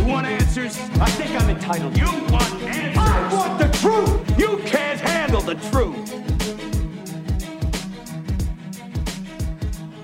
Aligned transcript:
You 0.00 0.06
want 0.06 0.26
answers? 0.26 0.78
I 0.98 1.10
think 1.10 1.30
I'm 1.38 1.50
entitled. 1.50 1.94
You 1.94 2.06
want 2.06 2.50
answers? 2.62 2.96
I 2.96 3.34
want 3.34 3.58
the 3.58 3.68
truth. 3.78 4.38
You 4.38 4.56
can't 4.64 4.98
handle 4.98 5.42
the 5.42 5.56
truth. 5.70 6.08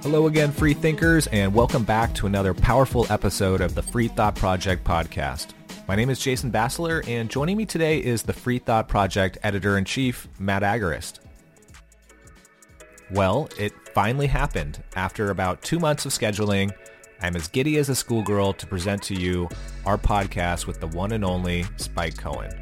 Hello 0.03 0.27
again, 0.27 0.53
free 0.53 0.75
thinkers, 0.75 1.29
and 1.29 1.55
welcome 1.55 1.83
back 1.83 2.13
to 2.17 2.27
another 2.27 2.53
powerful 2.53 3.07
episode 3.09 3.63
of 3.63 3.75
the 3.75 3.81
Free 3.81 4.09
Thought 4.09 4.35
Project 4.37 4.85
podcast. 4.85 5.55
My 5.89 5.97
name 5.97 6.11
is 6.11 6.19
Jason 6.19 6.53
Bassler, 6.53 7.03
and 7.09 7.31
joining 7.31 7.57
me 7.57 7.65
today 7.65 7.99
is 7.99 8.23
the 8.23 8.35
Free 8.35 8.59
Thought 8.59 8.89
Project 8.89 9.39
editor 9.43 9.79
in 9.79 9.87
chief, 9.87 10.29
Matt 10.39 10.61
Agorist. 10.61 11.21
Well, 13.11 13.49
it 13.59 13.73
finally 13.95 14.27
happened. 14.27 14.83
After 14.95 15.31
about 15.31 15.63
two 15.63 15.79
months 15.79 16.05
of 16.05 16.13
scheduling, 16.13 16.75
I'm 17.27 17.35
as 17.35 17.49
giddy 17.49 17.79
as 17.79 17.89
a 17.89 17.95
schoolgirl 17.97 18.53
to 18.53 18.69
present 18.69 19.03
to 19.03 19.15
you 19.15 19.49
our 19.85 19.99
podcast 19.99 20.69
with 20.69 20.79
the 20.79 20.87
one 20.87 21.11
and 21.11 21.25
only 21.25 21.65
Spike 21.77 22.17
Cohen. 22.17 22.53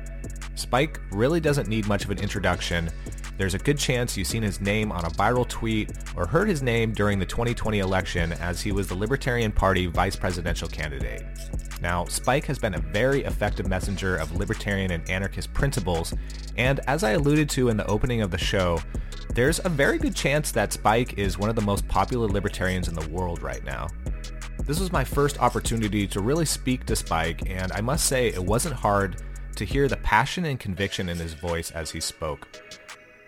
Spike 0.54 1.02
really 1.12 1.38
doesn't 1.38 1.68
need 1.68 1.86
much 1.86 2.06
of 2.06 2.10
an 2.10 2.18
introduction. 2.18 2.88
There's 3.36 3.52
a 3.52 3.58
good 3.58 3.76
chance 3.76 4.16
you've 4.16 4.26
seen 4.26 4.42
his 4.42 4.62
name 4.62 4.90
on 4.90 5.04
a 5.04 5.10
viral 5.10 5.46
tweet 5.46 5.92
or 6.16 6.26
heard 6.26 6.48
his 6.48 6.62
name 6.62 6.92
during 6.92 7.18
the 7.18 7.26
2020 7.26 7.80
election 7.80 8.32
as 8.32 8.62
he 8.62 8.72
was 8.72 8.88
the 8.88 8.94
Libertarian 8.94 9.52
Party 9.52 9.84
vice 9.84 10.16
presidential 10.16 10.66
candidate. 10.66 11.24
Now, 11.82 12.06
Spike 12.06 12.46
has 12.46 12.58
been 12.58 12.72
a 12.72 12.80
very 12.80 13.22
effective 13.24 13.68
messenger 13.68 14.16
of 14.16 14.34
libertarian 14.34 14.92
and 14.92 15.06
anarchist 15.10 15.52
principles, 15.52 16.14
and 16.56 16.80
as 16.88 17.04
I 17.04 17.10
alluded 17.10 17.50
to 17.50 17.68
in 17.68 17.76
the 17.76 17.86
opening 17.86 18.22
of 18.22 18.30
the 18.30 18.38
show, 18.38 18.80
there's 19.34 19.60
a 19.62 19.68
very 19.68 19.98
good 19.98 20.16
chance 20.16 20.52
that 20.52 20.72
Spike 20.72 21.18
is 21.18 21.36
one 21.38 21.50
of 21.50 21.56
the 21.56 21.60
most 21.60 21.86
popular 21.86 22.28
libertarians 22.28 22.88
in 22.88 22.94
the 22.94 23.06
world 23.10 23.42
right 23.42 23.62
now. 23.62 23.88
This 24.66 24.80
was 24.80 24.92
my 24.92 25.04
first 25.04 25.38
opportunity 25.40 26.06
to 26.06 26.20
really 26.20 26.46
speak 26.46 26.86
to 26.86 26.96
Spike, 26.96 27.50
and 27.50 27.70
I 27.72 27.82
must 27.82 28.06
say 28.06 28.28
it 28.28 28.42
wasn't 28.42 28.74
hard 28.74 29.22
to 29.56 29.64
hear 29.66 29.88
the 29.88 29.98
passion 29.98 30.46
and 30.46 30.58
conviction 30.58 31.10
in 31.10 31.18
his 31.18 31.34
voice 31.34 31.70
as 31.70 31.90
he 31.90 32.00
spoke. 32.00 32.48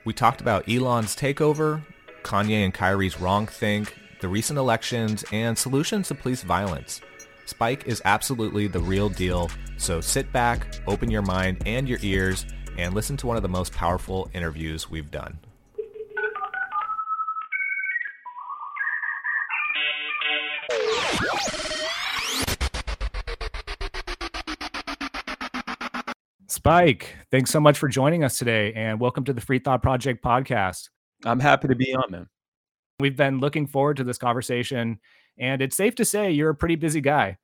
We 0.06 0.14
talked 0.14 0.40
about 0.40 0.66
Elon's 0.66 1.14
takeover, 1.14 1.84
Kanye 2.22 2.64
and 2.64 2.72
Kyrie's 2.72 3.20
wrong 3.20 3.46
think, 3.46 3.94
the 4.20 4.28
recent 4.28 4.58
elections, 4.58 5.26
and 5.30 5.58
solutions 5.58 6.08
to 6.08 6.14
police 6.14 6.42
violence. 6.42 7.02
Spike 7.44 7.86
is 7.86 8.00
absolutely 8.06 8.66
the 8.66 8.80
real 8.80 9.10
deal, 9.10 9.50
so 9.76 10.00
sit 10.00 10.32
back, 10.32 10.66
open 10.86 11.10
your 11.10 11.20
mind 11.20 11.62
and 11.66 11.86
your 11.86 11.98
ears, 12.00 12.46
and 12.78 12.94
listen 12.94 13.18
to 13.18 13.26
one 13.26 13.36
of 13.36 13.42
the 13.42 13.48
most 13.48 13.74
powerful 13.74 14.30
interviews 14.32 14.88
we've 14.88 15.10
done. 15.10 15.38
Spike, 26.48 27.14
thanks 27.30 27.50
so 27.50 27.60
much 27.60 27.78
for 27.78 27.88
joining 27.88 28.24
us 28.24 28.38
today 28.38 28.72
and 28.72 28.98
welcome 28.98 29.22
to 29.24 29.32
the 29.32 29.40
Free 29.40 29.58
Thought 29.58 29.82
Project 29.82 30.24
podcast. 30.24 30.88
I'm 31.24 31.38
happy 31.38 31.68
to 31.68 31.76
be 31.76 31.94
on, 31.94 32.10
man. 32.10 32.26
We've 32.98 33.16
been 33.16 33.38
looking 33.38 33.66
forward 33.66 33.98
to 33.98 34.04
this 34.04 34.18
conversation 34.18 34.98
and 35.38 35.62
it's 35.62 35.76
safe 35.76 35.94
to 35.96 36.04
say 36.04 36.32
you're 36.32 36.50
a 36.50 36.54
pretty 36.54 36.76
busy 36.76 37.00
guy. 37.00 37.36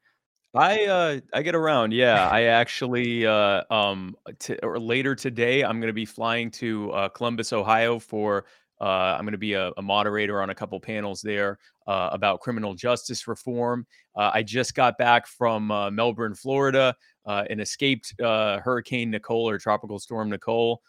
I 0.55 0.85
uh 0.85 1.21
I 1.33 1.43
get 1.43 1.55
around. 1.55 1.93
Yeah, 1.93 2.29
I 2.29 2.43
actually 2.43 3.27
uh 3.27 3.63
um 3.71 4.17
t- 4.39 4.59
or 4.63 4.79
later 4.79 5.15
today 5.15 5.63
I'm 5.63 5.81
going 5.81 5.89
to 5.89 5.95
be 5.95 6.05
flying 6.05 6.51
to 6.53 6.91
uh, 6.93 7.09
Columbus, 7.09 7.53
Ohio 7.53 7.99
for 7.99 8.45
uh, 8.83 9.15
I'm 9.17 9.25
going 9.25 9.33
to 9.33 9.39
be 9.39 9.53
a, 9.53 9.71
a, 9.77 9.83
moderator 9.83 10.43
on 10.43 10.51
a 10.51 10.55
couple 10.55 10.79
panels 10.81 11.23
there 11.23 11.59
uh, 11.87 12.09
about 12.13 12.41
criminal 12.41 12.75
justice 12.75 13.29
reform. 13.29 13.87
Uh, 14.17 14.33
I 14.35 14.43
just 14.43 14.75
got 14.75 14.99
back 14.99 15.29
from 15.29 15.71
uh, 15.71 15.91
Melbourne, 15.93 16.35
Florida, 16.35 16.95
uh, 17.25 17.45
and 17.49 17.61
escaped 17.61 18.13
uh, 18.21 18.59
Hurricane 18.59 19.11
Nicole 19.11 19.49
or 19.49 19.57
Tropical 19.57 20.01
Storm 20.01 20.29
Nicole. 20.29 20.83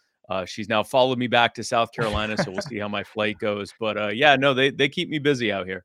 she's 0.44 0.68
now 0.68 0.82
followed 0.82 1.18
me 1.18 1.28
back 1.28 1.54
to 1.54 1.62
South 1.62 1.92
Carolina, 1.92 2.36
so 2.36 2.50
we'll 2.50 2.62
see 2.62 2.78
how 2.78 2.88
my 2.88 3.04
flight 3.04 3.38
goes. 3.38 3.72
But 3.78 4.16
yeah, 4.16 4.34
no, 4.34 4.54
they 4.54 4.70
they 4.70 4.88
keep 4.88 5.08
me 5.08 5.20
busy 5.20 5.52
out 5.52 5.66
here. 5.66 5.84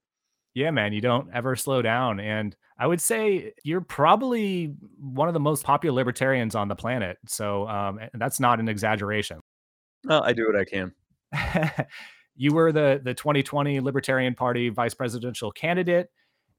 Yeah, 0.55 0.71
man, 0.71 0.93
you 0.93 1.01
don't 1.01 1.29
ever 1.31 1.55
slow 1.55 1.83
down, 1.83 2.19
and 2.19 2.55
I 2.79 2.87
would 2.87 3.01
say 3.01 3.53
you're 3.63 3.81
probably 3.81 4.73
one 4.99 5.27
of 5.27 5.35
the 5.35 5.39
most 5.39 5.63
popular 5.63 5.93
libertarians 5.93 6.55
on 6.55 6.69
the 6.69 6.75
planet. 6.75 7.17
So 7.27 7.67
um, 7.67 7.99
that's 8.15 8.39
not 8.39 8.59
an 8.59 8.67
exaggeration. 8.67 9.41
Well, 10.05 10.23
I 10.23 10.33
do 10.33 10.47
what 10.47 10.55
I 10.55 10.65
can. 10.65 10.93
you 12.35 12.53
were 12.53 12.71
the 12.71 13.01
the 13.03 13.13
2020 13.13 13.79
Libertarian 13.79 14.35
Party 14.35 14.69
vice 14.69 14.93
presidential 14.93 15.51
candidate 15.51 16.09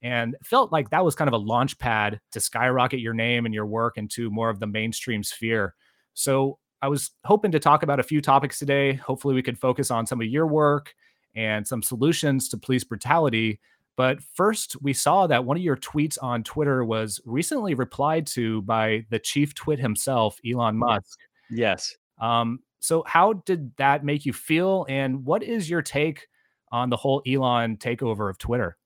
and 0.03 0.37
felt 0.43 0.73
like 0.73 0.91
that 0.91 1.05
was 1.05 1.15
kind 1.15 1.29
of 1.29 1.35
a 1.35 1.39
launch 1.39 1.79
pad 1.79 2.21
to 2.33 2.41
skyrocket 2.41 3.01
your 3.01 3.15
name 3.15 3.45
and 3.45 3.55
your 3.55 3.67
work 3.67 3.99
into 3.99 4.31
more 4.31 4.49
of 4.49 4.59
the 4.59 4.67
mainstream 4.67 5.23
sphere. 5.23 5.75
So 6.15 6.59
I 6.83 6.89
was 6.89 7.11
hoping 7.25 7.53
to 7.53 7.59
talk 7.59 7.83
about 7.83 8.01
a 8.01 8.05
few 8.05 8.21
topics 8.21 8.59
today. 8.59 8.95
Hopefully, 8.95 9.35
we 9.35 9.43
could 9.43 9.59
focus 9.59 9.91
on 9.91 10.07
some 10.07 10.21
of 10.21 10.27
your 10.27 10.47
work 10.47 10.95
and 11.35 11.67
some 11.67 11.83
solutions 11.83 12.49
to 12.49 12.57
police 12.57 12.85
brutality. 12.85 13.61
But 13.97 14.23
first, 14.23 14.81
we 14.81 14.95
saw 14.95 15.27
that 15.27 15.45
one 15.45 15.59
of 15.59 15.63
your 15.63 15.77
tweets 15.77 16.17
on 16.23 16.43
Twitter 16.43 16.85
was 16.85 17.21
recently 17.27 17.75
replied 17.75 18.27
to 18.29 18.63
by 18.63 19.05
the 19.11 19.19
chief 19.19 19.55
twit 19.55 19.79
himself, 19.79 20.39
Elon 20.51 20.79
Musk. 20.79 21.19
Yes. 21.51 21.95
Um, 22.19 22.61
so, 22.81 23.05
how 23.07 23.35
did 23.35 23.77
that 23.77 24.05
make 24.05 24.27
you 24.27 24.33
feel? 24.33 24.87
And 24.89 25.25
what 25.25 25.43
is 25.43 25.69
your 25.71 25.83
take 25.83 26.27
on 26.73 26.91
the 26.91 26.97
whole 26.97 27.23
Elon 27.27 27.77
takeover 27.77 28.31
of 28.31 28.39
Twitter? 28.39 28.77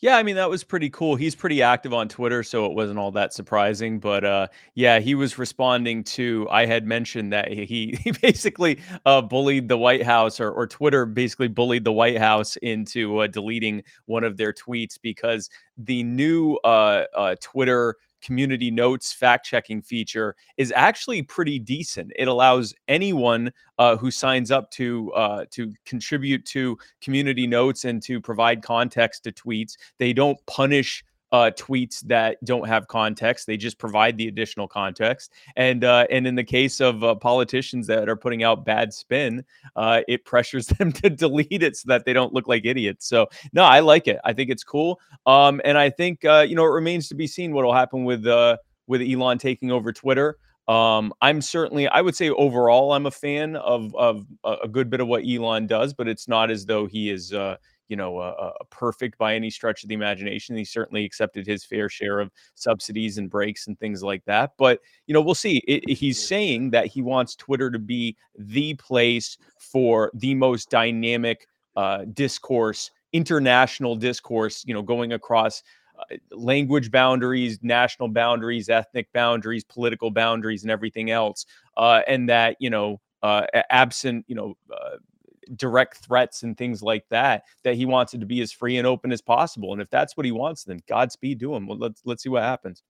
Yeah, 0.00 0.16
I 0.16 0.22
mean 0.22 0.36
that 0.36 0.48
was 0.48 0.62
pretty 0.62 0.90
cool. 0.90 1.16
He's 1.16 1.34
pretty 1.34 1.60
active 1.60 1.92
on 1.92 2.08
Twitter, 2.08 2.44
so 2.44 2.66
it 2.66 2.72
wasn't 2.72 3.00
all 3.00 3.10
that 3.12 3.34
surprising. 3.34 3.98
But 3.98 4.24
uh, 4.24 4.46
yeah, 4.76 5.00
he 5.00 5.16
was 5.16 5.38
responding 5.38 6.04
to. 6.04 6.46
I 6.52 6.66
had 6.66 6.86
mentioned 6.86 7.32
that 7.32 7.50
he 7.50 7.98
he 8.00 8.12
basically 8.22 8.78
uh, 9.04 9.22
bullied 9.22 9.68
the 9.68 9.76
White 9.76 10.04
House, 10.04 10.38
or 10.38 10.52
or 10.52 10.68
Twitter 10.68 11.04
basically 11.04 11.48
bullied 11.48 11.82
the 11.82 11.92
White 11.92 12.18
House 12.18 12.56
into 12.58 13.18
uh, 13.18 13.26
deleting 13.26 13.82
one 14.04 14.22
of 14.22 14.36
their 14.36 14.52
tweets 14.52 14.96
because 15.02 15.50
the 15.76 16.04
new 16.04 16.54
uh, 16.62 17.04
uh, 17.16 17.34
Twitter 17.40 17.96
community 18.20 18.70
notes 18.70 19.12
fact 19.12 19.46
checking 19.46 19.82
feature 19.82 20.34
is 20.56 20.72
actually 20.74 21.22
pretty 21.22 21.58
decent. 21.58 22.12
It 22.16 22.28
allows 22.28 22.74
anyone 22.88 23.52
uh, 23.78 23.96
who 23.96 24.10
signs 24.10 24.50
up 24.50 24.70
to 24.72 25.12
uh, 25.12 25.44
to 25.50 25.72
contribute 25.84 26.44
to 26.46 26.78
community 27.00 27.46
notes 27.46 27.84
and 27.84 28.02
to 28.02 28.20
provide 28.20 28.62
context 28.62 29.24
to 29.24 29.32
tweets. 29.32 29.76
They 29.98 30.12
don't 30.12 30.38
punish 30.46 31.04
uh, 31.32 31.50
tweets 31.56 32.00
that 32.02 32.42
don't 32.44 32.66
have 32.66 32.88
context. 32.88 33.46
They 33.46 33.56
just 33.56 33.78
provide 33.78 34.16
the 34.16 34.28
additional 34.28 34.66
context. 34.66 35.32
And 35.56 35.84
uh, 35.84 36.06
and 36.10 36.26
in 36.26 36.34
the 36.34 36.44
case 36.44 36.80
of 36.80 37.04
uh, 37.04 37.14
politicians 37.14 37.86
that 37.88 38.08
are 38.08 38.16
putting 38.16 38.42
out 38.42 38.64
bad 38.64 38.92
spin, 38.92 39.44
uh, 39.76 40.02
it 40.08 40.24
pressures 40.24 40.66
them 40.78 40.92
to 40.92 41.10
delete 41.10 41.62
it 41.62 41.76
so 41.76 41.84
that 41.88 42.04
they 42.04 42.12
don't 42.12 42.32
look 42.32 42.48
like 42.48 42.64
idiots. 42.64 43.06
So 43.06 43.28
no, 43.52 43.64
I 43.64 43.80
like 43.80 44.08
it. 44.08 44.18
I 44.24 44.32
think 44.32 44.50
it's 44.50 44.64
cool. 44.64 45.00
Um, 45.26 45.60
and 45.64 45.76
I 45.76 45.90
think 45.90 46.24
uh, 46.24 46.46
you 46.48 46.54
know 46.54 46.64
it 46.64 46.70
remains 46.70 47.08
to 47.08 47.14
be 47.14 47.26
seen 47.26 47.52
what 47.52 47.64
will 47.64 47.74
happen 47.74 48.04
with 48.04 48.26
uh, 48.26 48.56
with 48.86 49.02
Elon 49.02 49.38
taking 49.38 49.70
over 49.70 49.92
Twitter. 49.92 50.38
Um, 50.66 51.14
I'm 51.22 51.40
certainly, 51.40 51.88
I 51.88 52.02
would 52.02 52.14
say 52.14 52.28
overall, 52.28 52.92
I'm 52.92 53.06
a 53.06 53.10
fan 53.10 53.56
of 53.56 53.94
of 53.94 54.26
a 54.44 54.68
good 54.68 54.90
bit 54.90 55.00
of 55.00 55.08
what 55.08 55.24
Elon 55.26 55.66
does, 55.66 55.94
but 55.94 56.08
it's 56.08 56.28
not 56.28 56.50
as 56.50 56.66
though 56.66 56.86
he 56.86 57.08
is, 57.08 57.32
uh, 57.32 57.56
you 57.88 57.96
know, 57.96 58.18
uh, 58.18 58.52
perfect 58.70 59.18
by 59.18 59.34
any 59.34 59.50
stretch 59.50 59.82
of 59.82 59.88
the 59.88 59.94
imagination. 59.94 60.56
He 60.56 60.64
certainly 60.64 61.04
accepted 61.04 61.46
his 61.46 61.64
fair 61.64 61.88
share 61.88 62.20
of 62.20 62.30
subsidies 62.54 63.18
and 63.18 63.30
breaks 63.30 63.66
and 63.66 63.78
things 63.78 64.02
like 64.02 64.24
that. 64.26 64.52
But 64.58 64.80
you 65.06 65.14
know, 65.14 65.22
we'll 65.22 65.34
see. 65.34 65.58
It, 65.66 65.88
he's 65.88 66.24
saying 66.24 66.70
that 66.70 66.86
he 66.86 67.02
wants 67.02 67.34
Twitter 67.34 67.70
to 67.70 67.78
be 67.78 68.16
the 68.36 68.74
place 68.74 69.38
for 69.58 70.10
the 70.14 70.34
most 70.34 70.70
dynamic 70.70 71.46
uh, 71.76 72.04
discourse, 72.12 72.90
international 73.12 73.96
discourse. 73.96 74.64
You 74.66 74.74
know, 74.74 74.82
going 74.82 75.14
across 75.14 75.62
uh, 75.98 76.16
language 76.30 76.90
boundaries, 76.90 77.58
national 77.62 78.08
boundaries, 78.08 78.68
ethnic 78.68 79.10
boundaries, 79.12 79.64
political 79.64 80.10
boundaries, 80.10 80.62
and 80.62 80.70
everything 80.70 81.10
else. 81.10 81.46
Uh, 81.76 82.02
and 82.06 82.28
that 82.28 82.56
you 82.60 82.68
know, 82.68 83.00
uh, 83.22 83.46
absent 83.70 84.24
you 84.28 84.34
know 84.34 84.56
uh, 84.72 84.96
direct 85.56 85.98
threats 85.98 86.42
and 86.42 86.56
things 86.56 86.82
like 86.82 87.08
that, 87.08 87.44
that 87.64 87.74
he 87.74 87.86
wants 87.86 88.14
it 88.14 88.18
to 88.18 88.26
be 88.26 88.40
as 88.40 88.52
free 88.52 88.78
and 88.78 88.86
open 88.86 89.12
as 89.12 89.20
possible. 89.20 89.72
And 89.72 89.82
if 89.82 89.90
that's 89.90 90.16
what 90.16 90.26
he 90.26 90.32
wants, 90.32 90.64
then 90.64 90.80
Godspeed 90.88 91.40
to 91.40 91.54
him. 91.54 91.66
Well, 91.66 91.78
let's 91.78 92.02
let's 92.04 92.22
see 92.22 92.28
what 92.28 92.42
happens. 92.42 92.82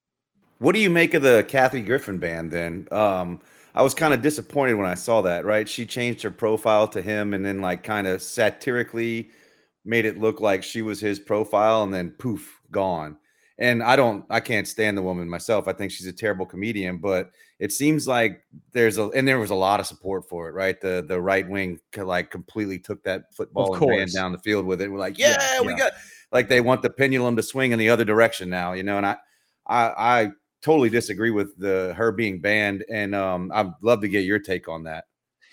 What 0.59 0.75
do 0.75 0.81
you 0.81 0.91
make 0.91 1.15
of 1.15 1.23
the 1.23 1.45
Kathy 1.47 1.83
Griffin 1.83 2.19
ban 2.19 2.49
then? 2.49 2.89
Um, 2.91 3.41
I 3.75 3.83
was 3.83 3.95
kind 3.95 4.13
of 4.13 4.23
disappointed 4.23 4.75
when 4.75 4.89
I 4.89 4.95
saw 4.95 5.23
that, 5.23 5.45
right? 5.45 5.69
She 5.69 5.87
changed 5.87 6.23
her 6.23 6.33
profile 6.33 6.89
to 6.89 7.01
him 7.01 7.33
and 7.33 7.45
then 7.45 7.61
like 7.61 7.85
kind 7.85 8.09
of 8.09 8.23
satirically 8.23 9.31
made 9.85 10.05
it 10.05 10.19
look 10.19 10.41
like 10.41 10.65
she 10.65 10.83
was 10.83 11.01
his 11.01 11.21
profile 11.21 11.85
and 11.85 11.95
then 11.95 12.11
poof, 12.11 12.61
gone. 12.73 13.17
And 13.61 13.83
I 13.83 13.97
don't 13.97 14.25
I 14.31 14.41
can't 14.41 14.69
stand 14.69 14.97
the 14.97 15.03
woman 15.03 15.29
myself. 15.29 15.67
I 15.67 15.73
think 15.73 15.91
she's 15.91 16.07
a 16.07 16.13
terrible 16.13 16.47
comedian, 16.47 16.99
but 16.99 17.31
it 17.59 17.73
seems 17.73 18.07
like 18.07 18.43
there's 18.73 18.99
a 18.99 19.09
and 19.09 19.27
there 19.27 19.39
was 19.39 19.51
a 19.51 19.55
lot 19.57 19.81
of 19.81 19.87
support 19.87 20.29
for 20.29 20.49
it, 20.49 20.53
right? 20.53 20.81
The 20.81 21.05
the 21.07 21.21
right 21.21 21.49
wing 21.49 21.81
like 21.97 22.31
completely 22.31 22.79
took 22.79 23.03
that 23.03 23.35
football 23.35 23.75
and 23.75 23.89
ran 23.89 24.09
down 24.13 24.33
the 24.33 24.39
field 24.39 24.65
with 24.65 24.81
it. 24.81 24.91
We're 24.91 24.99
like, 24.99 25.19
yeah, 25.19 25.37
yeah 25.41 25.61
we 25.61 25.73
yeah. 25.73 25.79
got 25.79 25.93
like 26.31 26.49
they 26.49 26.61
want 26.61 26.83
the 26.83 26.91
pendulum 26.91 27.35
to 27.37 27.43
swing 27.43 27.73
in 27.73 27.79
the 27.79 27.89
other 27.89 28.05
direction 28.05 28.49
now, 28.49 28.75
you 28.75 28.85
know. 28.85 28.97
And 28.97 29.07
I 29.07 29.17
I 29.67 29.93
I 29.97 30.31
totally 30.63 30.91
disagree 30.91 31.31
with 31.31 31.57
the 31.59 31.95
her 31.97 32.13
being 32.13 32.41
banned, 32.41 32.85
and 32.91 33.15
um, 33.15 33.51
I'd 33.53 33.73
love 33.83 34.01
to 34.03 34.09
get 34.09 34.25
your 34.25 34.39
take 34.39 34.69
on 34.69 34.85
that. 34.85 35.05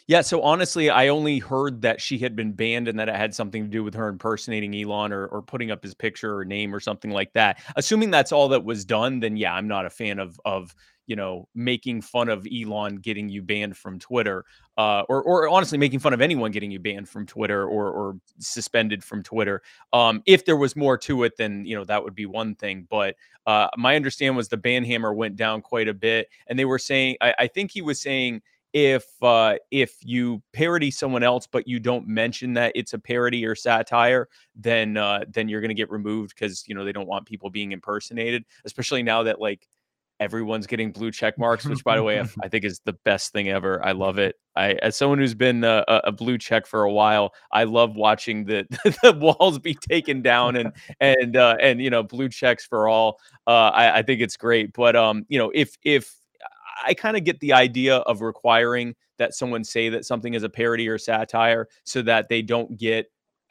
Yeah, 0.07 0.21
so 0.21 0.41
honestly, 0.43 0.89
I 0.91 1.07
only 1.07 1.39
heard 1.39 1.81
that 1.81 1.99
she 1.99 2.19
had 2.19 2.35
been 2.35 2.51
banned 2.51 2.87
and 2.87 2.99
that 2.99 3.09
it 3.09 3.15
had 3.15 3.33
something 3.33 3.63
to 3.63 3.69
do 3.69 3.83
with 3.83 3.95
her 3.95 4.07
impersonating 4.07 4.75
Elon 4.75 5.11
or, 5.11 5.25
or 5.27 5.41
putting 5.41 5.71
up 5.71 5.81
his 5.81 5.95
picture 5.95 6.37
or 6.37 6.45
name 6.45 6.75
or 6.75 6.79
something 6.79 7.09
like 7.09 7.33
that. 7.33 7.59
Assuming 7.75 8.11
that's 8.11 8.31
all 8.31 8.47
that 8.49 8.63
was 8.63 8.85
done, 8.85 9.19
then 9.19 9.35
yeah, 9.35 9.53
I'm 9.55 9.67
not 9.67 9.85
a 9.87 9.89
fan 9.89 10.19
of 10.19 10.39
of 10.45 10.75
you 11.07 11.15
know 11.15 11.47
making 11.55 12.01
fun 12.01 12.29
of 12.29 12.45
Elon 12.51 12.97
getting 12.97 13.29
you 13.29 13.41
banned 13.41 13.77
from 13.77 13.97
Twitter, 13.97 14.45
uh, 14.77 15.01
or 15.09 15.23
or 15.23 15.49
honestly 15.49 15.79
making 15.79 15.99
fun 15.99 16.13
of 16.13 16.21
anyone 16.21 16.51
getting 16.51 16.69
you 16.69 16.79
banned 16.79 17.09
from 17.09 17.25
Twitter 17.25 17.65
or 17.65 17.89
or 17.89 18.17
suspended 18.39 19.03
from 19.03 19.23
Twitter. 19.23 19.63
Um, 19.91 20.21
if 20.27 20.45
there 20.45 20.57
was 20.57 20.75
more 20.75 20.99
to 20.99 21.23
it, 21.23 21.33
then 21.37 21.65
you 21.65 21.75
know 21.75 21.83
that 21.85 22.03
would 22.03 22.13
be 22.15 22.27
one 22.27 22.53
thing. 22.53 22.85
But 22.91 23.15
uh, 23.47 23.69
my 23.77 23.95
understanding 23.95 24.35
was 24.35 24.49
the 24.49 24.57
ban 24.57 24.83
hammer 24.83 25.13
went 25.13 25.35
down 25.35 25.61
quite 25.63 25.87
a 25.87 25.93
bit, 25.95 26.27
and 26.45 26.59
they 26.59 26.65
were 26.65 26.79
saying 26.79 27.17
I, 27.21 27.33
I 27.39 27.47
think 27.47 27.71
he 27.71 27.81
was 27.81 27.99
saying 27.99 28.41
if 28.75 29.05
uh, 29.21 29.55
if 29.71 29.95
you 30.01 30.43
parody 30.51 30.91
someone 30.91 31.23
else 31.23 31.47
but 31.47 31.65
you 31.65 31.79
don't 31.79 32.05
mention 32.09 32.53
that 32.55 32.73
it's 32.75 32.91
a 32.91 32.99
parody 32.99 33.45
or 33.45 33.55
satire, 33.55 34.27
then 34.53 34.97
uh, 34.97 35.23
then 35.29 35.47
you're 35.47 35.61
going 35.61 35.69
to 35.69 35.75
get 35.75 35.89
removed 35.89 36.35
because 36.35 36.67
you 36.67 36.75
know 36.75 36.83
they 36.83 36.91
don't 36.91 37.07
want 37.07 37.25
people 37.25 37.49
being 37.49 37.71
impersonated. 37.71 38.43
Especially 38.65 39.01
now 39.01 39.23
that 39.23 39.39
like 39.39 39.65
everyone's 40.19 40.67
getting 40.67 40.91
blue 40.91 41.09
check 41.09 41.37
marks, 41.39 41.63
which 41.63 41.85
by 41.85 41.95
the 41.95 42.03
way 42.03 42.21
I 42.43 42.49
think 42.49 42.65
is 42.65 42.81
the 42.83 42.91
best 43.05 43.31
thing 43.31 43.47
ever. 43.47 43.83
I 43.83 43.93
love 43.93 44.19
it. 44.19 44.35
I 44.57 44.73
as 44.81 44.97
someone 44.97 45.19
who's 45.19 45.35
been 45.35 45.63
a, 45.63 45.85
a 45.87 46.11
blue 46.11 46.37
check 46.37 46.67
for 46.67 46.83
a 46.83 46.91
while, 46.91 47.33
I 47.53 47.63
love 47.63 47.95
watching 47.95 48.43
the 48.43 48.67
the 49.03 49.13
walls 49.13 49.57
be 49.57 49.75
taken 49.75 50.21
down 50.21 50.57
and 50.57 50.73
and 50.99 51.37
uh, 51.37 51.55
and 51.61 51.81
you 51.81 51.89
know 51.89 52.03
blue 52.03 52.27
checks 52.27 52.65
for 52.65 52.89
all. 52.89 53.21
Uh, 53.47 53.69
I, 53.69 53.99
I 53.99 54.01
think 54.01 54.19
it's 54.19 54.35
great. 54.35 54.73
But 54.73 54.97
um, 54.97 55.25
you 55.29 55.39
know 55.39 55.49
if 55.55 55.77
if 55.85 56.13
I 56.83 56.93
kind 56.93 57.17
of 57.17 57.23
get 57.23 57.39
the 57.39 57.53
idea 57.53 57.97
of 57.97 58.21
requiring 58.21 58.95
that 59.17 59.33
someone 59.33 59.63
say 59.63 59.89
that 59.89 60.05
something 60.05 60.33
is 60.33 60.43
a 60.43 60.49
parody 60.49 60.87
or 60.87 60.97
satire 60.97 61.67
so 61.83 62.01
that 62.01 62.29
they 62.29 62.41
don't 62.41 62.77
get 62.77 63.07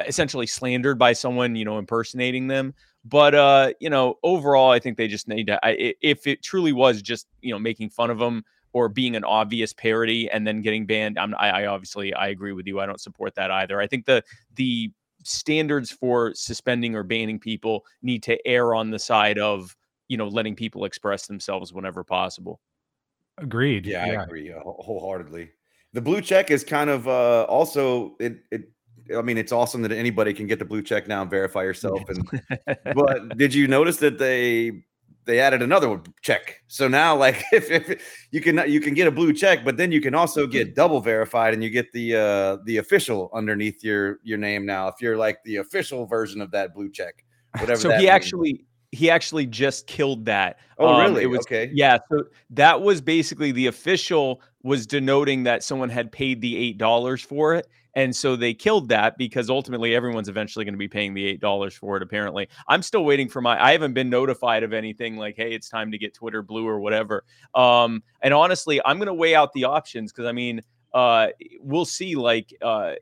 essentially 0.07 0.47
slandered 0.47 0.99
by 0.99 1.13
someone, 1.13 1.55
you 1.55 1.65
know, 1.65 1.79
impersonating 1.79 2.49
them. 2.49 2.75
But 3.05 3.35
uh, 3.35 3.73
you 3.81 3.91
know, 3.91 4.19
overall, 4.23 4.71
I 4.71 4.79
think 4.79 4.97
they 4.97 5.09
just 5.09 5.29
need 5.29 5.47
to. 5.49 5.65
I, 5.65 5.95
if 6.01 6.27
it 6.27 6.43
truly 6.43 6.73
was 6.73 7.03
just 7.03 7.27
you 7.43 7.53
know 7.53 7.59
making 7.59 7.91
fun 7.91 8.11
of 8.11 8.19
them 8.19 8.45
or 8.73 8.89
being 8.89 9.15
an 9.15 9.25
obvious 9.25 9.73
parody 9.73 10.29
and 10.31 10.47
then 10.47 10.63
getting 10.63 10.87
banned, 10.87 11.19
I'm, 11.19 11.35
I, 11.39 11.51
I 11.51 11.67
obviously 11.67 12.15
I 12.15 12.29
agree 12.29 12.53
with 12.53 12.67
you. 12.67 12.81
I 12.81 12.87
don't 12.87 13.01
support 13.01 13.35
that 13.35 13.51
either. 13.51 13.81
I 13.81 13.87
think 13.87 14.07
the 14.07 14.25
the 14.57 14.91
standards 15.23 15.91
for 15.91 16.35
suspending 16.35 16.95
or 16.95 17.03
banning 17.03 17.39
people 17.39 17.85
need 18.03 18.23
to 18.23 18.47
err 18.47 18.75
on 18.75 18.91
the 18.91 18.99
side 18.99 19.39
of 19.39 19.77
you 20.09 20.17
know 20.17 20.29
letting 20.29 20.57
people 20.57 20.87
express 20.87 21.27
themselves 21.27 21.75
whenever 21.75 22.05
possible. 22.05 22.59
Agreed. 23.39 23.87
Yeah, 23.87 24.07
yeah. 24.07 24.21
I 24.21 24.25
agree 24.25 24.53
uh, 24.53 24.61
wholeheartedly. 24.61 25.51
The 25.93 26.01
blue 26.01 26.21
check 26.21 26.51
is 26.51 26.65
kind 26.65 26.91
of 26.91 27.07
uh, 27.09 27.45
also 27.45 28.17
it 28.21 28.39
it 28.51 28.69
I 29.17 29.23
mean, 29.23 29.37
it's 29.37 29.53
awesome 29.53 29.83
that 29.83 29.93
anybody 29.93 30.33
can 30.33 30.47
get 30.47 30.59
the 30.59 30.65
blue 30.65 30.83
check 30.83 31.09
now 31.09 31.23
and 31.23 31.31
verify 31.31 31.63
yourself. 31.63 32.03
And 32.09 32.49
but 32.95 33.37
did 33.37 33.53
you 33.53 33.69
notice 33.69 33.99
that 33.99 34.19
they 34.19 34.85
they 35.27 35.41
added 35.41 35.63
another 35.63 36.01
check? 36.23 36.63
So 36.69 36.89
now, 36.89 37.17
like, 37.17 37.43
if, 37.53 37.71
if 37.71 38.27
you 38.31 38.41
can 38.41 38.63
you 38.71 38.81
can 38.81 38.95
get 38.95 39.07
a 39.07 39.11
blue 39.11 39.33
check, 39.33 39.65
but 39.65 39.77
then 39.77 39.93
you 39.93 40.01
can 40.01 40.15
also 40.15 40.47
get 40.47 40.75
double 40.75 41.01
verified, 41.01 41.55
and 41.55 41.63
you 41.63 41.71
get 41.71 41.93
the 41.93 42.17
uh 42.17 42.57
the 42.65 42.79
official 42.79 43.31
underneath 43.35 43.85
your 43.85 44.21
your 44.23 44.39
name 44.39 44.65
now. 44.65 44.89
If 44.89 44.97
you're 45.01 45.17
like 45.17 45.39
the 45.45 45.57
official 45.57 46.07
version 46.07 46.41
of 46.41 46.51
that 46.53 46.75
blue 46.75 46.91
check, 46.91 47.25
whatever. 47.59 47.81
So 47.81 47.91
he 47.91 47.99
means. 47.99 48.09
actually 48.11 48.65
he 48.95 49.11
actually 49.11 49.47
just 49.47 49.87
killed 49.87 50.25
that. 50.27 50.59
Oh, 50.79 50.89
um, 50.89 51.01
really? 51.01 51.25
It 51.25 51.27
was 51.27 51.41
okay. 51.41 51.71
Yeah. 51.73 51.99
So 52.11 52.25
that 52.51 52.81
was 52.81 53.01
basically 53.01 53.53
the 53.53 53.67
official 53.67 54.41
was 54.63 54.87
denoting 54.87 55.43
that 55.45 55.63
someone 55.63 55.91
had 55.91 56.11
paid 56.11 56.41
the 56.41 56.57
eight 56.57 56.79
dollars 56.79 57.21
for 57.21 57.55
it. 57.55 57.69
And 57.97 58.15
so 58.15 58.35
they 58.35 58.55
killed 58.55 58.89
that 58.89 59.17
because 59.17 59.49
ultimately 59.49 59.95
everyone's 59.95 60.29
eventually 60.29 60.65
going 60.65 60.75
to 60.75 60.79
be 60.79 60.89
paying 60.89 61.15
the 61.15 61.25
eight 61.27 61.41
dollars 61.41 61.75
for 61.75 61.97
it. 61.97 62.03
Apparently, 62.03 62.49
I'm 62.67 62.83
still 62.83 63.05
waiting 63.05 63.29
for 63.29 63.41
my. 63.41 63.63
I 63.63 63.73
haven't 63.73 63.95
been 63.95 64.11
notified 64.11 64.63
of 64.63 64.73
anything 64.73 65.17
like, 65.17 65.37
hey, 65.37 65.53
it's 65.53 65.69
time 65.69 65.93
to 65.93 65.99
get 65.99 66.15
Twitter 66.15 66.43
Blue 66.43 66.67
or 66.67 66.81
whatever. 66.81 67.25
Um, 67.55 68.03
and 68.21 68.35
honestly, 68.35 68.81
I'm 68.85 68.99
going 68.99 69.07
to 69.07 69.15
weigh 69.15 69.35
out 69.35 69.53
the 69.53 69.65
options 69.65 70.13
because 70.13 70.27
I 70.27 70.33
mean, 70.33 70.61
uh, 70.95 71.29
we'll 71.61 71.85
see. 71.85 72.15
Like, 72.15 72.55
uh, 72.63 72.93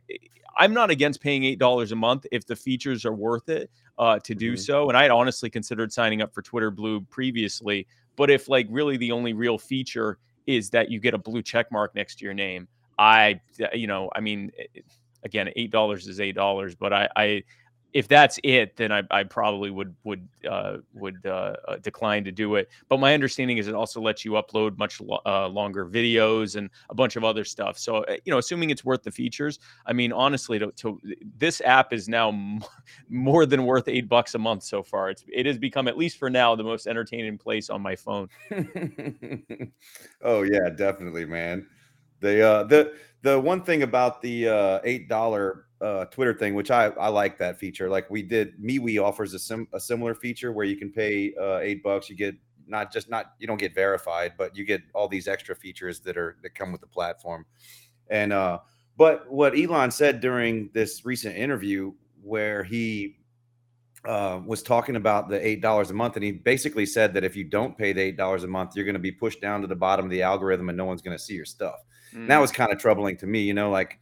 I'm 0.56 0.74
not 0.74 0.90
against 0.90 1.20
paying 1.20 1.44
eight 1.44 1.58
dollars 1.58 1.92
a 1.92 1.96
month 1.96 2.26
if 2.32 2.46
the 2.46 2.56
features 2.56 3.04
are 3.04 3.12
worth 3.12 3.48
it 3.48 3.70
uh, 3.98 4.18
to 4.20 4.34
do 4.34 4.52
mm-hmm. 4.52 4.60
so. 4.60 4.88
And 4.88 4.96
I 4.96 5.02
had 5.02 5.10
honestly 5.10 5.50
considered 5.50 5.92
signing 5.92 6.22
up 6.22 6.34
for 6.34 6.42
Twitter 6.42 6.70
Blue 6.70 7.02
previously, 7.02 7.86
but 8.16 8.30
if 8.30 8.48
like 8.48 8.66
really 8.70 8.96
the 8.96 9.12
only 9.12 9.34
real 9.34 9.58
feature 9.58 10.18
is 10.46 10.70
that 10.70 10.90
you 10.90 10.98
get 10.98 11.14
a 11.14 11.18
blue 11.18 11.42
check 11.42 11.70
mark 11.70 11.94
next 11.94 12.16
to 12.16 12.24
your 12.24 12.34
name, 12.34 12.66
I 12.98 13.40
you 13.72 13.86
know 13.86 14.10
I 14.14 14.20
mean 14.20 14.50
again 15.22 15.50
eight 15.56 15.70
dollars 15.70 16.08
is 16.08 16.20
eight 16.20 16.34
dollars, 16.34 16.74
but 16.74 16.92
I 16.92 17.08
I 17.16 17.42
if 17.92 18.08
that's 18.08 18.40
it, 18.42 18.76
then 18.76 18.90
I, 18.90 19.02
I 19.10 19.24
probably 19.24 19.70
would 19.70 19.94
would 20.04 20.26
uh, 20.48 20.78
would 20.94 21.24
uh, 21.26 21.54
uh, 21.68 21.76
decline 21.76 22.24
to 22.24 22.32
do 22.32 22.54
it. 22.56 22.70
But 22.88 23.00
my 23.00 23.12
understanding 23.12 23.58
is 23.58 23.68
it 23.68 23.74
also 23.74 24.00
lets 24.00 24.24
you 24.24 24.32
upload 24.32 24.78
much 24.78 25.00
lo- 25.00 25.20
uh, 25.26 25.48
longer 25.48 25.86
videos 25.86 26.56
and 26.56 26.70
a 26.88 26.94
bunch 26.94 27.16
of 27.16 27.24
other 27.24 27.44
stuff. 27.44 27.78
So 27.78 27.98
uh, 28.04 28.16
you 28.24 28.30
know, 28.30 28.38
assuming 28.38 28.70
it's 28.70 28.84
worth 28.84 29.02
the 29.02 29.10
features, 29.10 29.58
I 29.86 29.92
mean, 29.92 30.12
honestly, 30.12 30.58
to, 30.58 30.72
to 30.72 30.98
this 31.36 31.60
app 31.60 31.92
is 31.92 32.08
now 32.08 32.28
m- 32.28 32.60
more 33.08 33.44
than 33.44 33.64
worth 33.64 33.88
eight 33.88 34.08
bucks 34.08 34.34
a 34.34 34.38
month 34.38 34.62
so 34.62 34.82
far. 34.82 35.10
It's 35.10 35.24
it 35.28 35.44
has 35.46 35.58
become 35.58 35.86
at 35.86 35.98
least 35.98 36.18
for 36.18 36.30
now 36.30 36.54
the 36.54 36.64
most 36.64 36.86
entertaining 36.86 37.36
place 37.36 37.68
on 37.68 37.82
my 37.82 37.96
phone. 37.96 38.28
oh 40.22 40.42
yeah, 40.42 40.70
definitely, 40.74 41.26
man. 41.26 41.66
The 42.20 42.40
uh, 42.40 42.64
the 42.64 42.94
the 43.22 43.38
one 43.38 43.62
thing 43.62 43.82
about 43.82 44.22
the 44.22 44.49
uh, 44.49 44.80
eight 44.84 45.08
dollar 45.08 45.66
uh, 45.82 46.04
Twitter 46.06 46.32
thing, 46.32 46.54
which 46.54 46.70
I, 46.70 46.86
I 46.86 47.08
like 47.08 47.38
that 47.38 47.58
feature. 47.58 47.88
Like 47.88 48.08
we 48.08 48.22
did, 48.22 48.60
MeWe 48.62 49.02
offers 49.02 49.34
a, 49.34 49.38
sim, 49.38 49.66
a 49.72 49.80
similar 49.80 50.14
feature 50.14 50.52
where 50.52 50.64
you 50.64 50.76
can 50.76 50.92
pay 50.92 51.34
uh, 51.40 51.58
eight 51.58 51.82
bucks. 51.82 52.08
You 52.08 52.16
get 52.16 52.36
not 52.66 52.92
just 52.92 53.10
not 53.10 53.32
you 53.38 53.46
don't 53.46 53.58
get 53.58 53.74
verified, 53.74 54.34
but 54.38 54.56
you 54.56 54.64
get 54.64 54.82
all 54.94 55.08
these 55.08 55.26
extra 55.28 55.54
features 55.56 56.00
that 56.00 56.16
are 56.16 56.36
that 56.42 56.54
come 56.54 56.72
with 56.72 56.80
the 56.80 56.86
platform. 56.86 57.44
And 58.08 58.32
uh, 58.32 58.60
but 58.96 59.30
what 59.30 59.58
Elon 59.58 59.90
said 59.90 60.20
during 60.20 60.70
this 60.72 61.04
recent 61.04 61.36
interview, 61.36 61.92
where 62.22 62.62
he 62.62 63.18
uh, 64.04 64.40
was 64.44 64.62
talking 64.62 64.96
about 64.96 65.28
the 65.28 65.44
eight 65.44 65.60
dollars 65.60 65.90
a 65.90 65.94
month, 65.94 66.16
and 66.16 66.24
he 66.24 66.32
basically 66.32 66.86
said 66.86 67.12
that 67.14 67.24
if 67.24 67.34
you 67.34 67.44
don't 67.44 67.76
pay 67.76 67.92
the 67.92 68.02
eight 68.02 68.16
dollars 68.16 68.44
a 68.44 68.48
month, 68.48 68.76
you're 68.76 68.84
going 68.84 68.94
to 68.94 69.00
be 69.00 69.12
pushed 69.12 69.40
down 69.40 69.60
to 69.60 69.66
the 69.66 69.76
bottom 69.76 70.04
of 70.04 70.10
the 70.10 70.22
algorithm, 70.22 70.68
and 70.68 70.78
no 70.78 70.84
one's 70.84 71.02
going 71.02 71.16
to 71.16 71.22
see 71.22 71.34
your 71.34 71.44
stuff. 71.44 71.80
Mm. 72.14 72.28
that 72.28 72.38
was 72.38 72.52
kind 72.52 72.70
of 72.70 72.78
troubling 72.78 73.16
to 73.16 73.26
me, 73.26 73.40
you 73.40 73.54
know, 73.54 73.70
like 73.70 73.98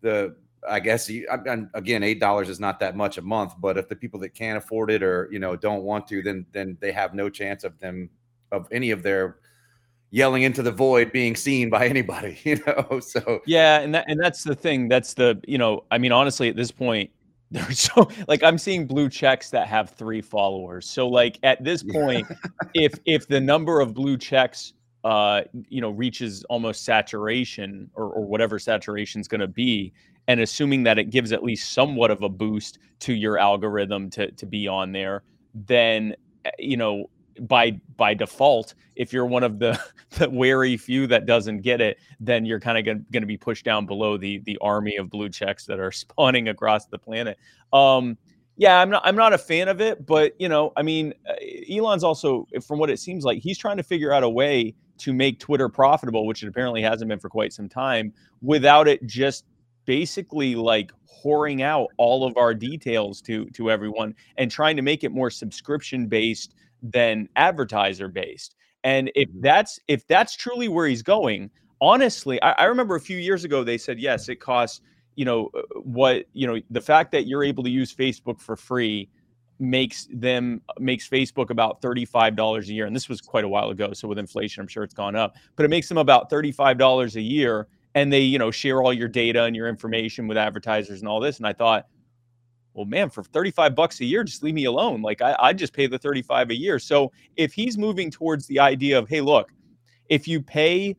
the 0.00 0.34
I 0.68 0.80
guess 0.80 1.08
you, 1.08 1.26
again, 1.74 2.02
eight 2.02 2.20
dollars 2.20 2.48
is 2.48 2.60
not 2.60 2.80
that 2.80 2.96
much 2.96 3.18
a 3.18 3.22
month, 3.22 3.54
but 3.58 3.78
if 3.78 3.88
the 3.88 3.96
people 3.96 4.20
that 4.20 4.30
can't 4.30 4.58
afford 4.58 4.90
it 4.90 5.02
or 5.02 5.28
you 5.32 5.38
know 5.38 5.56
don't 5.56 5.82
want 5.82 6.06
to, 6.08 6.22
then 6.22 6.46
then 6.52 6.76
they 6.80 6.92
have 6.92 7.14
no 7.14 7.30
chance 7.30 7.64
of 7.64 7.78
them 7.78 8.10
of 8.52 8.68
any 8.70 8.90
of 8.90 9.02
their 9.02 9.38
yelling 10.10 10.42
into 10.42 10.62
the 10.62 10.72
void 10.72 11.12
being 11.12 11.36
seen 11.36 11.70
by 11.70 11.86
anybody, 11.88 12.38
you 12.44 12.56
know. 12.66 13.00
So 13.10 13.40
yeah, 13.46 13.80
and 13.80 13.94
that 13.94 14.04
and 14.08 14.20
that's 14.20 14.44
the 14.44 14.54
thing. 14.54 14.88
That's 14.88 15.14
the 15.14 15.40
you 15.46 15.58
know, 15.58 15.84
I 15.90 15.98
mean, 15.98 16.12
honestly, 16.12 16.48
at 16.48 16.56
this 16.56 16.70
point, 16.70 17.10
so 17.70 18.08
like 18.28 18.42
I'm 18.42 18.58
seeing 18.58 18.86
blue 18.86 19.08
checks 19.08 19.50
that 19.50 19.66
have 19.68 19.90
three 19.90 20.20
followers. 20.20 20.88
So 20.88 21.08
like 21.08 21.38
at 21.42 21.64
this 21.64 21.82
point, 21.82 22.26
if 22.74 22.92
if 23.06 23.26
the 23.28 23.40
number 23.40 23.80
of 23.80 23.94
blue 23.94 24.18
checks 24.18 24.74
uh 25.02 25.40
you 25.70 25.80
know 25.80 25.88
reaches 25.88 26.44
almost 26.50 26.84
saturation 26.84 27.90
or, 27.94 28.04
or 28.10 28.26
whatever 28.26 28.58
saturation 28.58 29.18
is 29.18 29.26
going 29.26 29.40
to 29.40 29.48
be 29.48 29.94
and 30.30 30.38
assuming 30.40 30.84
that 30.84 30.96
it 30.96 31.10
gives 31.10 31.32
at 31.32 31.42
least 31.42 31.72
somewhat 31.72 32.12
of 32.12 32.22
a 32.22 32.28
boost 32.28 32.78
to 33.00 33.12
your 33.12 33.36
algorithm 33.36 34.08
to 34.10 34.30
to 34.30 34.46
be 34.46 34.68
on 34.68 34.92
there, 34.92 35.24
then 35.54 36.14
eh, 36.44 36.50
you 36.60 36.76
know 36.76 37.10
by 37.40 37.72
by 37.96 38.14
default, 38.14 38.74
if 38.94 39.12
you're 39.12 39.26
one 39.26 39.42
of 39.42 39.58
the, 39.58 39.76
the 40.10 40.30
wary 40.30 40.76
few 40.76 41.08
that 41.08 41.26
doesn't 41.26 41.62
get 41.62 41.80
it, 41.80 41.98
then 42.20 42.44
you're 42.44 42.60
kind 42.60 42.78
of 42.78 42.84
going 43.10 43.22
to 43.22 43.26
be 43.26 43.36
pushed 43.36 43.64
down 43.64 43.86
below 43.86 44.16
the 44.16 44.38
the 44.44 44.56
army 44.60 44.94
of 44.96 45.10
blue 45.10 45.28
checks 45.28 45.66
that 45.66 45.80
are 45.80 45.90
spawning 46.04 46.46
across 46.48 46.86
the 46.86 46.98
planet. 46.98 47.36
Um, 47.72 48.16
Yeah, 48.56 48.78
I'm 48.78 48.90
not. 48.90 49.02
I'm 49.04 49.16
not 49.16 49.32
a 49.32 49.38
fan 49.38 49.66
of 49.66 49.80
it, 49.80 50.06
but 50.06 50.34
you 50.38 50.48
know, 50.48 50.72
I 50.76 50.82
mean, 50.82 51.12
uh, 51.28 51.34
Elon's 51.68 52.04
also, 52.04 52.46
from 52.64 52.78
what 52.78 52.88
it 52.88 53.00
seems 53.00 53.24
like, 53.24 53.42
he's 53.42 53.58
trying 53.58 53.78
to 53.78 53.82
figure 53.82 54.12
out 54.12 54.22
a 54.22 54.30
way 54.30 54.74
to 54.98 55.12
make 55.12 55.40
Twitter 55.40 55.68
profitable, 55.68 56.24
which 56.26 56.42
it 56.42 56.48
apparently 56.48 56.82
hasn't 56.82 57.08
been 57.08 57.18
for 57.18 57.30
quite 57.30 57.52
some 57.52 57.68
time, 57.68 58.12
without 58.42 58.86
it 58.86 59.04
just 59.06 59.44
basically 59.90 60.54
like 60.54 60.92
whoring 61.24 61.62
out 61.62 61.88
all 61.96 62.24
of 62.24 62.36
our 62.36 62.54
details 62.54 63.20
to 63.20 63.46
to 63.46 63.72
everyone 63.72 64.14
and 64.36 64.48
trying 64.48 64.76
to 64.76 64.82
make 64.82 65.02
it 65.02 65.10
more 65.10 65.30
subscription 65.30 66.06
based 66.06 66.54
than 66.80 67.28
advertiser 67.34 68.06
based. 68.06 68.54
And 68.84 69.10
if 69.16 69.28
Mhm. 69.30 69.42
that's 69.42 69.80
if 69.88 70.06
that's 70.06 70.36
truly 70.36 70.68
where 70.68 70.86
he's 70.86 71.02
going, 71.02 71.50
honestly, 71.80 72.40
I, 72.40 72.52
I 72.52 72.64
remember 72.66 72.94
a 72.94 73.00
few 73.00 73.18
years 73.18 73.42
ago 73.42 73.64
they 73.64 73.78
said 73.78 73.98
yes, 73.98 74.28
it 74.28 74.36
costs 74.36 74.80
you 75.16 75.24
know 75.24 75.50
uh, 75.56 75.62
what 75.80 76.26
you 76.34 76.46
know 76.46 76.60
the 76.70 76.80
fact 76.80 77.10
that 77.10 77.26
you're 77.26 77.42
able 77.42 77.64
to 77.64 77.70
use 77.70 77.92
Facebook 77.92 78.40
for 78.40 78.54
free 78.54 79.08
makes 79.58 80.06
them 80.12 80.62
makes 80.78 81.08
Facebook 81.08 81.50
about 81.50 81.82
$35 81.82 82.68
a 82.68 82.72
year 82.72 82.86
and 82.86 82.94
this 82.94 83.08
was 83.08 83.20
quite 83.20 83.44
a 83.44 83.48
while 83.48 83.70
ago 83.70 83.92
so 83.92 84.06
with 84.06 84.18
inflation 84.18 84.60
I'm 84.62 84.68
sure 84.68 84.84
it's 84.84 84.94
gone 84.94 85.16
up 85.16 85.34
but 85.56 85.64
it 85.66 85.68
makes 85.68 85.88
them 85.88 85.98
about 85.98 86.30
$35 86.30 87.16
a 87.16 87.20
year 87.20 87.66
and 87.94 88.12
they 88.12 88.20
you 88.20 88.38
know 88.38 88.50
share 88.50 88.82
all 88.82 88.92
your 88.92 89.08
data 89.08 89.44
and 89.44 89.56
your 89.56 89.68
information 89.68 90.26
with 90.26 90.36
advertisers 90.36 91.00
and 91.00 91.08
all 91.08 91.20
this 91.20 91.38
and 91.38 91.46
I 91.46 91.52
thought 91.52 91.86
well 92.74 92.86
man 92.86 93.10
for 93.10 93.22
35 93.22 93.74
bucks 93.74 94.00
a 94.00 94.04
year 94.04 94.24
just 94.24 94.42
leave 94.42 94.54
me 94.54 94.64
alone. 94.64 95.02
Like 95.02 95.22
I 95.22 95.36
I 95.38 95.52
just 95.52 95.72
pay 95.72 95.86
the 95.86 95.98
35 95.98 96.50
a 96.50 96.54
year. 96.54 96.78
So 96.78 97.12
if 97.36 97.52
he's 97.52 97.76
moving 97.76 98.10
towards 98.10 98.46
the 98.46 98.60
idea 98.60 98.98
of 98.98 99.08
hey 99.08 99.20
look 99.20 99.52
if 100.08 100.28
you 100.28 100.42
pay 100.42 100.96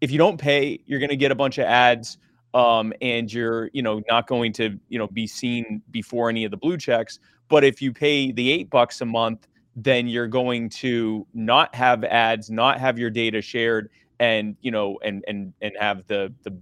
if 0.00 0.10
you 0.10 0.18
don't 0.18 0.38
pay 0.38 0.80
you're 0.86 0.98
going 0.98 1.10
to 1.10 1.16
get 1.16 1.30
a 1.30 1.34
bunch 1.34 1.58
of 1.58 1.64
ads 1.64 2.18
um, 2.54 2.92
and 3.00 3.32
you're 3.32 3.70
you 3.72 3.82
know 3.82 4.02
not 4.08 4.26
going 4.26 4.52
to 4.54 4.78
you 4.88 4.98
know 4.98 5.06
be 5.08 5.26
seen 5.26 5.82
before 5.90 6.28
any 6.28 6.44
of 6.44 6.50
the 6.50 6.56
blue 6.56 6.76
checks 6.76 7.18
but 7.48 7.64
if 7.64 7.82
you 7.82 7.92
pay 7.92 8.32
the 8.32 8.50
eight 8.50 8.70
bucks 8.70 9.00
a 9.00 9.06
month 9.06 9.46
then 9.74 10.06
you're 10.06 10.28
going 10.28 10.68
to 10.68 11.26
not 11.34 11.74
have 11.74 12.04
ads 12.04 12.50
not 12.50 12.78
have 12.78 12.98
your 12.98 13.10
data 13.10 13.40
shared 13.40 13.90
and 14.22 14.56
you 14.60 14.70
know 14.70 14.98
and 15.04 15.24
and 15.28 15.52
and 15.60 15.72
have 15.78 16.06
the 16.06 16.32
the 16.44 16.52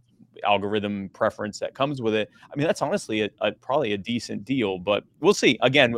algorithm 0.45 1.11
preference 1.13 1.59
that 1.59 1.75
comes 1.75 2.01
with 2.01 2.15
it 2.15 2.31
i 2.51 2.57
mean 2.57 2.67
that's 2.67 2.81
honestly 2.83 3.19
a, 3.23 3.29
a 3.43 3.53
probably 3.53 3.93
a 3.93 3.99
decent 3.99 4.45
deal 4.45 4.79
but 4.79 5.05
we'll 5.21 5.35
see 5.35 5.59
again 5.63 5.95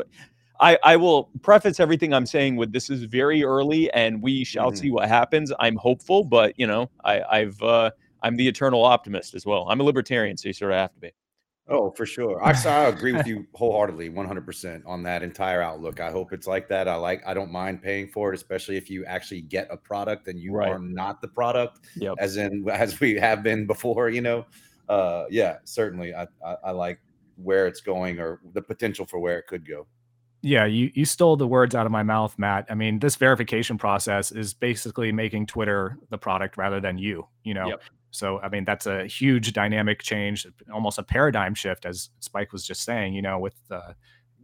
I, 0.60 0.78
I 0.84 0.96
will 0.96 1.28
preface 1.42 1.80
everything 1.80 2.12
I'm 2.14 2.26
saying 2.26 2.54
with 2.54 2.72
this 2.72 2.88
is 2.88 3.02
very 3.04 3.42
early 3.42 3.90
and 3.92 4.22
we 4.22 4.44
shall 4.44 4.70
Mhm. 4.70 4.76
see 4.78 4.90
what 4.92 5.08
happens. 5.08 5.52
I'm 5.58 5.74
hopeful, 5.74 6.22
but 6.22 6.52
you 6.56 6.68
know, 6.68 6.88
I, 7.04 7.20
I've 7.38 7.60
uh, 7.62 7.90
I'm 8.22 8.36
the 8.36 8.46
eternal 8.46 8.84
optimist 8.84 9.34
as 9.34 9.44
well. 9.44 9.66
I'm 9.68 9.80
a 9.80 9.82
libertarian, 9.82 10.36
so 10.36 10.48
you 10.48 10.52
sort 10.52 10.70
of 10.70 10.76
have 10.78 10.92
to 10.94 11.00
be. 11.00 11.10
Oh, 11.68 11.90
for 11.92 12.04
sure. 12.04 12.42
I, 12.42 12.50
I 12.50 12.88
agree 12.88 13.12
with 13.12 13.26
you 13.26 13.46
wholeheartedly, 13.54 14.10
100% 14.10 14.82
on 14.84 15.02
that 15.04 15.22
entire 15.22 15.62
outlook. 15.62 16.00
I 16.00 16.10
hope 16.10 16.32
it's 16.32 16.46
like 16.46 16.68
that. 16.68 16.88
I 16.88 16.96
like, 16.96 17.22
I 17.24 17.34
don't 17.34 17.52
mind 17.52 17.82
paying 17.82 18.08
for 18.08 18.32
it, 18.32 18.34
especially 18.36 18.76
if 18.76 18.90
you 18.90 19.04
actually 19.04 19.42
get 19.42 19.68
a 19.70 19.76
product 19.76 20.26
and 20.28 20.38
you 20.38 20.52
Right. 20.52 20.68
are 20.70 20.78
not 20.78 21.20
the 21.20 21.28
product, 21.28 21.80
Yep. 21.96 22.16
as 22.18 22.36
in, 22.36 22.68
as 22.68 22.98
we 22.98 23.14
have 23.14 23.42
been 23.42 23.66
before, 23.66 24.08
you 24.10 24.20
know? 24.20 24.44
Uh, 24.88 25.24
yeah, 25.30 25.58
certainly. 25.64 26.12
I, 26.14 26.26
I, 26.44 26.56
I 26.64 26.70
like 26.72 27.00
where 27.36 27.66
it's 27.66 27.80
going 27.80 28.18
or 28.18 28.40
the 28.52 28.62
potential 28.62 29.06
for 29.06 29.20
where 29.20 29.38
it 29.38 29.46
could 29.46 29.66
go. 29.66 29.86
Yeah, 30.44 30.64
you 30.66 30.90
you 30.94 31.04
stole 31.04 31.36
the 31.36 31.46
words 31.46 31.72
out 31.72 31.86
of 31.86 31.92
my 31.92 32.02
mouth, 32.02 32.36
Matt. 32.36 32.66
I 32.68 32.74
mean, 32.74 32.98
this 32.98 33.14
verification 33.14 33.78
process 33.78 34.32
is 34.32 34.54
basically 34.54 35.12
making 35.12 35.46
Twitter 35.46 35.96
the 36.10 36.18
product 36.18 36.56
rather 36.56 36.80
than 36.80 36.98
you, 36.98 37.28
you 37.44 37.54
know. 37.54 37.68
Yep. 37.68 37.82
So, 38.12 38.38
I 38.40 38.48
mean, 38.48 38.64
that's 38.64 38.86
a 38.86 39.06
huge 39.06 39.52
dynamic 39.52 40.02
change, 40.02 40.46
almost 40.72 40.98
a 40.98 41.02
paradigm 41.02 41.54
shift 41.54 41.84
as 41.86 42.10
Spike 42.20 42.52
was 42.52 42.64
just 42.64 42.82
saying, 42.84 43.14
you 43.14 43.22
know, 43.22 43.38
with 43.40 43.54
uh, 43.70 43.94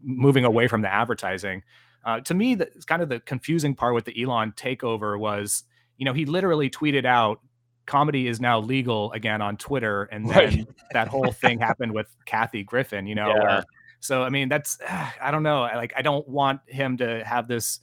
moving 0.03 0.45
away 0.45 0.67
from 0.69 0.83
the 0.83 0.93
advertising. 0.93 1.63
Uh, 2.05 2.21
to 2.21 2.35
me, 2.35 2.55
the 2.55 2.69
kind 2.87 3.03
of 3.03 3.09
the 3.09 3.21
confusing 3.21 3.75
part 3.75 3.95
with 3.95 4.05
the 4.07 4.21
Elon 4.23 4.53
takeover 4.53 5.19
was, 5.19 5.65
you 5.99 6.05
know, 6.05 6.13
he 6.15 6.25
literally 6.25 6.71
tweeted 6.71 7.05
out 7.05 7.41
comedy 7.87 8.27
is 8.29 8.41
now 8.41 8.59
legal 8.61 9.13
again 9.13 9.41
on 9.43 9.57
Twitter 9.57 10.05
and 10.05 10.29
then 10.29 10.37
Right. 10.37 10.69
that 10.93 11.09
whole 11.09 11.33
thing 11.33 11.59
happened 11.59 11.93
with 11.93 12.07
Kathy 12.27 12.63
Griffin, 12.63 13.07
you 13.07 13.15
know, 13.21 13.29
Yeah. 13.29 13.41
where 13.43 13.67
so 14.01 14.23
I 14.23 14.31
mean, 14.31 14.49
that's 14.49 14.79
I 15.21 15.31
don't 15.31 15.43
know. 15.43 15.63
I, 15.63 15.77
Like 15.77 15.93
I 15.97 16.03
don't 16.03 16.27
want 16.29 16.61
him 16.67 16.97
to 16.99 17.25
have 17.25 17.49
this 17.49 17.81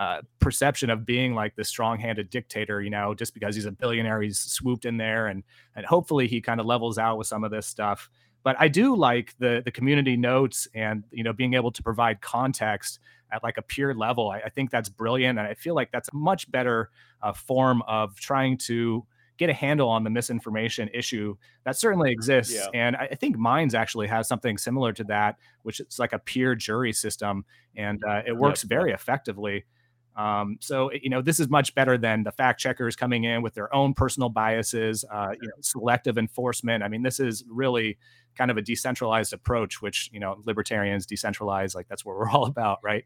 uh, 0.00 0.22
perception 0.38 0.88
of 0.88 1.04
being 1.04 1.34
like 1.34 1.54
the 1.56 1.62
strong-handed 1.62 2.30
dictator, 2.30 2.80
you 2.80 2.88
know, 2.88 3.12
just 3.12 3.34
because 3.34 3.54
he's 3.54 3.66
a 3.66 3.70
billionaire, 3.70 4.22
he's 4.22 4.38
swooped 4.38 4.86
in 4.86 4.96
there, 4.96 5.26
and 5.26 5.44
and 5.76 5.84
hopefully 5.84 6.26
he 6.26 6.40
kind 6.40 6.58
of 6.58 6.64
levels 6.64 6.96
out 6.96 7.18
with 7.18 7.26
some 7.26 7.44
of 7.44 7.50
this 7.50 7.66
stuff. 7.66 8.08
But 8.42 8.56
I 8.58 8.68
do 8.68 8.96
like 8.96 9.34
the 9.38 9.60
the 9.62 9.70
community 9.70 10.16
notes 10.16 10.66
and 10.74 11.04
you 11.10 11.22
know 11.22 11.34
being 11.34 11.52
able 11.52 11.70
to 11.72 11.82
provide 11.82 12.22
context 12.22 12.98
at 13.30 13.42
like 13.42 13.58
a 13.58 13.62
peer 13.62 13.92
level. 13.92 14.30
I, 14.30 14.38
I 14.38 14.48
think 14.48 14.70
that's 14.70 14.88
brilliant, 14.88 15.38
and 15.38 15.46
I 15.46 15.52
feel 15.52 15.74
like 15.74 15.92
that's 15.92 16.08
a 16.08 16.16
much 16.16 16.50
better 16.50 16.88
uh, 17.22 17.34
form 17.34 17.82
of 17.86 18.18
trying 18.18 18.56
to 18.56 19.04
get 19.36 19.50
a 19.50 19.54
handle 19.54 19.90
on 19.90 20.02
the 20.04 20.10
misinformation 20.10 20.88
issue 20.94 21.36
that 21.64 21.76
certainly 21.76 22.10
exists. 22.10 22.54
Yeah. 22.54 22.68
And 22.72 22.96
I, 22.96 23.08
I 23.10 23.14
think 23.16 23.36
Minds 23.36 23.74
actually 23.74 24.06
has 24.06 24.28
something 24.28 24.56
similar 24.56 24.94
to 24.94 25.04
that, 25.04 25.36
which 25.62 25.80
is 25.80 25.98
like 25.98 26.14
a 26.14 26.18
peer 26.18 26.54
jury 26.54 26.94
system, 26.94 27.44
and 27.76 28.02
uh, 28.02 28.22
it 28.26 28.34
works 28.34 28.62
very 28.62 28.92
effectively. 28.92 29.66
Um, 30.16 30.58
so 30.60 30.90
you 30.92 31.10
know, 31.10 31.22
this 31.22 31.40
is 31.40 31.48
much 31.48 31.74
better 31.74 31.96
than 31.96 32.22
the 32.22 32.32
fact 32.32 32.60
checkers 32.60 32.96
coming 32.96 33.24
in 33.24 33.42
with 33.42 33.54
their 33.54 33.74
own 33.74 33.94
personal 33.94 34.28
biases, 34.28 35.04
uh, 35.10 35.32
you 35.40 35.48
know, 35.48 35.54
selective 35.60 36.18
enforcement. 36.18 36.82
I 36.82 36.88
mean, 36.88 37.02
this 37.02 37.20
is 37.20 37.44
really 37.48 37.98
kind 38.36 38.50
of 38.50 38.56
a 38.56 38.62
decentralized 38.62 39.32
approach, 39.32 39.82
which 39.82 40.10
you 40.12 40.20
know, 40.20 40.40
libertarians 40.44 41.06
decentralized, 41.06 41.74
like 41.74 41.88
that's 41.88 42.04
what 42.04 42.16
we're 42.16 42.30
all 42.30 42.46
about, 42.46 42.78
right? 42.82 43.04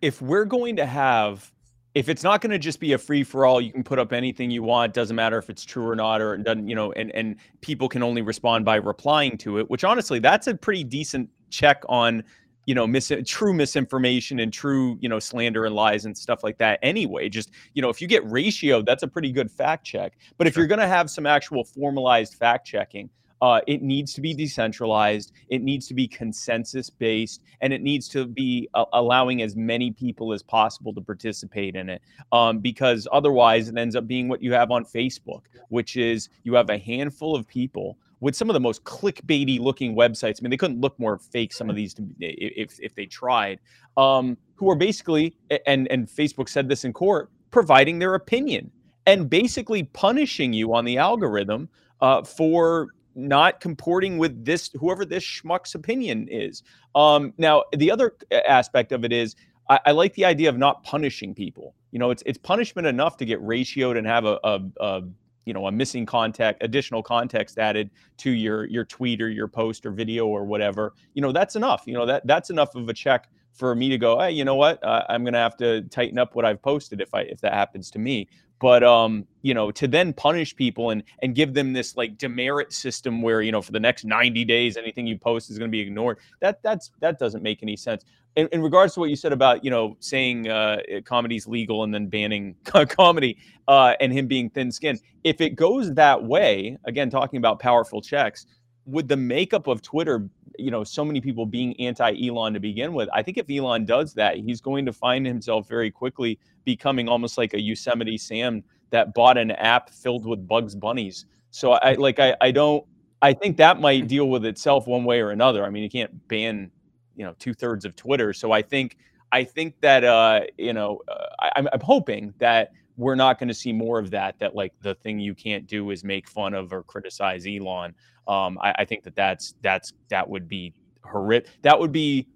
If 0.00 0.22
we're 0.22 0.44
going 0.44 0.76
to 0.76 0.86
have, 0.86 1.52
if 1.94 2.08
it's 2.08 2.22
not 2.22 2.40
going 2.40 2.50
to 2.50 2.58
just 2.58 2.80
be 2.80 2.92
a 2.92 2.98
free 2.98 3.24
for 3.24 3.46
all, 3.46 3.60
you 3.60 3.72
can 3.72 3.82
put 3.82 3.98
up 3.98 4.12
anything 4.12 4.50
you 4.50 4.62
want. 4.62 4.94
Doesn't 4.94 5.16
matter 5.16 5.38
if 5.38 5.50
it's 5.50 5.64
true 5.64 5.88
or 5.88 5.96
not, 5.96 6.20
or 6.20 6.36
doesn't, 6.36 6.68
you 6.68 6.74
know, 6.74 6.92
and 6.92 7.10
and 7.12 7.36
people 7.60 7.88
can 7.88 8.02
only 8.02 8.22
respond 8.22 8.64
by 8.64 8.76
replying 8.76 9.36
to 9.38 9.58
it. 9.58 9.68
Which 9.70 9.84
honestly, 9.84 10.18
that's 10.18 10.46
a 10.46 10.54
pretty 10.54 10.84
decent 10.84 11.30
check 11.50 11.82
on 11.88 12.22
you 12.68 12.74
know 12.74 12.86
mis- 12.86 13.10
true 13.24 13.54
misinformation 13.54 14.40
and 14.40 14.52
true 14.52 14.98
you 15.00 15.08
know 15.08 15.18
slander 15.18 15.64
and 15.64 15.74
lies 15.74 16.04
and 16.04 16.16
stuff 16.16 16.44
like 16.44 16.58
that 16.58 16.78
anyway 16.82 17.26
just 17.26 17.50
you 17.72 17.80
know 17.80 17.88
if 17.88 17.98
you 18.02 18.06
get 18.06 18.30
ratio 18.30 18.82
that's 18.82 19.02
a 19.02 19.08
pretty 19.08 19.32
good 19.32 19.50
fact 19.50 19.86
check. 19.86 20.18
But 20.36 20.46
if 20.46 20.54
you're 20.54 20.66
going 20.66 20.80
to 20.80 20.86
have 20.86 21.08
some 21.08 21.24
actual 21.24 21.64
formalized 21.64 22.34
fact 22.34 22.66
checking 22.66 23.08
uh, 23.40 23.60
it 23.66 23.80
needs 23.80 24.12
to 24.12 24.20
be 24.20 24.34
decentralized 24.34 25.32
it 25.48 25.62
needs 25.62 25.88
to 25.88 25.94
be 25.94 26.06
consensus 26.06 26.90
based 26.90 27.42
and 27.62 27.72
it 27.72 27.80
needs 27.80 28.06
to 28.08 28.26
be 28.26 28.68
uh, 28.74 28.84
allowing 28.92 29.40
as 29.40 29.56
many 29.56 29.90
people 29.90 30.34
as 30.34 30.42
possible 30.42 30.92
to 30.92 31.00
participate 31.00 31.74
in 31.74 31.88
it 31.88 32.02
um, 32.32 32.58
because 32.58 33.08
otherwise 33.12 33.70
it 33.70 33.78
ends 33.78 33.96
up 33.96 34.06
being 34.06 34.28
what 34.28 34.42
you 34.42 34.52
have 34.52 34.70
on 34.70 34.84
facebook 34.84 35.42
which 35.70 35.96
is 35.96 36.28
you 36.42 36.52
have 36.52 36.68
a 36.68 36.78
handful 36.78 37.34
of 37.34 37.48
people 37.48 37.96
with 38.20 38.34
some 38.34 38.50
of 38.50 38.54
the 38.54 38.60
most 38.60 38.84
clickbaity 38.84 39.60
looking 39.60 39.94
websites. 39.94 40.40
I 40.40 40.42
mean, 40.42 40.50
they 40.50 40.56
couldn't 40.56 40.80
look 40.80 40.98
more 40.98 41.18
fake. 41.18 41.52
Some 41.52 41.70
of 41.70 41.76
these, 41.76 41.94
to, 41.94 42.04
if 42.18 42.78
if 42.80 42.94
they 42.94 43.06
tried, 43.06 43.60
um, 43.96 44.36
who 44.54 44.70
are 44.70 44.76
basically, 44.76 45.36
and 45.66 45.88
and 45.88 46.06
Facebook 46.06 46.48
said 46.48 46.68
this 46.68 46.84
in 46.84 46.92
court, 46.92 47.30
providing 47.50 47.98
their 47.98 48.14
opinion 48.14 48.70
and 49.06 49.30
basically 49.30 49.84
punishing 49.84 50.52
you 50.52 50.74
on 50.74 50.84
the 50.84 50.98
algorithm 50.98 51.68
uh, 52.00 52.22
for 52.22 52.88
not 53.14 53.60
comporting 53.60 54.18
with 54.18 54.44
this 54.44 54.70
whoever 54.78 55.04
this 55.04 55.24
schmuck's 55.24 55.74
opinion 55.74 56.28
is. 56.30 56.62
Um, 56.94 57.32
now, 57.38 57.64
the 57.76 57.90
other 57.90 58.16
aspect 58.46 58.92
of 58.92 59.04
it 59.04 59.12
is. 59.12 59.34
I, 59.70 59.80
I 59.86 59.90
like 59.90 60.14
the 60.14 60.24
idea 60.24 60.48
of 60.48 60.56
not 60.56 60.82
punishing 60.82 61.34
people. 61.34 61.74
You 61.90 61.98
know, 61.98 62.10
it's 62.10 62.22
it's 62.26 62.38
punishment 62.38 62.86
enough 62.86 63.16
to 63.18 63.26
get 63.26 63.38
ratioed 63.42 63.98
and 63.98 64.06
have 64.06 64.24
a, 64.24 64.38
a, 64.42 64.60
a 64.80 65.02
you 65.48 65.54
know 65.54 65.66
a 65.66 65.72
missing 65.72 66.04
context 66.04 66.62
additional 66.62 67.02
context 67.02 67.58
added 67.58 67.90
to 68.18 68.30
your 68.30 68.66
your 68.66 68.84
tweet 68.84 69.22
or 69.22 69.30
your 69.30 69.48
post 69.48 69.86
or 69.86 69.90
video 69.90 70.26
or 70.26 70.44
whatever 70.44 70.92
you 71.14 71.22
know 71.22 71.32
that's 71.32 71.56
enough 71.56 71.84
you 71.86 71.94
know 71.94 72.04
that 72.04 72.24
that's 72.26 72.50
enough 72.50 72.74
of 72.74 72.86
a 72.90 72.92
check 72.92 73.30
for 73.54 73.74
me 73.74 73.88
to 73.88 73.96
go 73.96 74.18
hey 74.20 74.30
you 74.30 74.44
know 74.44 74.54
what? 74.54 74.82
Uh, 74.84 75.04
i'm 75.08 75.24
gonna 75.24 75.38
have 75.38 75.56
to 75.56 75.82
tighten 75.84 76.18
up 76.18 76.34
what 76.34 76.44
i've 76.44 76.60
posted 76.60 77.00
if 77.00 77.14
i 77.14 77.22
if 77.22 77.40
that 77.40 77.54
happens 77.54 77.90
to 77.90 77.98
me 77.98 78.28
but 78.60 78.82
um 78.82 79.26
you 79.42 79.54
know 79.54 79.70
to 79.70 79.86
then 79.86 80.12
punish 80.12 80.54
people 80.54 80.90
and 80.90 81.02
and 81.22 81.34
give 81.34 81.54
them 81.54 81.72
this 81.72 81.96
like 81.96 82.18
demerit 82.18 82.72
system 82.72 83.22
where 83.22 83.42
you 83.42 83.52
know 83.52 83.62
for 83.62 83.72
the 83.72 83.80
next 83.80 84.04
90 84.04 84.44
days 84.44 84.76
anything 84.76 85.06
you 85.06 85.18
post 85.18 85.50
is 85.50 85.58
going 85.58 85.70
to 85.70 85.72
be 85.72 85.80
ignored 85.80 86.18
that 86.40 86.62
that's 86.62 86.90
that 87.00 87.18
doesn't 87.18 87.42
make 87.42 87.62
any 87.62 87.76
sense. 87.76 88.04
In, 88.36 88.48
in 88.52 88.62
regards 88.62 88.94
to 88.94 89.00
what 89.00 89.10
you 89.10 89.16
said 89.16 89.32
about 89.32 89.64
you 89.64 89.70
know 89.70 89.96
saying 90.00 90.48
uh 90.48 90.78
comedy's 91.04 91.46
legal 91.46 91.82
and 91.82 91.92
then 91.92 92.06
banning 92.06 92.54
comedy 92.64 93.36
uh 93.66 93.94
and 94.00 94.12
him 94.12 94.26
being 94.26 94.50
thin 94.50 94.70
skinned 94.70 95.00
if 95.24 95.40
it 95.40 95.56
goes 95.56 95.92
that 95.94 96.22
way 96.22 96.76
again 96.84 97.10
talking 97.10 97.38
about 97.38 97.58
powerful 97.58 98.00
checks 98.00 98.46
with 98.88 99.08
the 99.08 99.16
makeup 99.16 99.66
of 99.66 99.82
twitter 99.82 100.28
you 100.58 100.70
know 100.70 100.82
so 100.82 101.04
many 101.04 101.20
people 101.20 101.46
being 101.46 101.78
anti-elon 101.80 102.52
to 102.52 102.60
begin 102.60 102.92
with 102.92 103.08
i 103.12 103.22
think 103.22 103.36
if 103.36 103.46
elon 103.50 103.84
does 103.84 104.14
that 104.14 104.36
he's 104.36 104.60
going 104.60 104.84
to 104.86 104.92
find 104.92 105.26
himself 105.26 105.68
very 105.68 105.90
quickly 105.90 106.38
becoming 106.64 107.08
almost 107.08 107.38
like 107.38 107.54
a 107.54 107.60
yosemite 107.60 108.18
sam 108.18 108.62
that 108.90 109.14
bought 109.14 109.36
an 109.36 109.50
app 109.52 109.90
filled 109.90 110.26
with 110.26 110.46
bugs 110.46 110.74
bunnies 110.74 111.26
so 111.50 111.72
i 111.72 111.92
like 111.94 112.18
i, 112.18 112.34
I 112.40 112.50
don't 112.50 112.84
i 113.22 113.32
think 113.32 113.56
that 113.58 113.80
might 113.80 114.08
deal 114.08 114.28
with 114.28 114.44
itself 114.44 114.86
one 114.86 115.04
way 115.04 115.20
or 115.20 115.30
another 115.30 115.64
i 115.64 115.70
mean 115.70 115.82
you 115.82 115.90
can't 115.90 116.28
ban 116.28 116.70
you 117.18 117.24
know 117.24 117.34
two 117.38 117.52
thirds 117.52 117.84
of 117.84 117.94
Twitter. 117.96 118.32
So 118.32 118.52
I 118.52 118.62
think 118.62 118.96
I 119.32 119.44
think 119.44 119.78
that 119.82 120.04
uh, 120.04 120.42
you 120.56 120.72
know 120.72 121.02
uh, 121.08 121.26
I, 121.40 121.50
I'm 121.56 121.80
hoping 121.82 122.32
that 122.38 122.72
we're 122.98 123.14
not 123.14 123.38
going 123.38 123.48
to 123.48 123.54
see 123.54 123.72
more 123.72 123.98
of 123.98 124.10
that. 124.10 124.38
That 124.38 124.54
like 124.54 124.74
the 124.82 124.94
thing 124.96 125.18
you 125.18 125.34
can't 125.34 125.66
do 125.66 125.90
is 125.90 126.04
make 126.04 126.28
fun 126.28 126.52
of 126.52 126.72
or 126.72 126.82
criticize 126.82 127.46
Elon. 127.46 127.94
Um, 128.26 128.58
I, 128.60 128.74
I 128.80 128.84
think 128.84 129.04
that 129.04 129.14
that's 129.14 129.54
that's 129.62 129.94
that 130.10 130.28
would 130.28 130.48
be 130.48 130.74
horrific. 131.04 131.50
That 131.62 131.78
would 131.78 131.92
be 131.92 132.26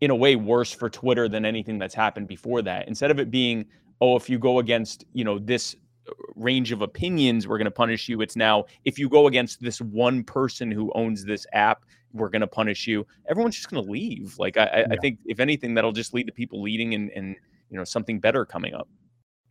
in 0.00 0.10
a 0.10 0.16
way 0.16 0.36
worse 0.36 0.72
for 0.72 0.88
Twitter 0.88 1.28
than 1.28 1.44
anything 1.44 1.78
that's 1.78 1.94
happened 1.94 2.28
before 2.28 2.62
that. 2.62 2.86
Instead 2.86 3.10
of 3.10 3.18
it 3.18 3.30
being 3.30 3.66
oh 4.02 4.16
if 4.16 4.28
you 4.28 4.38
go 4.38 4.58
against 4.58 5.06
you 5.14 5.24
know 5.24 5.38
this 5.38 5.74
uh, 6.08 6.12
range 6.34 6.72
of 6.72 6.82
opinions 6.82 7.48
we're 7.48 7.56
going 7.56 7.64
to 7.64 7.70
punish 7.70 8.08
you 8.08 8.20
it's 8.20 8.36
now 8.36 8.64
if 8.84 8.98
you 8.98 9.08
go 9.08 9.28
against 9.28 9.62
this 9.62 9.80
one 9.80 10.22
person 10.22 10.70
who 10.70 10.92
owns 10.94 11.24
this 11.24 11.46
app 11.54 11.84
we're 12.12 12.28
going 12.28 12.40
to 12.40 12.46
punish 12.46 12.86
you 12.86 13.06
everyone's 13.30 13.54
just 13.56 13.70
going 13.70 13.82
to 13.82 13.90
leave 13.90 14.36
like 14.38 14.58
I, 14.58 14.64
yeah. 14.64 14.86
I, 14.90 14.96
think 14.96 15.18
if 15.24 15.40
anything 15.40 15.72
that'll 15.72 15.92
just 15.92 16.12
lead 16.12 16.26
to 16.26 16.32
people 16.32 16.60
leading 16.60 16.94
and, 16.94 17.10
and 17.12 17.36
you 17.70 17.78
know 17.78 17.84
something 17.84 18.20
better 18.20 18.44
coming 18.44 18.74
up 18.74 18.88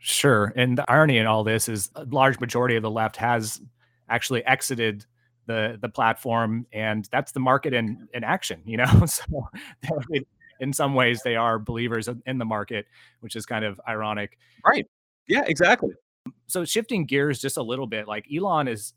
sure 0.03 0.51
and 0.55 0.77
the 0.77 0.91
irony 0.91 1.17
in 1.17 1.27
all 1.27 1.43
this 1.43 1.69
is 1.69 1.89
a 1.95 2.03
large 2.05 2.39
majority 2.39 2.75
of 2.75 2.81
the 2.81 2.89
left 2.89 3.15
has 3.15 3.61
actually 4.09 4.43
exited 4.45 5.05
the 5.45 5.77
the 5.81 5.89
platform 5.89 6.65
and 6.73 7.07
that's 7.11 7.31
the 7.31 7.39
market 7.39 7.73
in 7.73 8.07
in 8.13 8.23
action 8.23 8.61
you 8.65 8.77
know? 8.77 8.85
So 9.05 9.25
in 10.59 10.73
some 10.73 10.93
ways 10.95 11.21
they 11.23 11.35
are 11.35 11.59
believers 11.59 12.09
in 12.25 12.37
the 12.37 12.45
market 12.45 12.85
which 13.19 13.35
is 13.35 13.45
kind 13.45 13.63
of 13.63 13.79
ironic. 13.87 14.37
Right. 14.65 14.87
Yeah 15.27 15.43
exactly. 15.47 15.93
So 16.47 16.65
shifting 16.65 17.05
gears 17.05 17.39
just 17.39 17.57
a 17.57 17.63
little 17.63 17.87
bit, 17.87 18.07
like 18.07 18.25
Elon 18.33 18.67
is 18.67 18.93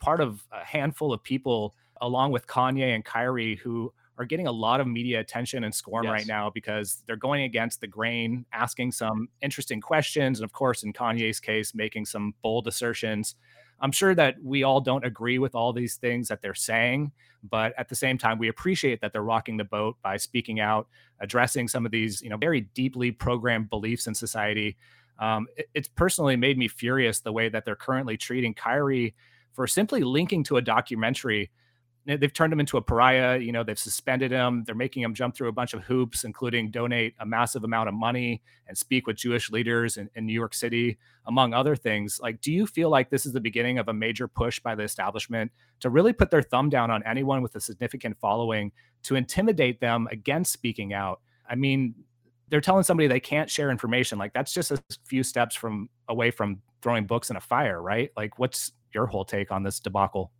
part 0.00 0.20
of 0.20 0.44
a 0.52 0.64
handful 0.64 1.12
of 1.12 1.22
people, 1.22 1.74
along 2.00 2.32
with 2.32 2.46
Kanye 2.46 2.94
and 2.94 3.04
Kyrie, 3.04 3.56
who 3.56 3.92
are 4.18 4.24
getting 4.24 4.46
a 4.46 4.52
lot 4.52 4.80
of 4.80 4.86
media 4.86 5.20
attention 5.20 5.64
and 5.64 5.74
scorn 5.74 6.04
yes. 6.04 6.12
right 6.12 6.26
now 6.26 6.50
because 6.50 7.02
they're 7.06 7.16
going 7.16 7.42
against 7.42 7.80
the 7.80 7.86
grain, 7.86 8.44
asking 8.52 8.92
some 8.92 9.28
interesting 9.42 9.80
questions, 9.80 10.38
and 10.38 10.44
of 10.44 10.52
course, 10.52 10.82
in 10.82 10.92
Kanye's 10.92 11.40
case, 11.40 11.74
making 11.74 12.06
some 12.06 12.34
bold 12.42 12.68
assertions. 12.68 13.34
I'm 13.80 13.92
sure 13.92 14.14
that 14.14 14.36
we 14.42 14.62
all 14.62 14.80
don't 14.80 15.04
agree 15.04 15.38
with 15.38 15.54
all 15.54 15.72
these 15.72 15.96
things 15.96 16.28
that 16.28 16.40
they're 16.42 16.54
saying, 16.54 17.10
but 17.42 17.74
at 17.76 17.88
the 17.88 17.96
same 17.96 18.18
time, 18.18 18.38
we 18.38 18.48
appreciate 18.48 19.00
that 19.00 19.12
they're 19.12 19.22
rocking 19.22 19.56
the 19.56 19.64
boat 19.64 19.96
by 20.02 20.16
speaking 20.16 20.60
out, 20.60 20.86
addressing 21.20 21.66
some 21.66 21.84
of 21.84 21.90
these, 21.90 22.22
you 22.22 22.30
know, 22.30 22.36
very 22.36 22.62
deeply 22.74 23.10
programmed 23.10 23.68
beliefs 23.68 24.06
in 24.06 24.14
society 24.14 24.76
um, 25.18 25.46
it, 25.56 25.68
it's 25.74 25.88
personally 25.88 26.36
made 26.36 26.58
me 26.58 26.68
furious 26.68 27.20
the 27.20 27.32
way 27.32 27.48
that 27.48 27.64
they're 27.64 27.76
currently 27.76 28.16
treating 28.16 28.54
Kyrie 28.54 29.14
for 29.52 29.66
simply 29.66 30.02
linking 30.02 30.42
to 30.44 30.56
a 30.56 30.62
documentary. 30.62 31.50
They've 32.06 32.32
turned 32.32 32.52
him 32.52 32.60
into 32.60 32.76
a 32.76 32.82
pariah. 32.82 33.38
You 33.38 33.50
know, 33.50 33.64
they've 33.64 33.78
suspended 33.78 34.30
him. 34.30 34.64
They're 34.64 34.74
making 34.74 35.02
him 35.02 35.14
jump 35.14 35.34
through 35.34 35.48
a 35.48 35.52
bunch 35.52 35.72
of 35.72 35.84
hoops, 35.84 36.24
including 36.24 36.70
donate 36.70 37.14
a 37.18 37.24
massive 37.24 37.64
amount 37.64 37.88
of 37.88 37.94
money 37.94 38.42
and 38.66 38.76
speak 38.76 39.06
with 39.06 39.16
Jewish 39.16 39.50
leaders 39.50 39.96
in, 39.96 40.10
in 40.14 40.26
New 40.26 40.34
York 40.34 40.52
City, 40.52 40.98
among 41.26 41.54
other 41.54 41.74
things. 41.74 42.20
Like, 42.20 42.42
do 42.42 42.52
you 42.52 42.66
feel 42.66 42.90
like 42.90 43.08
this 43.08 43.24
is 43.24 43.32
the 43.32 43.40
beginning 43.40 43.78
of 43.78 43.88
a 43.88 43.94
major 43.94 44.28
push 44.28 44.60
by 44.60 44.74
the 44.74 44.82
establishment 44.82 45.50
to 45.80 45.88
really 45.88 46.12
put 46.12 46.30
their 46.30 46.42
thumb 46.42 46.68
down 46.68 46.90
on 46.90 47.02
anyone 47.04 47.40
with 47.40 47.54
a 47.56 47.60
significant 47.60 48.18
following 48.18 48.72
to 49.04 49.16
intimidate 49.16 49.80
them 49.80 50.06
against 50.10 50.52
speaking 50.52 50.92
out? 50.92 51.20
I 51.48 51.54
mean, 51.54 51.94
they're 52.48 52.60
telling 52.60 52.84
somebody 52.84 53.06
they 53.06 53.20
can't 53.20 53.50
share 53.50 53.70
information 53.70 54.18
like 54.18 54.32
that's 54.32 54.52
just 54.52 54.70
a 54.70 54.80
few 55.04 55.22
steps 55.22 55.56
from 55.56 55.88
away 56.08 56.30
from 56.30 56.60
throwing 56.82 57.06
books 57.06 57.30
in 57.30 57.36
a 57.36 57.40
fire 57.40 57.82
right 57.82 58.10
like 58.16 58.38
what's 58.38 58.72
your 58.92 59.06
whole 59.06 59.24
take 59.24 59.50
on 59.50 59.62
this 59.62 59.80
debacle 59.80 60.30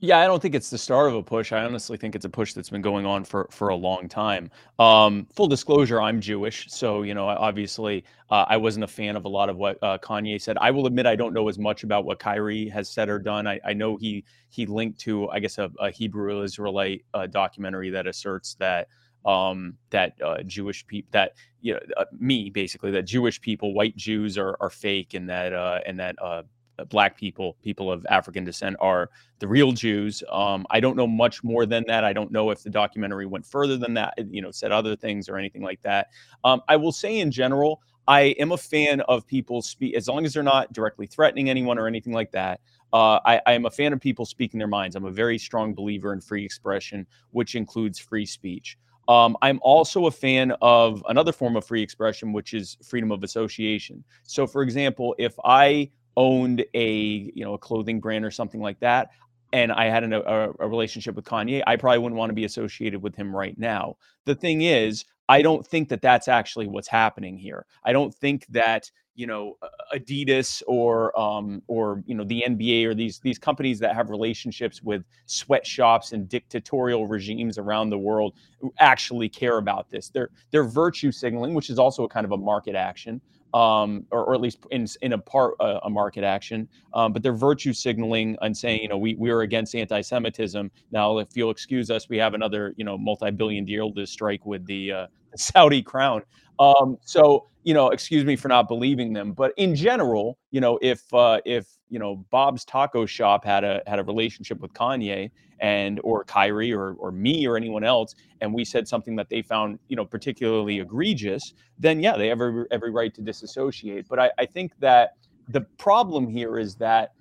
yeah, 0.00 0.18
I 0.18 0.26
don't 0.26 0.40
think 0.40 0.54
it's 0.54 0.70
the 0.70 0.78
start 0.78 1.08
of 1.08 1.16
a 1.16 1.22
push. 1.22 1.50
I 1.50 1.64
honestly 1.64 1.96
think 1.96 2.14
it's 2.14 2.24
a 2.24 2.28
push 2.28 2.52
that's 2.52 2.70
been 2.70 2.82
going 2.82 3.04
on 3.04 3.24
for 3.24 3.48
for 3.50 3.68
a 3.68 3.74
long 3.74 4.08
time. 4.08 4.50
Um, 4.78 5.26
full 5.34 5.48
disclosure, 5.48 6.00
I'm 6.00 6.20
Jewish, 6.20 6.66
so 6.68 7.02
you 7.02 7.14
know, 7.14 7.26
obviously, 7.26 8.04
uh, 8.30 8.44
I 8.48 8.56
wasn't 8.56 8.84
a 8.84 8.88
fan 8.88 9.16
of 9.16 9.24
a 9.24 9.28
lot 9.28 9.48
of 9.48 9.56
what 9.56 9.76
uh, 9.82 9.98
Kanye 9.98 10.40
said. 10.40 10.56
I 10.60 10.70
will 10.70 10.86
admit 10.86 11.06
I 11.06 11.16
don't 11.16 11.34
know 11.34 11.48
as 11.48 11.58
much 11.58 11.82
about 11.82 12.04
what 12.04 12.20
Kyrie 12.20 12.68
has 12.68 12.88
said 12.88 13.08
or 13.08 13.18
done. 13.18 13.48
I, 13.48 13.58
I 13.64 13.72
know 13.72 13.96
he 13.96 14.24
he 14.50 14.66
linked 14.66 15.00
to, 15.00 15.28
I 15.30 15.40
guess, 15.40 15.58
a, 15.58 15.70
a 15.80 15.90
Hebrew 15.90 16.42
Israelite 16.42 17.04
uh, 17.12 17.26
documentary 17.26 17.90
that 17.90 18.06
asserts 18.06 18.54
that 18.60 18.86
um, 19.24 19.76
that 19.90 20.14
uh, 20.24 20.42
Jewish 20.44 20.86
people 20.86 21.08
that 21.10 21.34
you 21.60 21.74
know 21.74 21.80
uh, 21.96 22.04
me 22.16 22.50
basically 22.50 22.92
that 22.92 23.02
Jewish 23.02 23.40
people, 23.40 23.74
white 23.74 23.96
Jews 23.96 24.38
are 24.38 24.56
are 24.60 24.70
fake, 24.70 25.14
and 25.14 25.28
that 25.28 25.52
uh, 25.52 25.80
and 25.86 25.98
that 25.98 26.14
uh, 26.22 26.42
black 26.86 27.16
people, 27.16 27.56
people 27.62 27.90
of 27.90 28.06
African 28.10 28.44
descent, 28.44 28.76
are 28.80 29.10
the 29.38 29.48
real 29.48 29.72
Jews. 29.72 30.22
Um, 30.30 30.66
I 30.70 30.80
don't 30.80 30.96
know 30.96 31.06
much 31.06 31.42
more 31.44 31.66
than 31.66 31.84
that. 31.86 32.04
I 32.04 32.12
don't 32.12 32.30
know 32.30 32.50
if 32.50 32.62
the 32.62 32.70
documentary 32.70 33.26
went 33.26 33.46
further 33.46 33.76
than 33.76 33.94
that. 33.94 34.14
You 34.30 34.42
know, 34.42 34.50
said 34.50 34.72
other 34.72 34.96
things 34.96 35.28
or 35.28 35.36
anything 35.36 35.62
like 35.62 35.82
that. 35.82 36.08
Um, 36.44 36.62
I 36.68 36.76
will 36.76 36.92
say 36.92 37.18
in 37.18 37.30
general, 37.30 37.82
I 38.08 38.34
am 38.38 38.52
a 38.52 38.56
fan 38.56 39.02
of 39.02 39.26
people 39.26 39.60
speak 39.60 39.94
as 39.94 40.08
long 40.08 40.24
as 40.24 40.32
they're 40.32 40.42
not 40.42 40.72
directly 40.72 41.06
threatening 41.06 41.50
anyone 41.50 41.78
or 41.78 41.86
anything 41.86 42.14
like 42.14 42.30
that. 42.32 42.60
Uh, 42.90 43.20
I, 43.24 43.40
I, 43.46 43.52
am 43.52 43.66
a 43.66 43.70
fan 43.70 43.92
of 43.92 44.00
people 44.00 44.24
speaking 44.24 44.56
their 44.56 44.66
minds. 44.66 44.96
I'm 44.96 45.04
a 45.04 45.10
very 45.10 45.36
strong 45.36 45.74
believer 45.74 46.14
in 46.14 46.22
free 46.22 46.42
expression, 46.42 47.06
which 47.32 47.54
includes 47.54 47.98
free 47.98 48.24
speech. 48.24 48.78
Um, 49.08 49.36
I'm 49.42 49.58
also 49.62 50.06
a 50.06 50.10
fan 50.10 50.52
of 50.62 51.04
another 51.08 51.32
form 51.32 51.54
of 51.56 51.66
free 51.66 51.82
expression, 51.82 52.32
which 52.32 52.54
is 52.54 52.78
freedom 52.82 53.12
of 53.12 53.24
association. 53.24 54.02
So, 54.22 54.46
for 54.46 54.62
example, 54.62 55.14
if 55.18 55.34
I 55.44 55.90
owned 56.18 56.64
a 56.74 56.92
you 57.34 57.44
know 57.44 57.54
a 57.54 57.58
clothing 57.58 58.00
brand 58.00 58.24
or 58.24 58.30
something 58.30 58.60
like 58.60 58.80
that, 58.80 59.10
and 59.52 59.72
I 59.72 59.86
had 59.86 60.04
an, 60.04 60.12
a, 60.12 60.20
a 60.58 60.68
relationship 60.68 61.14
with 61.14 61.24
Kanye, 61.24 61.62
I 61.66 61.76
probably 61.76 62.00
wouldn't 62.00 62.18
want 62.18 62.30
to 62.30 62.34
be 62.34 62.44
associated 62.44 63.02
with 63.02 63.14
him 63.14 63.34
right 63.34 63.56
now. 63.56 63.96
The 64.26 64.34
thing 64.34 64.62
is, 64.62 65.04
I 65.28 65.40
don't 65.42 65.66
think 65.66 65.88
that 65.88 66.02
that's 66.02 66.28
actually 66.28 66.66
what's 66.66 66.88
happening 66.88 67.38
here. 67.38 67.64
I 67.84 67.92
don't 67.92 68.14
think 68.14 68.46
that 68.48 68.90
you 69.18 69.26
know 69.26 69.56
Adidas 69.92 70.62
or 70.68 71.18
um, 71.18 71.60
or 71.66 72.04
you 72.06 72.14
know 72.14 72.22
the 72.22 72.44
NBA 72.46 72.86
or 72.86 72.94
these 72.94 73.18
these 73.18 73.38
companies 73.38 73.80
that 73.80 73.94
have 73.94 74.10
relationships 74.10 74.80
with 74.80 75.02
sweatshops 75.26 76.12
and 76.12 76.28
dictatorial 76.28 77.06
regimes 77.08 77.58
around 77.58 77.90
the 77.90 77.98
world 77.98 78.34
actually 78.78 79.28
care 79.28 79.58
about 79.58 79.90
this. 79.90 80.08
They're 80.08 80.30
they're 80.52 80.64
virtue 80.64 81.10
signaling, 81.10 81.52
which 81.52 81.68
is 81.68 81.80
also 81.80 82.04
a 82.04 82.08
kind 82.08 82.24
of 82.24 82.30
a 82.30 82.36
market 82.36 82.76
action 82.76 83.20
um, 83.54 84.04
or, 84.10 84.24
or, 84.24 84.34
at 84.34 84.40
least 84.40 84.58
in, 84.70 84.86
in 85.02 85.14
a 85.14 85.18
part 85.18 85.54
uh, 85.60 85.80
a 85.82 85.90
market 85.90 86.22
action. 86.22 86.68
Um, 86.94 87.12
but 87.12 87.22
they're 87.22 87.32
virtue 87.32 87.72
signaling 87.72 88.36
and 88.42 88.56
saying, 88.56 88.82
you 88.82 88.88
know, 88.88 88.98
we 88.98 89.14
we 89.14 89.30
are 89.30 89.40
against 89.40 89.74
anti-Semitism. 89.74 90.70
Now, 90.92 91.18
if 91.18 91.28
you'll 91.34 91.50
excuse 91.50 91.90
us, 91.90 92.08
we 92.08 92.18
have 92.18 92.34
another, 92.34 92.74
you 92.76 92.84
know, 92.84 92.98
multi-billion 92.98 93.64
deal 93.64 93.92
to 93.94 94.06
strike 94.06 94.44
with 94.44 94.66
the, 94.66 94.92
uh, 94.92 95.06
the 95.32 95.38
Saudi 95.38 95.82
crown. 95.82 96.22
Um, 96.58 96.98
so, 97.02 97.46
you 97.62 97.74
know, 97.74 97.90
excuse 97.90 98.24
me 98.24 98.36
for 98.36 98.48
not 98.48 98.68
believing 98.68 99.12
them, 99.12 99.32
but 99.32 99.52
in 99.56 99.74
general, 99.74 100.38
you 100.50 100.60
know, 100.60 100.78
if 100.82 101.02
uh, 101.14 101.40
if 101.44 101.66
you 101.88 101.98
know 101.98 102.16
Bob's 102.30 102.64
Taco 102.64 103.06
Shop 103.06 103.44
had 103.44 103.64
a 103.64 103.82
had 103.86 103.98
a 103.98 104.04
relationship 104.04 104.60
with 104.60 104.72
Kanye 104.72 105.30
and 105.60 106.00
or 106.02 106.24
Kyrie 106.24 106.72
or 106.72 106.94
or 106.94 107.12
me 107.12 107.46
or 107.46 107.56
anyone 107.56 107.84
else, 107.84 108.14
and 108.40 108.52
we 108.52 108.64
said 108.64 108.88
something 108.88 109.14
that 109.16 109.28
they 109.28 109.42
found 109.42 109.78
you 109.88 109.96
know 109.96 110.04
particularly 110.04 110.80
egregious, 110.80 111.54
then 111.78 112.00
yeah, 112.00 112.16
they 112.16 112.28
have 112.28 112.40
every, 112.40 112.64
every 112.70 112.90
right 112.90 113.14
to 113.14 113.22
disassociate. 113.22 114.08
But 114.08 114.18
I, 114.18 114.30
I 114.38 114.46
think 114.46 114.72
that 114.80 115.14
the 115.48 115.62
problem 115.78 116.28
here 116.28 116.58
is 116.58 116.74
that 116.76 117.12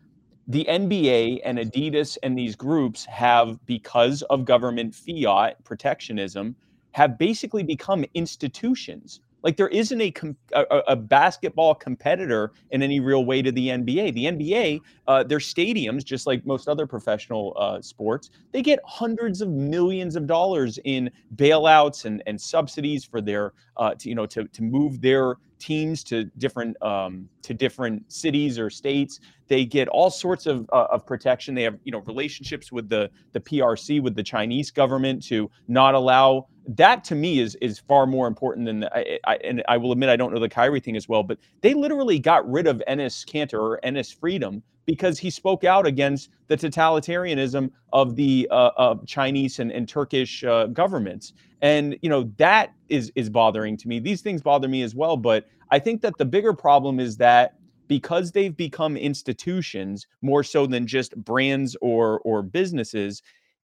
the 0.48 0.66
NBA 0.70 1.42
and 1.44 1.58
Adidas 1.58 2.18
and 2.24 2.38
these 2.38 2.56
groups 2.56 3.06
have, 3.06 3.64
because 3.66 4.22
of 4.24 4.46
government 4.46 4.96
fiat 4.96 5.62
protectionism, 5.66 6.56
have 6.98 7.16
basically 7.20 7.62
become 7.62 8.04
institutions 8.16 9.20
like 9.44 9.56
there 9.56 9.68
isn't 9.68 10.02
a, 10.02 10.12
a, 10.54 10.64
a 10.88 10.96
basketball 10.96 11.76
competitor 11.76 12.54
in 12.72 12.82
any 12.82 13.00
real 13.00 13.24
way 13.24 13.44
to 13.44 13.52
the 13.52 13.68
NBA. 13.68 14.14
The 14.16 14.26
NBA, 14.26 14.82
uh, 15.08 15.24
their 15.24 15.38
stadiums, 15.38 16.04
just 16.04 16.26
like 16.26 16.44
most 16.44 16.68
other 16.68 16.88
professional 16.88 17.56
uh, 17.56 17.80
sports, 17.80 18.32
they 18.52 18.64
get 18.64 18.80
hundreds 18.84 19.42
of 19.42 19.50
millions 19.50 20.16
of 20.16 20.26
dollars 20.26 20.80
in 20.86 21.12
bailouts 21.36 22.06
and, 22.06 22.24
and 22.26 22.42
subsidies 22.42 23.06
for 23.06 23.22
their, 23.22 23.54
uh, 23.78 23.94
to, 23.94 24.10
you 24.10 24.16
know, 24.16 24.26
to, 24.26 24.46
to 24.46 24.64
move 24.64 25.00
their 25.00 25.36
teams 25.60 26.04
to 26.06 26.26
different 26.38 26.82
um, 26.82 27.28
to 27.42 27.54
different 27.54 28.12
cities 28.12 28.60
or 28.60 28.70
states. 28.70 29.20
They 29.48 29.66
get 29.66 29.88
all 29.88 30.10
sorts 30.10 30.46
of, 30.46 30.70
uh, 30.74 30.88
of 30.92 31.06
protection. 31.06 31.56
They 31.56 31.64
have 31.64 31.78
you 31.84 31.92
know 31.92 32.00
relationships 32.00 32.72
with 32.72 32.90
the 32.90 33.10
the 33.34 33.40
PRC 33.40 34.02
with 34.02 34.16
the 34.16 34.24
Chinese 34.24 34.72
government 34.72 35.24
to 35.28 35.50
not 35.68 35.96
allow 35.96 36.48
that 36.68 37.04
to 37.06 37.16
me 37.16 37.40
is 37.40 37.56
is 37.62 37.80
far 37.80 38.06
more 38.06 38.28
important 38.28 38.66
than 38.66 38.82
the, 38.82 38.98
I, 38.98 39.20
I, 39.26 39.36
and 39.38 39.64
I 39.68 39.78
will 39.78 39.92
admit 39.92 40.10
I 40.10 40.16
don't 40.16 40.34
know 40.34 40.40
the 40.40 40.50
Kyrie 40.50 40.80
thing 40.80 40.98
as 40.98 41.08
well, 41.08 41.24
but 41.24 41.38
they 41.62 41.74
literally 41.74 42.20
got 42.20 42.50
rid 42.50 42.68
of 42.68 42.82
Enes 42.88 43.26
Kanter 43.26 43.60
or 43.60 43.80
Enes 43.84 44.14
Freedom 44.14 44.62
because 44.88 45.20
he 45.20 45.30
spoke 45.30 45.64
out 45.64 45.86
against 45.86 46.30
the 46.48 46.58
totalitarianism 46.58 47.70
of 47.94 48.16
the 48.16 48.48
uh, 48.50 48.72
of 48.78 49.06
Chinese 49.06 49.60
and, 49.60 49.72
and 49.72 49.88
Turkish 49.88 50.44
uh, 50.44 50.66
governments. 50.68 51.34
And 51.62 51.98
you 52.02 52.10
know 52.10 52.32
that 52.38 52.74
is 52.90 53.12
is 53.16 53.30
bothering 53.30 53.78
to 53.78 53.88
me. 53.88 54.00
These 54.00 54.22
things 54.22 54.42
bother 54.42 54.68
me 54.68 54.82
as 54.82 54.96
well, 54.96 55.18
but 55.18 55.46
I 55.70 55.78
think 55.78 56.02
that 56.02 56.18
the 56.18 56.26
bigger 56.26 56.54
problem 56.54 57.00
is 57.00 57.18
that 57.18 57.56
because 57.88 58.32
they've 58.32 58.56
become 58.56 58.98
institutions 58.98 60.08
more 60.22 60.44
so 60.44 60.66
than 60.66 60.88
just 60.88 61.16
brands 61.18 61.78
or 61.82 62.22
or 62.22 62.42
businesses, 62.42 63.22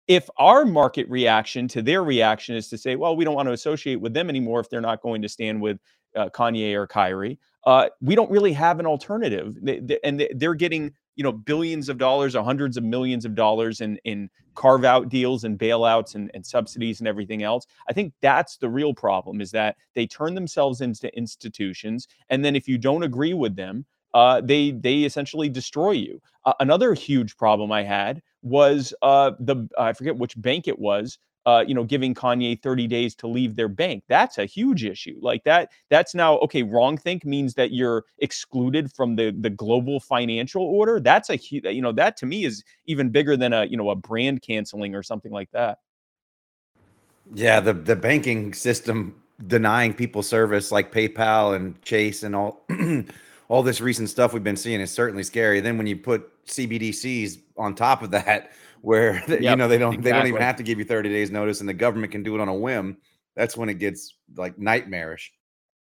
if 0.08 0.28
our 0.38 0.64
market 0.64 1.08
reaction 1.08 1.68
to 1.68 1.82
their 1.82 2.04
reaction 2.04 2.56
is 2.56 2.68
to 2.68 2.78
say, 2.78 2.96
well, 2.96 3.16
we 3.16 3.24
don't 3.24 3.34
want 3.34 3.48
to 3.48 3.52
associate 3.52 4.00
with 4.00 4.14
them 4.14 4.28
anymore 4.28 4.60
if 4.60 4.68
they're 4.68 4.80
not 4.80 5.00
going 5.02 5.22
to 5.22 5.28
stand 5.28 5.60
with 5.60 5.78
uh, 6.16 6.28
Kanye 6.28 6.74
or 6.74 6.86
Kyrie, 6.86 7.38
uh, 7.66 7.88
we 8.00 8.14
don't 8.14 8.30
really 8.30 8.52
have 8.52 8.80
an 8.80 8.86
alternative. 8.86 9.56
They, 9.62 9.78
they, 9.80 9.98
and 10.04 10.26
they're 10.34 10.54
getting 10.54 10.92
you 11.16 11.22
know 11.22 11.32
billions 11.32 11.88
of 11.88 11.98
dollars 11.98 12.34
or 12.36 12.42
hundreds 12.44 12.76
of 12.76 12.84
millions 12.84 13.24
of 13.24 13.34
dollars 13.34 13.80
in 13.80 13.98
in 14.04 14.28
carve 14.54 14.84
out 14.84 15.08
deals 15.08 15.44
and 15.44 15.58
bailouts 15.58 16.14
and, 16.14 16.30
and 16.32 16.46
subsidies 16.46 17.00
and 17.00 17.08
everything 17.08 17.42
else. 17.42 17.66
I 17.88 17.92
think 17.92 18.12
that's 18.20 18.56
the 18.56 18.68
real 18.68 18.94
problem 18.94 19.40
is 19.40 19.50
that 19.50 19.76
they 19.94 20.06
turn 20.06 20.34
themselves 20.34 20.80
into 20.80 21.14
institutions 21.16 22.06
and 22.30 22.44
then 22.44 22.54
if 22.54 22.68
you 22.68 22.78
don't 22.78 23.02
agree 23.02 23.34
with 23.34 23.56
them 23.56 23.84
uh, 24.14 24.40
they 24.40 24.70
they 24.70 25.02
essentially 25.02 25.48
destroy 25.48 25.90
you. 25.90 26.20
Uh, 26.44 26.52
another 26.60 26.94
huge 26.94 27.36
problem 27.36 27.72
i 27.72 27.82
had 27.82 28.22
was 28.42 28.94
uh, 29.02 29.32
the 29.40 29.68
i 29.78 29.92
forget 29.92 30.16
which 30.16 30.40
bank 30.40 30.68
it 30.68 30.78
was 30.78 31.18
uh, 31.46 31.64
you 31.66 31.74
know, 31.74 31.84
giving 31.84 32.14
Kanye 32.14 32.60
30 32.60 32.86
days 32.86 33.14
to 33.16 33.26
leave 33.26 33.54
their 33.56 33.68
bank. 33.68 34.04
That's 34.08 34.38
a 34.38 34.46
huge 34.46 34.84
issue. 34.84 35.18
Like 35.20 35.44
that, 35.44 35.70
that's 35.90 36.14
now 36.14 36.38
okay. 36.38 36.62
Wrong 36.62 36.96
think 36.96 37.24
means 37.24 37.54
that 37.54 37.72
you're 37.72 38.04
excluded 38.18 38.92
from 38.92 39.16
the 39.16 39.30
the 39.30 39.50
global 39.50 40.00
financial 40.00 40.62
order. 40.62 41.00
That's 41.00 41.30
a 41.30 41.36
huge, 41.36 41.64
you 41.64 41.82
know, 41.82 41.92
that 41.92 42.16
to 42.18 42.26
me 42.26 42.44
is 42.44 42.64
even 42.86 43.10
bigger 43.10 43.36
than 43.36 43.52
a 43.52 43.64
you 43.64 43.76
know 43.76 43.90
a 43.90 43.96
brand 43.96 44.42
canceling 44.42 44.94
or 44.94 45.02
something 45.02 45.32
like 45.32 45.50
that. 45.50 45.78
Yeah, 47.34 47.60
the 47.60 47.74
the 47.74 47.96
banking 47.96 48.54
system 48.54 49.20
denying 49.46 49.92
people 49.92 50.22
service 50.22 50.70
like 50.72 50.92
PayPal 50.92 51.56
and 51.56 51.80
Chase 51.82 52.22
and 52.22 52.34
all 52.34 52.64
all 53.48 53.62
this 53.62 53.80
recent 53.80 54.08
stuff 54.08 54.32
we've 54.32 54.44
been 54.44 54.56
seeing 54.56 54.80
is 54.80 54.90
certainly 54.90 55.22
scary. 55.22 55.60
Then 55.60 55.76
when 55.76 55.86
you 55.86 55.96
put 55.96 56.30
CBDCs 56.46 57.38
on 57.56 57.74
top 57.74 58.02
of 58.02 58.10
that 58.12 58.52
where 58.84 59.14
yep, 59.28 59.40
you 59.40 59.56
know 59.56 59.66
they 59.66 59.78
don't 59.78 59.94
exactly. 59.94 60.12
they 60.12 60.18
don't 60.18 60.26
even 60.28 60.42
have 60.42 60.56
to 60.56 60.62
give 60.62 60.78
you 60.78 60.84
30 60.84 61.08
days 61.08 61.30
notice 61.30 61.60
and 61.60 61.68
the 61.68 61.74
government 61.74 62.12
can 62.12 62.22
do 62.22 62.34
it 62.34 62.40
on 62.40 62.48
a 62.48 62.54
whim 62.54 62.98
that's 63.34 63.56
when 63.56 63.68
it 63.68 63.78
gets 63.78 64.14
like 64.36 64.58
nightmarish 64.58 65.32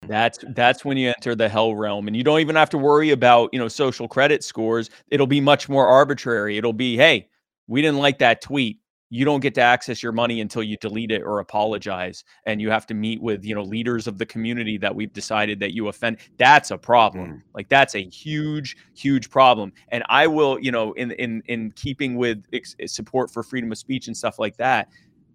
that's 0.08 0.39
that's 0.49 0.86
when 0.86 0.97
you 0.97 1.08
enter 1.08 1.34
the 1.34 1.49
hell 1.49 1.73
realm 1.73 2.08
and 2.08 2.15
you 2.15 2.23
don't 2.23 2.39
even 2.39 2.56
have 2.56 2.69
to 2.69 2.77
worry 2.77 3.10
about 3.10 3.49
you 3.51 3.60
know 3.60 3.67
social 3.67 4.08
credit 4.08 4.43
scores 4.43 4.89
it'll 5.10 5.27
be 5.27 5.41
much 5.41 5.67
more 5.67 5.88
arbitrary 5.88 6.58
it'll 6.58 6.73
be 6.73 6.95
hey 6.95 7.27
we 7.67 7.82
didn't 7.82 7.99
like 7.99 8.19
that 8.19 8.41
tweet 8.41 8.79
you 9.09 9.25
don't 9.25 9.41
get 9.41 9.53
to 9.53 9.61
access 9.61 10.01
your 10.01 10.11
money 10.11 10.41
until 10.41 10.63
you 10.63 10.75
delete 10.77 11.11
it 11.11 11.21
or 11.21 11.39
apologize 11.39 12.23
and 12.45 12.59
you 12.61 12.69
have 12.69 12.87
to 12.87 12.93
meet 12.93 13.21
with 13.21 13.45
you 13.45 13.53
know 13.53 13.61
leaders 13.61 14.07
of 14.07 14.17
the 14.17 14.25
community 14.25 14.77
that 14.77 14.93
we've 14.95 15.13
decided 15.13 15.59
that 15.59 15.73
you 15.73 15.87
offend 15.87 16.17
that's 16.37 16.71
a 16.71 16.77
problem 16.77 17.29
mm. 17.29 17.41
like 17.53 17.69
that's 17.69 17.95
a 17.95 18.03
huge 18.09 18.75
huge 18.95 19.29
problem 19.29 19.71
and 19.89 20.03
i 20.09 20.25
will 20.25 20.59
you 20.59 20.71
know 20.71 20.93
in 20.93 21.11
in 21.11 21.43
in 21.47 21.71
keeping 21.71 22.15
with 22.15 22.43
ex- 22.53 22.75
support 22.87 23.29
for 23.29 23.43
freedom 23.43 23.71
of 23.71 23.77
speech 23.77 24.07
and 24.07 24.17
stuff 24.17 24.39
like 24.39 24.57
that 24.57 24.89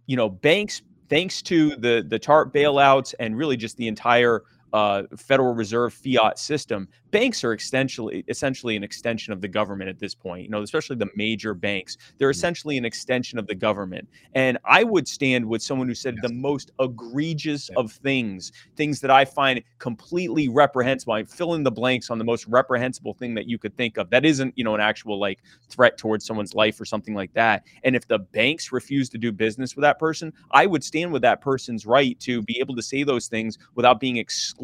you 0.07 0.17
know 0.17 0.29
banks 0.29 0.83
thanks 1.09 1.41
to 1.43 1.71
the 1.77 2.05
the 2.07 2.19
TARP 2.19 2.53
bailouts 2.53 3.15
and 3.19 3.37
really 3.37 3.57
just 3.57 3.77
the 3.77 3.89
entire 3.89 4.43
uh, 4.73 5.03
Federal 5.17 5.55
Reserve 5.55 5.95
fiat 5.95 6.39
system, 6.39 6.89
banks 7.11 7.43
are 7.43 7.55
essentially 7.55 8.25
essentially 8.29 8.77
an 8.77 8.85
extension 8.85 9.33
of 9.33 9.41
the 9.41 9.49
government 9.49 9.89
at 9.89 9.99
this 9.99 10.15
point. 10.15 10.45
You 10.45 10.51
know, 10.51 10.63
especially 10.63 10.97
the 10.97 11.09
major 11.17 11.55
banks, 11.55 11.97
they're 12.19 12.29
mm-hmm. 12.29 12.33
essentially 12.33 12.79
an 12.79 12.85
extension 12.85 13.39
of 13.39 13.47
the 13.47 13.55
government. 13.55 14.09
And 14.35 14.59
I 14.65 14.85
would 14.85 15.09
stand 15.09 15.47
with 15.47 15.63
someone 15.63 15.89
who 15.89 15.95
said 15.95 16.17
yes. 16.17 16.29
the 16.29 16.35
most 16.35 16.71
egregious 16.81 17.71
of 17.77 17.93
things, 17.93 18.53
things 18.77 19.01
that 19.01 19.11
I 19.11 19.25
find 19.25 19.63
completely 19.79 20.49
reprehensible. 20.49 21.15
I 21.15 21.25
fill 21.25 21.55
in 21.55 21.63
the 21.63 21.71
blanks 21.71 22.11
on 22.11 22.19
the 22.19 22.25
most 22.25 22.47
reprehensible 22.47 23.15
thing 23.15 23.35
that 23.35 23.49
you 23.49 23.59
could 23.59 23.77
think 23.77 23.97
of. 23.97 24.11
That 24.11 24.25
isn't, 24.25 24.53
you 24.57 24.65
know, 24.65 24.75
an 24.75 24.81
actual 24.81 25.19
like 25.19 25.41
threat 25.69 25.97
towards 25.99 26.27
someone's 26.27 26.55
life 26.55 26.81
or 26.81 26.85
something 26.85 27.15
like 27.15 27.33
that. 27.35 27.65
And 27.85 27.97
if 27.97 28.07
the 28.07 28.19
banks 28.19 28.73
refuse 28.73 29.09
to 29.11 29.19
do 29.19 29.33
business 29.33 29.77
with 29.77 29.83
that 29.83 29.99
person, 29.99 30.33
I 30.51 30.67
would 30.67 30.85
stand 30.85 31.13
with 31.13 31.23
that 31.23 31.41
person's 31.41 31.87
right 31.87 32.19
to 32.21 32.43
be 32.43 32.59
able 32.61 32.77
to 32.77 32.83
say 32.83 33.03
those 33.03 33.29
things 33.29 33.59
without 33.75 34.01
being 34.01 34.19
excluded 34.19 34.58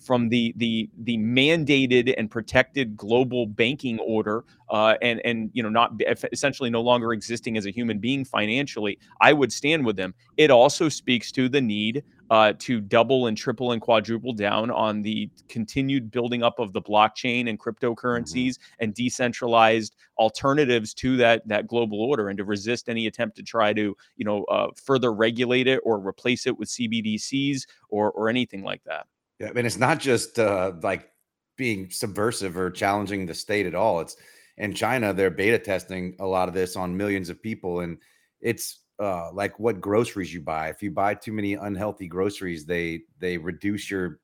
from 0.00 0.28
the 0.28 0.54
the 0.56 0.88
the 1.04 1.16
mandated 1.18 2.14
and 2.16 2.30
protected 2.30 2.96
global 2.96 3.46
banking 3.46 3.98
order 4.00 4.44
uh, 4.70 4.94
and 5.02 5.20
and 5.24 5.50
you 5.52 5.62
know 5.62 5.68
not 5.68 5.92
essentially 6.32 6.70
no 6.70 6.80
longer 6.80 7.12
existing 7.12 7.56
as 7.56 7.66
a 7.66 7.70
human 7.70 7.98
being 7.98 8.24
financially 8.24 8.98
i 9.20 9.32
would 9.32 9.52
stand 9.52 9.84
with 9.84 9.96
them 9.96 10.14
it 10.36 10.50
also 10.50 10.88
speaks 10.88 11.30
to 11.32 11.48
the 11.48 11.60
need 11.60 12.02
uh, 12.30 12.52
to 12.60 12.80
double 12.80 13.26
and 13.26 13.36
triple 13.36 13.72
and 13.72 13.82
quadruple 13.82 14.32
down 14.32 14.70
on 14.70 15.02
the 15.02 15.28
continued 15.48 16.12
building 16.12 16.44
up 16.44 16.60
of 16.60 16.72
the 16.72 16.80
blockchain 16.80 17.48
and 17.48 17.58
mm-hmm. 17.58 17.68
cryptocurrencies 17.68 18.50
mm-hmm. 18.50 18.84
and 18.84 18.94
decentralized 18.94 19.96
alternatives 20.16 20.94
to 20.94 21.16
that 21.16 21.46
that 21.48 21.66
global 21.66 22.00
order, 22.00 22.28
and 22.28 22.38
to 22.38 22.44
resist 22.44 22.88
any 22.88 23.08
attempt 23.08 23.36
to 23.36 23.42
try 23.42 23.72
to 23.72 23.96
you 24.16 24.24
know 24.24 24.44
uh, 24.44 24.68
further 24.76 25.12
regulate 25.12 25.66
it 25.66 25.80
or 25.82 25.98
replace 25.98 26.46
it 26.46 26.56
with 26.56 26.68
CBDCs 26.68 27.66
or 27.88 28.12
or 28.12 28.28
anything 28.28 28.62
like 28.62 28.82
that. 28.84 29.06
Yeah, 29.40 29.48
I 29.48 29.52
mean 29.52 29.66
it's 29.66 29.78
not 29.78 29.98
just 29.98 30.38
uh, 30.38 30.72
like 30.82 31.10
being 31.56 31.90
subversive 31.90 32.56
or 32.56 32.70
challenging 32.70 33.26
the 33.26 33.34
state 33.34 33.66
at 33.66 33.74
all. 33.74 34.00
It's 34.00 34.16
in 34.58 34.74
China 34.74 35.12
they're 35.12 35.30
beta 35.30 35.58
testing 35.58 36.14
a 36.20 36.26
lot 36.26 36.48
of 36.48 36.54
this 36.54 36.76
on 36.76 36.96
millions 36.96 37.30
of 37.30 37.42
people, 37.42 37.80
and 37.80 37.98
it's 38.40 38.80
uh, 39.00 39.32
like 39.32 39.58
what 39.58 39.80
groceries 39.80 40.32
you 40.32 40.42
buy. 40.42 40.68
If 40.68 40.82
you 40.82 40.90
buy 40.90 41.14
too 41.14 41.32
many 41.32 41.54
unhealthy 41.54 42.06
groceries, 42.06 42.66
they 42.66 43.00
they 43.18 43.38
reduce 43.38 43.90
your 43.90 44.20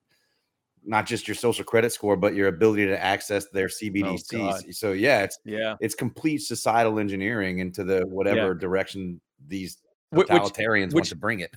not 0.85 1.07
just 1.07 1.27
your 1.27 1.35
social 1.35 1.65
credit 1.65 1.93
score, 1.93 2.17
but 2.17 2.35
your 2.35 2.49
ability 2.49 2.87
to 2.87 3.03
access 3.03 3.47
their 3.49 3.69
CBDCs. 3.69 4.65
Oh, 4.69 4.71
so 4.71 4.93
yeah, 4.93 5.23
it's 5.23 5.39
yeah, 5.45 5.77
it's 5.81 5.95
complete 5.95 6.39
societal 6.39 6.99
engineering 6.99 7.61
into 7.61 7.85
the 7.85 8.05
whatever 8.07 8.49
yeah. 8.53 8.61
direction 8.61 9.21
these 9.49 9.79
totalitarians 10.15 10.89
which, 10.89 10.95
want 10.95 11.07
to 11.07 11.17
bring 11.17 11.41
it 11.41 11.55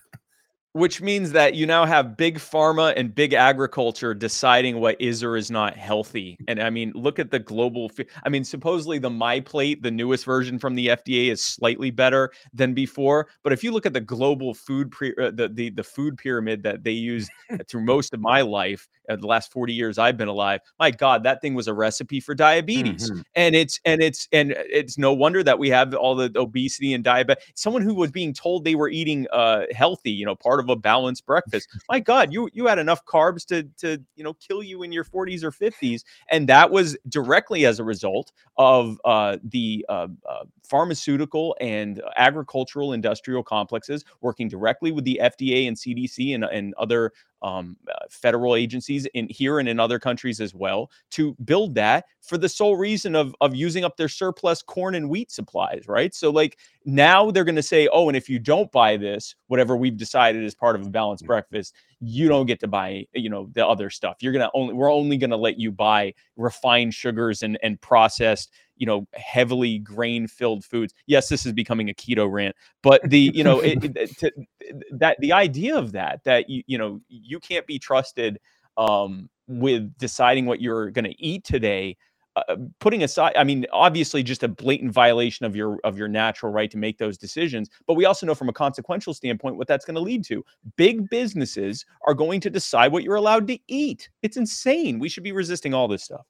which 0.73 1.01
means 1.01 1.31
that 1.31 1.55
you 1.55 1.65
now 1.65 1.85
have 1.85 2.15
big 2.15 2.37
pharma 2.37 2.93
and 2.95 3.13
big 3.15 3.33
agriculture 3.33 4.13
deciding 4.13 4.79
what 4.79 4.95
is 4.99 5.23
or 5.23 5.35
is 5.35 5.49
not 5.49 5.75
healthy. 5.75 6.37
And 6.47 6.61
I 6.61 6.69
mean, 6.69 6.91
look 6.93 7.17
at 7.17 7.31
the 7.31 7.39
global. 7.39 7.91
I 8.23 8.29
mean, 8.29 8.43
supposedly 8.43 8.99
the 8.99 9.09
MyPlate, 9.09 9.81
the 9.81 9.91
newest 9.91 10.25
version 10.25 10.59
from 10.59 10.75
the 10.75 10.87
FDA, 10.87 11.31
is 11.31 11.43
slightly 11.43 11.89
better 11.89 12.31
than 12.53 12.73
before. 12.73 13.27
But 13.43 13.53
if 13.53 13.63
you 13.63 13.71
look 13.71 13.85
at 13.85 13.93
the 13.93 14.01
global 14.01 14.53
food, 14.53 14.91
pre- 14.91 15.15
uh, 15.19 15.31
the, 15.31 15.49
the 15.49 15.71
the 15.71 15.83
food 15.83 16.17
pyramid 16.17 16.63
that 16.63 16.83
they 16.83 16.91
used 16.91 17.31
through 17.67 17.83
most 17.85 18.13
of 18.13 18.19
my 18.19 18.41
life, 18.41 18.87
uh, 19.09 19.15
the 19.15 19.27
last 19.27 19.51
40 19.51 19.73
years 19.73 19.97
I've 19.97 20.17
been 20.17 20.27
alive, 20.27 20.61
my 20.79 20.91
God, 20.91 21.23
that 21.23 21.41
thing 21.41 21.53
was 21.53 21.67
a 21.67 21.73
recipe 21.73 22.19
for 22.19 22.35
diabetes. 22.35 23.09
Mm-hmm. 23.09 23.21
And 23.35 23.55
it's 23.55 23.79
and 23.85 24.01
it's 24.01 24.27
and 24.31 24.53
it's 24.57 24.97
no 24.97 25.13
wonder 25.13 25.43
that 25.43 25.59
we 25.59 25.69
have 25.69 25.93
all 25.93 26.15
the 26.15 26.31
obesity 26.35 26.93
and 26.93 27.03
diabetes. 27.03 27.43
Someone 27.55 27.81
who 27.81 27.93
was 27.93 28.11
being 28.11 28.33
told 28.33 28.63
they 28.63 28.75
were 28.75 28.89
eating 28.89 29.27
uh, 29.31 29.63
healthy, 29.71 30.11
you 30.11 30.25
know, 30.25 30.35
part 30.35 30.59
of 30.59 30.69
a 30.69 30.75
balanced 30.75 31.25
breakfast. 31.25 31.69
My 31.89 31.99
God, 31.99 32.31
you 32.33 32.49
you 32.53 32.67
had 32.67 32.79
enough 32.79 33.05
carbs 33.05 33.45
to 33.47 33.63
to 33.79 34.01
you 34.15 34.23
know 34.23 34.33
kill 34.33 34.63
you 34.63 34.83
in 34.83 34.91
your 34.91 35.03
40s 35.03 35.43
or 35.43 35.51
50s, 35.51 36.03
and 36.29 36.47
that 36.47 36.71
was 36.71 36.97
directly 37.07 37.65
as 37.65 37.79
a 37.79 37.83
result 37.83 38.31
of 38.57 38.99
uh, 39.05 39.37
the 39.43 39.85
uh, 39.89 40.07
uh, 40.27 40.45
pharmaceutical 40.63 41.55
and 41.59 42.01
agricultural 42.17 42.93
industrial 42.93 43.43
complexes 43.43 44.05
working 44.21 44.47
directly 44.47 44.91
with 44.91 45.03
the 45.03 45.19
FDA 45.21 45.67
and 45.67 45.75
CDC 45.75 46.35
and, 46.35 46.43
and 46.43 46.73
other 46.75 47.11
um, 47.41 47.77
uh, 47.89 48.05
federal 48.09 48.55
agencies 48.55 49.05
in 49.13 49.27
here 49.29 49.59
and 49.59 49.69
in 49.69 49.79
other 49.79 49.99
countries 49.99 50.41
as 50.41 50.53
well 50.53 50.91
to 51.11 51.35
build 51.45 51.75
that 51.75 52.05
for 52.21 52.37
the 52.37 52.49
sole 52.49 52.75
reason 52.75 53.15
of 53.15 53.35
of 53.41 53.55
using 53.55 53.83
up 53.83 53.97
their 53.97 54.09
surplus 54.09 54.61
corn 54.61 54.95
and 54.95 55.09
wheat 55.09 55.31
supplies, 55.31 55.83
right? 55.87 56.13
So 56.13 56.29
like 56.29 56.57
now 56.85 57.31
they're 57.31 57.43
going 57.43 57.55
to 57.55 57.63
say, 57.63 57.87
oh, 57.91 58.09
and 58.09 58.17
if 58.17 58.29
you 58.29 58.39
don't 58.39 58.71
buy 58.71 58.97
this, 58.97 59.35
whatever 59.47 59.77
we've 59.77 59.97
decided 59.97 60.43
is 60.43 60.55
part 60.55 60.75
of 60.75 60.85
a 60.85 60.89
balanced 60.89 61.23
mm. 61.23 61.27
breakfast, 61.27 61.73
you 62.01 62.27
don't 62.27 62.45
get 62.45 62.59
to 62.61 62.67
buy, 62.67 63.05
you 63.13 63.29
know, 63.29 63.49
the 63.53 63.65
other 63.65 63.89
stuff. 63.89 64.17
You're 64.21 64.33
gonna 64.33 64.49
only 64.53 64.73
we're 64.73 64.91
only 64.91 65.17
to 65.17 65.37
let 65.37 65.59
you 65.59 65.71
buy 65.71 66.13
refined 66.37 66.93
sugars 66.93 67.43
and 67.43 67.57
and 67.61 67.79
processed 67.81 68.51
you 68.77 68.85
know 68.85 69.05
heavily 69.13 69.77
grain 69.77 70.25
filled 70.25 70.63
foods 70.63 70.93
yes 71.05 71.27
this 71.27 71.45
is 71.45 71.51
becoming 71.51 71.89
a 71.89 71.93
keto 71.93 72.31
rant 72.31 72.55
but 72.81 73.01
the 73.03 73.29
you 73.33 73.43
know 73.43 73.59
it, 73.59 73.83
it, 73.83 74.17
to, 74.17 74.31
that 74.89 75.17
the 75.19 75.33
idea 75.33 75.77
of 75.77 75.91
that 75.91 76.23
that 76.23 76.49
you 76.49 76.63
you 76.65 76.77
know 76.77 77.01
you 77.09 77.39
can't 77.39 77.67
be 77.67 77.77
trusted 77.77 78.39
um, 78.77 79.29
with 79.47 79.95
deciding 79.97 80.45
what 80.45 80.61
you're 80.61 80.89
going 80.91 81.05
to 81.05 81.21
eat 81.21 81.43
today 81.43 81.97
uh, 82.35 82.55
putting 82.79 83.03
aside 83.03 83.33
i 83.35 83.43
mean 83.43 83.65
obviously 83.73 84.23
just 84.23 84.43
a 84.43 84.47
blatant 84.47 84.91
violation 84.91 85.45
of 85.45 85.55
your 85.55 85.79
of 85.83 85.97
your 85.97 86.07
natural 86.07 86.51
right 86.51 86.71
to 86.71 86.77
make 86.77 86.97
those 86.97 87.17
decisions 87.17 87.69
but 87.87 87.95
we 87.95 88.05
also 88.05 88.25
know 88.25 88.35
from 88.35 88.49
a 88.49 88.53
consequential 88.53 89.13
standpoint 89.13 89.55
what 89.55 89.67
that's 89.67 89.85
going 89.85 89.95
to 89.95 90.01
lead 90.01 90.23
to. 90.25 90.43
Big 90.75 91.09
businesses 91.09 91.85
are 92.07 92.13
going 92.13 92.41
to 92.41 92.49
decide 92.49 92.91
what 92.91 93.03
you're 93.03 93.15
allowed 93.15 93.47
to 93.47 93.59
eat. 93.67 94.09
It's 94.21 94.37
insane. 94.37 94.99
We 94.99 95.09
should 95.09 95.23
be 95.23 95.31
resisting 95.31 95.73
all 95.73 95.87
this 95.87 96.03
stuff. 96.03 96.25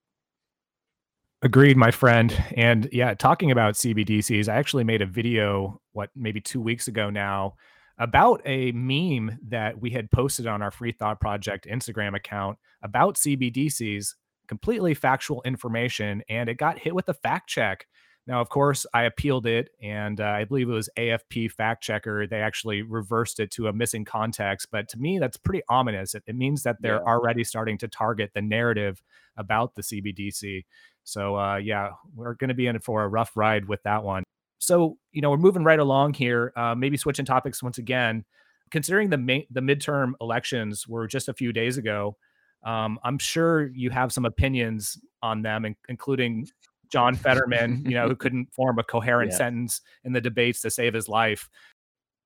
Agreed, 1.41 1.77
my 1.77 1.91
friend. 1.91 2.35
And 2.57 2.89
yeah, 2.91 3.13
talking 3.13 3.51
about 3.51 3.75
CBDCs, 3.75 4.49
I 4.49 4.55
actually 4.55 4.83
made 4.83 5.01
a 5.01 5.05
video, 5.05 5.79
what, 5.93 6.09
maybe 6.15 6.41
two 6.41 6.59
weeks 6.59 6.89
ago 6.89 7.09
now, 7.09 7.55
about 7.97 8.41
a 8.45 8.71
meme 8.73 9.37
that 9.47 9.79
we 9.79 9.89
had 9.89 10.11
posted 10.11 10.47
on 10.47 10.61
our 10.61 10.71
Free 10.71 10.91
Thought 10.91 11.21
Project 11.21 11.65
Instagram 11.65 12.15
account 12.15 12.57
about 12.81 13.15
CBDCs, 13.15 14.15
completely 14.49 14.93
factual 14.93 15.41
information. 15.45 16.21
And 16.27 16.49
it 16.49 16.55
got 16.55 16.77
hit 16.77 16.93
with 16.93 17.07
a 17.07 17.13
fact 17.13 17.47
check. 17.47 17.87
Now, 18.27 18.41
of 18.41 18.49
course, 18.49 18.85
I 18.93 19.03
appealed 19.03 19.47
it, 19.47 19.69
and 19.81 20.19
uh, 20.21 20.25
I 20.25 20.43
believe 20.43 20.69
it 20.69 20.73
was 20.73 20.89
AFP 20.97 21.51
fact 21.51 21.81
checker. 21.81 22.27
They 22.27 22.41
actually 22.41 22.81
reversed 22.83 23.39
it 23.39 23.49
to 23.51 23.67
a 23.67 23.73
missing 23.73 24.05
context. 24.05 24.67
But 24.71 24.87
to 24.89 24.97
me, 24.99 25.17
that's 25.17 25.37
pretty 25.37 25.63
ominous. 25.69 26.13
It, 26.13 26.23
it 26.27 26.35
means 26.35 26.61
that 26.63 26.75
they're 26.81 26.95
Yeah. 27.03 27.11
already 27.11 27.43
starting 27.43 27.77
to 27.79 27.87
target 27.87 28.31
the 28.35 28.41
narrative 28.41 29.01
about 29.37 29.73
the 29.75 29.81
CBDC. 29.81 30.65
So, 31.05 31.37
uh, 31.37 31.55
yeah, 31.55 31.91
we're 32.13 32.35
going 32.35 32.49
to 32.49 32.53
be 32.53 32.67
in 32.67 32.77
for 32.79 33.03
a 33.03 33.07
rough 33.07 33.31
ride 33.35 33.67
with 33.67 33.81
that 33.83 34.03
one. 34.03 34.23
So, 34.59 34.97
you 35.11 35.21
know, 35.21 35.31
we're 35.31 35.37
moving 35.37 35.63
right 35.63 35.79
along 35.79 36.13
here. 36.15 36.51
Uh, 36.55 36.75
maybe 36.75 36.97
switching 36.97 37.25
topics 37.25 37.63
once 37.63 37.77
again. 37.79 38.25
Considering 38.69 39.09
the 39.09 39.17
ma- 39.17 39.47
the 39.49 39.61
midterm 39.61 40.11
elections 40.21 40.87
were 40.87 41.07
just 41.07 41.29
a 41.29 41.33
few 41.33 41.51
days 41.51 41.77
ago, 41.77 42.15
um, 42.63 42.99
I'm 43.03 43.17
sure 43.17 43.67
you 43.67 43.89
have 43.89 44.11
some 44.11 44.25
opinions 44.25 44.97
on 45.21 45.41
them, 45.41 45.65
in- 45.65 45.75
including 45.87 46.47
John 46.91 47.15
Fetterman, 47.15 47.83
you 47.85 47.91
know, 47.95 48.07
who 48.07 48.15
couldn't 48.23 48.53
form 48.53 48.79
a 48.79 48.83
coherent 48.83 49.31
Yeah. 49.31 49.37
sentence 49.37 49.81
in 50.03 50.13
the 50.13 50.21
debates 50.21 50.61
to 50.61 50.69
save 50.71 50.93
his 50.93 51.07
life. 51.07 51.49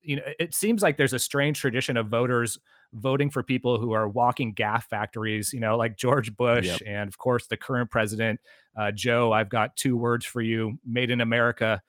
You 0.01 0.17
know, 0.17 0.23
it 0.39 0.53
seems 0.53 0.81
like 0.81 0.97
there's 0.97 1.13
a 1.13 1.19
strange 1.19 1.59
tradition 1.59 1.95
of 1.97 2.07
voters 2.07 2.59
voting 2.93 3.29
for 3.29 3.41
people 3.41 3.79
who 3.79 3.91
are 3.93 4.07
walking 4.07 4.53
gaff 4.53 4.87
factories, 4.89 5.51
you 5.53 5.59
know, 5.59 5.77
like 5.77 5.97
George 5.97 6.35
Bush 6.35 6.67
Yep. 6.67 6.81
and, 6.85 7.07
of 7.07 7.17
course, 7.17 7.47
the 7.47 7.57
current 7.57 7.89
president, 7.89 8.39
uh, 8.77 8.91
Joe. 8.91 9.31
I've 9.31 9.49
got 9.49 9.75
two 9.75 9.95
words 9.97 10.25
for 10.25 10.41
you 10.41 10.77
made 10.85 11.09
in 11.09 11.21
America, 11.21 11.81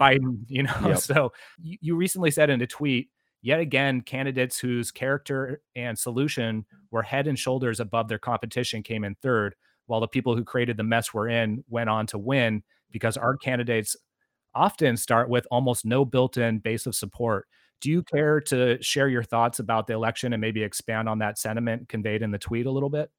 Biden, 0.00 0.40
you 0.48 0.62
know. 0.64 0.74
Yep. 0.86 0.98
So 0.98 1.32
you, 1.62 1.78
you 1.80 1.96
recently 1.96 2.30
said 2.30 2.50
in 2.50 2.60
a 2.62 2.66
tweet, 2.66 3.10
yet 3.42 3.60
again, 3.60 4.00
candidates 4.00 4.58
whose 4.58 4.90
character 4.90 5.60
and 5.76 5.98
solution 5.98 6.66
were 6.90 7.02
head 7.02 7.26
and 7.26 7.38
shoulders 7.38 7.80
above 7.80 8.08
their 8.08 8.18
competition 8.18 8.82
came 8.82 9.04
in 9.04 9.14
third, 9.16 9.54
while 9.86 10.00
the 10.00 10.08
people 10.08 10.36
who 10.36 10.44
created 10.44 10.76
the 10.76 10.82
mess 10.82 11.14
we're 11.14 11.28
in 11.28 11.64
went 11.68 11.90
on 11.90 12.06
to 12.06 12.18
win 12.18 12.62
because 12.90 13.16
our 13.16 13.36
candidates 13.36 13.96
often 14.54 14.96
start 14.96 15.28
with 15.28 15.46
almost 15.50 15.84
no 15.84 16.04
built-in 16.04 16.58
base 16.58 16.86
of 16.86 16.94
support. 16.94 17.46
Do 17.80 17.90
you 17.90 18.02
care 18.02 18.40
to 18.42 18.82
share 18.82 19.08
your 19.08 19.22
thoughts 19.22 19.60
about 19.60 19.86
the 19.86 19.94
election 19.94 20.32
and 20.32 20.40
maybe 20.40 20.62
expand 20.62 21.08
on 21.08 21.18
that 21.20 21.38
sentiment 21.38 21.88
conveyed 21.88 22.22
in 22.22 22.30
the 22.30 22.38
tweet 22.38 22.66
a 22.66 22.70
little 22.70 22.90
bit? 22.90 23.10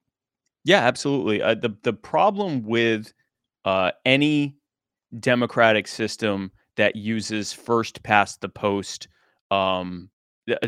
Yeah, 0.65 0.79
absolutely. 0.79 1.41
Uh, 1.41 1.55
the 1.55 1.75
the 1.83 1.93
problem 1.93 2.63
with 2.63 3.13
uh, 3.63 3.91
any 4.05 4.57
democratic 5.19 5.87
system 5.87 6.51
that 6.75 6.95
uses 6.95 7.53
first 7.53 8.03
past 8.03 8.41
the 8.41 8.49
post, 8.49 9.07
um, 9.51 10.09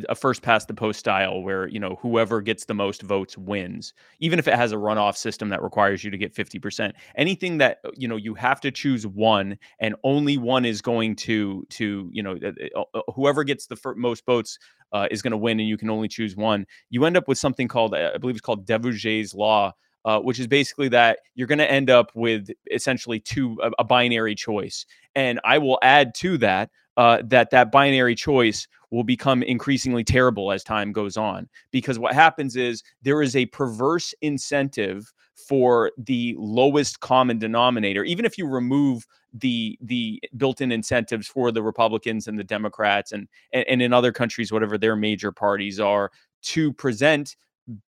a 0.10 0.16
first 0.16 0.42
past 0.42 0.68
the 0.68 0.74
post 0.74 1.00
style, 1.00 1.42
where 1.42 1.68
you 1.68 1.80
know 1.80 1.98
whoever 2.02 2.42
gets 2.42 2.66
the 2.66 2.74
most 2.74 3.02
votes 3.02 3.38
wins, 3.38 3.94
even 4.20 4.40
if 4.40 4.48
it 4.48 4.54
has 4.54 4.72
a 4.72 4.76
runoff 4.76 5.16
system 5.18 5.50
that 5.50 5.62
requires 5.64 6.04
you 6.04 6.12
to 6.12 6.18
get 6.18 6.34
fifty 6.34 6.60
percent. 6.60 6.96
Anything 7.16 7.58
that 7.60 7.80
uh, 7.86 7.90
you 7.96 8.08
know 8.08 8.16
you 8.16 8.34
have 8.36 8.62
to 8.62 8.72
choose 8.72 9.08
one, 9.08 9.58
and 9.80 9.96
only 10.04 10.38
one 10.38 10.66
is 10.66 10.82
going 10.82 11.16
to 11.18 11.66
to 11.70 12.10
you 12.12 12.24
know 12.24 12.38
uh, 12.44 12.84
uh, 12.94 13.02
whoever 13.16 13.44
gets 13.44 13.68
the 13.68 13.78
most 13.98 14.26
votes 14.26 14.58
uh, 14.92 15.08
is 15.12 15.22
going 15.22 15.32
to 15.32 15.38
win, 15.38 15.60
and 15.60 15.70
you 15.70 15.78
can 15.78 15.90
only 15.90 16.08
choose 16.08 16.36
one. 16.36 16.66
You 16.90 17.06
end 17.06 17.18
up 17.18 17.28
with 17.28 17.38
something 17.38 17.68
called 17.68 17.96
I 17.96 18.18
believe 18.18 18.36
it's 18.36 18.42
called 18.42 18.68
Duverger's 18.68 19.34
law, 19.34 19.74
uh, 20.06 20.20
which 20.20 20.40
is 20.40 20.48
basically 20.48 20.90
that 20.90 21.20
you're 21.36 21.48
going 21.48 21.60
to 21.60 21.72
end 21.72 21.90
up 21.90 22.12
with 22.16 22.50
essentially 22.72 23.20
two 23.20 23.58
a, 23.64 23.72
a 23.80 23.84
binary 23.84 24.36
choice. 24.36 24.86
And 25.16 25.40
I 25.44 25.58
will 25.58 25.80
add 25.82 26.14
to 26.16 26.38
that 26.40 26.70
uh, 26.98 27.22
that 27.26 27.50
that 27.52 27.72
binary 27.72 28.16
choice 28.16 28.68
will 28.92 29.04
become 29.04 29.42
increasingly 29.44 30.04
terrible 30.04 30.52
as 30.52 30.64
time 30.64 30.92
goes 30.92 31.18
on. 31.18 31.48
Because 31.72 31.98
what 31.98 32.14
happens 32.14 32.56
is 32.56 32.84
there 33.02 33.22
is 33.22 33.36
a 33.36 33.46
perverse 33.48 34.14
incentive 34.22 35.12
for 35.48 35.92
the 35.98 36.36
lowest 36.38 37.00
common 37.00 37.40
denominator. 37.40 38.04
Even 38.04 38.26
if 38.26 38.38
you 38.38 38.48
remove 38.48 39.06
the 39.34 39.78
the 39.82 40.22
built-in 40.38 40.72
incentives 40.72 41.28
for 41.28 41.52
the 41.52 41.64
republicans 41.64 42.28
and 42.28 42.38
the 42.38 42.44
democrats 42.44 43.12
and 43.14 43.28
and, 43.54 43.66
and 43.70 43.82
in 43.82 43.94
other 43.94 44.12
countries 44.12 44.52
whatever 44.52 44.78
their 44.78 44.96
major 44.96 45.32
parties 45.32 45.80
are 45.80 46.12
to 46.42 46.74
present 46.74 47.36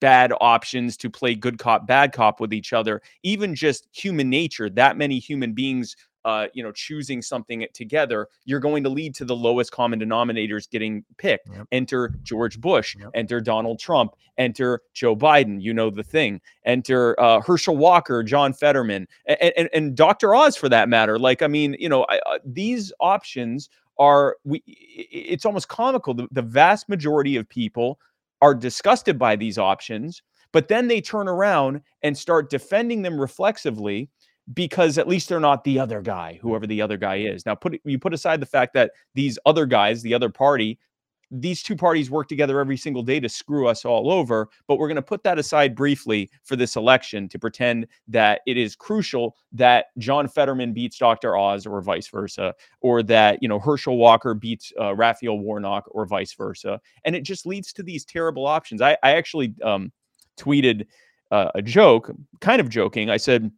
bad 0.01 0.33
options 0.41 0.97
to 0.97 1.09
play 1.09 1.35
good 1.35 1.57
cop 1.57 1.87
bad 1.87 2.11
cop 2.11 2.41
with 2.41 2.51
each 2.51 2.73
other 2.73 3.01
even 3.23 3.55
just 3.55 3.87
human 3.93 4.29
nature 4.29 4.69
that 4.69 4.97
many 4.97 5.17
human 5.17 5.53
beings 5.53 5.95
uh, 6.25 6.47
you 6.53 6.61
know 6.63 6.71
choosing 6.71 7.21
something 7.21 7.65
together 7.73 8.27
you're 8.45 8.59
going 8.59 8.83
to 8.83 8.89
lead 8.89 9.15
to 9.15 9.25
the 9.25 9.35
lowest 9.35 9.71
common 9.71 9.99
denominators 9.99 10.69
getting 10.69 11.03
picked 11.17 11.47
Yep. 11.49 11.67
enter 11.71 12.13
george 12.23 12.59
bush 12.59 12.95
Yep. 12.99 13.09
enter 13.13 13.39
donald 13.41 13.79
trump 13.79 14.13
enter 14.37 14.81
joe 14.93 15.15
biden 15.15 15.61
you 15.61 15.73
know 15.73 15.89
the 15.89 16.03
thing 16.03 16.41
enter 16.65 17.19
uh, 17.19 17.41
herschel 17.41 17.77
walker 17.77 18.21
john 18.23 18.53
fetterman 18.53 19.07
and, 19.25 19.53
and, 19.57 19.69
and 19.73 19.95
dr 19.95 20.35
oz 20.35 20.55
for 20.57 20.69
that 20.69 20.89
matter 20.89 21.17
like 21.17 21.41
i 21.41 21.47
mean 21.47 21.75
you 21.79 21.89
know 21.89 22.05
I, 22.09 22.17
uh, 22.25 22.39
these 22.45 22.91
options 22.99 23.69
are 23.97 24.37
we 24.43 24.61
it's 24.65 25.45
almost 25.45 25.67
comical 25.69 26.13
the, 26.13 26.27
the 26.31 26.41
vast 26.41 26.89
majority 26.89 27.35
of 27.37 27.47
people 27.49 27.99
are 28.41 28.55
disgusted 28.55 29.19
by 29.19 29.35
these 29.35 29.57
options, 29.57 30.23
but 30.53 30.69
then 30.69 30.87
they 30.87 31.01
turn 31.01 31.27
around 31.27 31.81
and 32.03 32.17
start 32.17 32.49
defending 32.49 33.01
them 33.01 33.19
reflexively 33.19 34.07
because 34.53 34.97
at 34.97 35.07
least 35.07 35.29
they're 35.29 35.39
not 35.39 35.63
the 35.63 35.79
other 35.79 36.01
guy, 36.01 36.39
whoever 36.41 36.65
the 36.65 36.81
other 36.81 36.97
guy 36.97 37.17
is. 37.17 37.45
Now, 37.45 37.55
put 37.55 37.79
you 37.83 37.99
put 37.99 38.13
aside 38.13 38.39
the 38.39 38.45
fact 38.45 38.73
that 38.73 38.91
these 39.15 39.37
other 39.45 39.65
guys, 39.65 40.01
the 40.01 40.13
other 40.13 40.29
party, 40.29 40.79
these 41.31 41.61
two 41.61 41.75
parties 41.75 42.09
work 42.09 42.27
together 42.27 42.59
every 42.59 42.77
single 42.77 43.03
day 43.03 43.19
to 43.19 43.29
screw 43.29 43.67
us 43.67 43.85
all 43.85 44.11
over. 44.11 44.49
But 44.67 44.79
we're 44.79 44.87
going 44.87 44.95
to 44.95 45.01
put 45.01 45.23
that 45.23 45.37
aside 45.37 45.75
briefly 45.75 46.31
for 46.43 46.55
this 46.55 46.75
election 46.75 47.29
to 47.29 47.37
pretend 47.37 47.87
that 48.07 48.41
it 48.47 48.57
is 48.57 48.75
crucial 48.75 49.35
that 49.51 49.87
John 49.99 50.27
Fetterman 50.27 50.73
beats 50.73 50.97
Dr. 50.97 51.37
Oz 51.37 51.67
or 51.67 51.81
vice 51.81 52.07
versa, 52.07 52.55
or 52.81 53.03
that 53.03 53.39
you 53.41 53.47
know 53.47 53.59
Herschel 53.59 53.97
Walker 53.97 54.33
beats 54.33 54.73
uh, 54.79 54.95
Raphael 54.95 55.39
Warnock 55.39 55.83
or 55.91 56.05
vice 56.05 56.33
versa, 56.33 56.81
and 57.05 57.15
it 57.15 57.21
just 57.21 57.45
leads 57.45 57.71
to 57.73 57.83
these 57.83 58.05
terrible 58.05 58.47
options. 58.47 58.81
I, 58.81 58.97
I 59.03 59.11
actually 59.11 59.53
um, 59.63 59.91
tweeted 60.37 60.87
uh, 61.29 61.51
a 61.53 61.61
joke, 61.61 62.11
kind 62.41 62.59
of 62.59 62.69
joking. 62.69 63.09
I 63.09 63.17
said. 63.17 63.51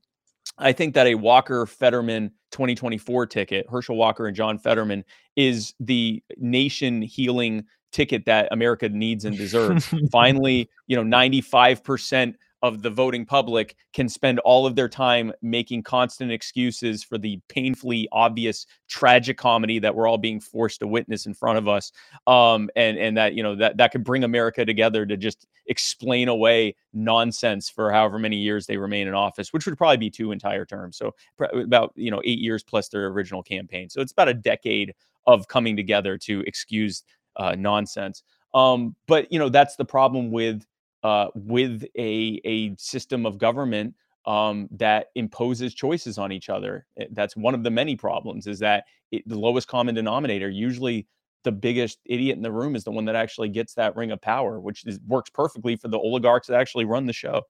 I 0.57 0.71
think 0.73 0.93
that 0.93 1.07
a 1.07 1.15
Walker 1.15 1.65
Fetterman 1.65 2.31
2024 2.51 3.25
ticket, 3.27 3.65
Herschel 3.69 3.95
Walker 3.95 4.27
and 4.27 4.35
John 4.35 4.57
Fetterman, 4.57 5.03
is 5.35 5.73
the 5.79 6.23
nation 6.37 7.01
healing 7.01 7.65
ticket 7.91 8.25
that 8.25 8.47
America 8.51 8.89
needs 8.89 9.25
and 9.25 9.37
deserves. 9.37 9.93
Finally, 10.11 10.69
you 10.87 10.95
know, 10.95 11.03
95% 11.03 12.35
of 12.61 12.81
the 12.81 12.89
voting 12.89 13.25
public 13.25 13.75
can 13.93 14.07
spend 14.07 14.39
all 14.39 14.65
of 14.65 14.75
their 14.75 14.89
time 14.89 15.31
making 15.41 15.83
constant 15.83 16.31
excuses 16.31 17.03
for 17.03 17.17
the 17.17 17.39
painfully 17.49 18.07
obvious 18.11 18.65
tragic 18.87 19.37
comedy 19.37 19.79
that 19.79 19.95
we're 19.95 20.07
all 20.07 20.17
being 20.17 20.39
forced 20.39 20.79
to 20.79 20.87
witness 20.87 21.25
in 21.25 21.33
front 21.33 21.57
of 21.57 21.67
us 21.67 21.91
um, 22.27 22.69
and 22.75 22.97
and 22.97 23.17
that 23.17 23.33
you 23.33 23.43
know 23.43 23.55
that 23.55 23.77
that 23.77 23.91
could 23.91 24.03
bring 24.03 24.23
America 24.23 24.65
together 24.65 25.05
to 25.05 25.17
just 25.17 25.47
explain 25.67 26.27
away 26.27 26.75
nonsense 26.93 27.69
for 27.69 27.91
however 27.91 28.19
many 28.19 28.35
years 28.35 28.65
they 28.65 28.77
remain 28.77 29.07
in 29.07 29.13
office, 29.13 29.53
which 29.53 29.65
would 29.65 29.77
probably 29.77 29.97
be 29.97 30.09
two 30.09 30.31
entire 30.31 30.65
terms. 30.65 30.97
So 30.97 31.13
pr- 31.37 31.45
about 31.45 31.93
you 31.95 32.11
know 32.11 32.21
eight 32.25 32.39
years 32.39 32.63
plus 32.63 32.89
their 32.89 33.07
original 33.07 33.43
campaign. 33.43 33.89
So 33.89 34.01
it's 34.01 34.11
about 34.11 34.29
a 34.29 34.33
decade 34.33 34.93
of 35.27 35.47
coming 35.47 35.75
together 35.75 36.17
to 36.17 36.41
excuse 36.41 37.03
uh, 37.37 37.55
nonsense. 37.57 38.23
Um, 38.53 38.95
but 39.07 39.31
you 39.31 39.39
know 39.39 39.49
that's 39.49 39.75
the 39.75 39.85
problem 39.85 40.31
with 40.31 40.65
uh, 41.03 41.27
with 41.35 41.85
a 41.97 42.41
a 42.45 42.75
system 42.77 43.25
of 43.25 43.37
government 43.37 43.95
um, 44.25 44.67
that 44.71 45.07
imposes 45.15 45.73
choices 45.73 46.17
on 46.17 46.31
each 46.31 46.49
other. 46.49 46.85
Eh, 46.99 47.05
That's 47.11 47.35
one 47.35 47.53
of 47.55 47.63
the 47.63 47.71
many 47.71 47.95
problems. 47.95 48.47
Is 48.47 48.59
that 48.59 48.85
it, 49.11 49.27
the 49.27 49.37
lowest 49.39 49.67
common 49.67 49.95
denominator 49.95 50.49
usually 50.49 51.07
the 51.43 51.51
biggest 51.51 51.99
idiot 52.05 52.37
in 52.37 52.43
the 52.43 52.51
room 52.51 52.75
is 52.75 52.83
the 52.83 52.91
one 52.91 53.05
that 53.05 53.15
actually 53.15 53.49
gets 53.49 53.73
that 53.73 53.95
ring 53.95 54.11
of 54.11 54.21
power, 54.21 54.59
which 54.59 54.85
is, 54.85 54.99
works 55.07 55.29
perfectly 55.29 55.75
for 55.75 55.87
the 55.87 55.97
oligarchs 55.97 56.47
that 56.47 56.59
actually 56.59 56.85
run 56.85 57.05
the 57.05 57.13
show. 57.13 57.41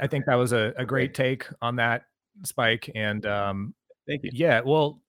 I 0.00 0.06
think 0.06 0.26
that 0.26 0.34
was 0.34 0.52
a, 0.52 0.72
a 0.76 0.84
great 0.84 1.14
take 1.14 1.46
on 1.60 1.76
that, 1.76 2.02
Spike. 2.44 2.90
And 2.94 3.26
um, 3.26 3.74
Thank 4.06 4.22
you. 4.24 4.30
yeah, 4.32 4.60
well, 4.64 5.00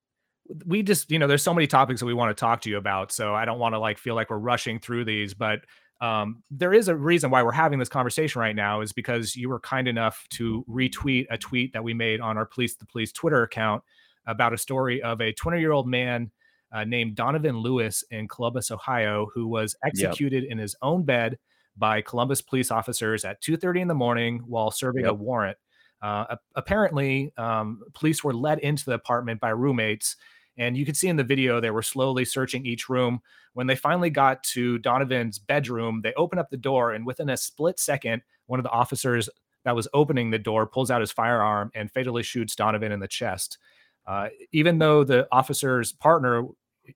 we 0.65 0.82
just, 0.82 1.12
you 1.12 1.19
know, 1.19 1.28
there's 1.28 1.43
so 1.43 1.54
many 1.54 1.67
topics 1.67 2.00
that 2.00 2.06
we 2.06 2.13
want 2.13 2.36
to 2.36 2.39
talk 2.39 2.62
to 2.62 2.69
you 2.69 2.78
about. 2.78 3.12
So 3.12 3.36
I 3.36 3.45
don't 3.45 3.60
want 3.60 3.76
to 3.76 3.80
like 3.80 3.97
feel 3.97 4.15
like 4.15 4.30
we're 4.30 4.38
rushing 4.38 4.80
through 4.80 5.06
these, 5.06 5.34
but 5.34 5.60
um, 5.99 6.43
there 6.51 6.73
is 6.73 6.88
a 6.88 6.95
reason 6.95 7.31
why 7.31 7.41
we're 7.41 7.51
having 7.51 7.79
this 7.79 7.89
conversation 7.89 8.39
right 8.39 8.55
now 8.55 8.81
is 8.81 8.93
because 8.93 9.36
you 9.36 9.49
were 9.49 9.60
kind 9.60 9.88
enough 9.88 10.25
to 10.31 10.63
retweet 10.69 11.25
a 11.31 11.38
tweet 11.38 11.73
that 11.73 11.83
we 11.83 11.93
made 11.93 12.19
on 12.21 12.38
our 12.38 12.45
Police 12.45 12.75
the 12.75 12.86
Police 12.86 13.12
Twitter 13.12 13.43
account 13.43 13.83
about 14.27 14.53
a 14.53 14.57
story 14.57 15.01
of 15.01 15.21
a 15.21 15.33
20 15.33 15.60
year 15.60 15.71
old 15.71 15.88
man 15.88 16.31
uh, 16.71 16.83
named 16.83 17.15
Donovan 17.15 17.57
Lewis 17.57 18.03
in 18.12 18.27
Columbus, 18.27 18.69
Ohio, 18.71 19.27
who 19.33 19.47
was 19.47 19.75
executed 19.83 20.43
in 20.43 20.57
his 20.57 20.75
own 20.81 21.03
bed 21.03 21.39
by 21.77 22.01
Columbus 22.01 22.41
police 22.41 22.71
officers 22.71 23.23
at 23.25 23.41
2:30 23.41 23.81
in 23.81 23.88
the 23.88 23.95
morning 23.95 24.39
while 24.45 24.69
serving 24.71 25.05
a 25.05 25.13
warrant. 25.13 25.57
Uh, 26.01 26.36
apparently, 26.55 27.33
um, 27.38 27.81
police 27.93 28.23
were 28.23 28.33
led 28.33 28.60
into 28.60 28.86
the 28.86 28.93
apartment 28.93 29.39
by 29.39 29.49
roommates, 29.49 30.15
and 30.58 30.76
you 30.76 30.86
could 30.86 30.98
see 30.98 31.08
in 31.08 31.15
the 31.15 31.24
video 31.24 31.60
they 31.60 31.72
were 31.72 31.82
slowly 31.82 32.26
searching 32.26 32.65
each 32.65 32.89
room. 32.89 33.22
When 33.54 33.67
they 33.67 33.76
finally 33.76 34.10
got 34.10 34.43
to 34.43 34.78
Donovan's 34.80 35.39
bedroom, 35.39 36.02
they 36.04 36.13
open 36.13 36.39
up 36.39 36.50
the 36.50 36.58
door, 36.58 36.93
and 36.93 37.06
within 37.06 37.30
a 37.30 37.38
split 37.38 37.80
second, 37.80 38.22
one 38.48 38.60
of 38.60 38.63
the 38.63 38.72
officers 38.72 39.30
that 39.63 39.76
was 39.76 39.88
opening 39.93 40.32
the 40.32 40.39
door 40.39 40.65
pulls 40.65 40.89
out 40.89 41.02
his 41.02 41.12
firearm 41.12 41.72
and 41.76 41.91
fatally 41.91 42.24
shoots 42.24 42.56
Donovan 42.56 42.91
in 42.91 43.00
the 43.00 43.08
chest. 43.08 43.58
Uh, 44.06 44.30
even 44.54 44.80
though 44.80 45.04
the 45.04 45.28
officer's 45.32 45.91
partner, 45.91 46.46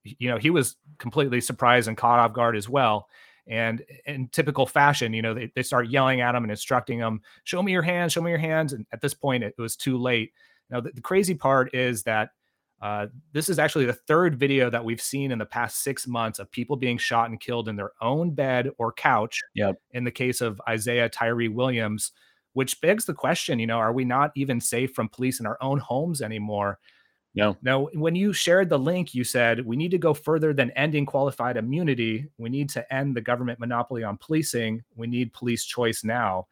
you 0.04 0.30
know, 0.30 0.38
he 0.38 0.48
was 0.48 0.76
completely 0.98 1.40
surprised 1.40 1.86
and 1.86 1.98
caught 1.98 2.18
off 2.18 2.32
guard 2.32 2.56
as 2.56 2.68
well. 2.68 3.08
And 3.46 3.84
in 4.06 4.28
typical 4.28 4.66
fashion, 4.66 5.12
you 5.12 5.20
know, 5.20 5.34
they, 5.34 5.52
they 5.54 5.62
start 5.62 5.88
yelling 5.88 6.20
at 6.20 6.34
him 6.34 6.44
and 6.44 6.50
instructing 6.50 6.98
him, 6.98 7.20
show 7.44 7.62
me 7.62 7.72
your 7.72 7.82
hands, 7.82 8.12
show 8.12 8.22
me 8.22 8.30
your 8.30 8.38
hands. 8.38 8.72
And 8.72 8.86
at 8.92 9.00
this 9.00 9.14
point, 9.14 9.44
it, 9.44 9.54
was 9.58 9.76
too 9.76 9.98
late. 9.98 10.32
Now, 10.70 10.80
the, 10.80 10.92
the 10.92 11.00
crazy 11.00 11.34
part 11.34 11.74
is 11.74 12.04
that 12.04 12.30
uh, 12.82 13.06
this 13.32 13.48
is 13.48 13.60
actually 13.60 13.86
the 13.86 13.92
third 13.92 14.36
video 14.36 14.68
that 14.68 14.84
we've 14.84 15.00
seen 15.00 15.30
in 15.30 15.38
the 15.38 15.46
past 15.46 15.84
six 15.84 16.08
months 16.08 16.40
of 16.40 16.50
people 16.50 16.74
being 16.74 16.98
shot 16.98 17.30
and 17.30 17.38
killed 17.38 17.68
in 17.68 17.76
their 17.76 17.92
own 18.00 18.32
bed 18.32 18.70
or 18.76 18.92
couch. 18.92 19.40
Yep. 19.54 19.76
In 19.92 20.02
the 20.02 20.10
case 20.10 20.40
of 20.40 20.60
Isaiah 20.68 21.08
Tyree 21.08 21.46
Williams, 21.48 22.10
which 22.54 22.80
begs 22.80 23.04
the 23.04 23.14
question, 23.14 23.60
you 23.60 23.68
know, 23.68 23.78
are 23.78 23.92
we 23.92 24.04
not 24.04 24.32
even 24.34 24.60
safe 24.60 24.92
from 24.94 25.08
police 25.08 25.38
in 25.38 25.46
our 25.46 25.56
own 25.60 25.78
homes 25.78 26.20
anymore? 26.20 26.80
No. 27.34 27.56
Now, 27.62 27.86
when 27.94 28.16
you 28.16 28.32
shared 28.32 28.68
the 28.68 28.78
link, 28.78 29.14
you 29.14 29.24
said 29.24 29.64
we 29.64 29.76
need 29.76 29.92
to 29.92 29.98
go 29.98 30.12
further 30.12 30.52
than 30.52 30.70
ending 30.72 31.06
qualified 31.06 31.56
immunity. 31.56 32.26
We 32.36 32.50
need 32.50 32.68
to 32.70 32.92
end 32.92 33.16
the 33.16 33.22
government 33.22 33.60
monopoly 33.60 34.02
on 34.02 34.18
policing. 34.18 34.82
We 34.96 35.06
need 35.06 35.32
police 35.32 35.64
choice 35.64 36.02
now. 36.04 36.46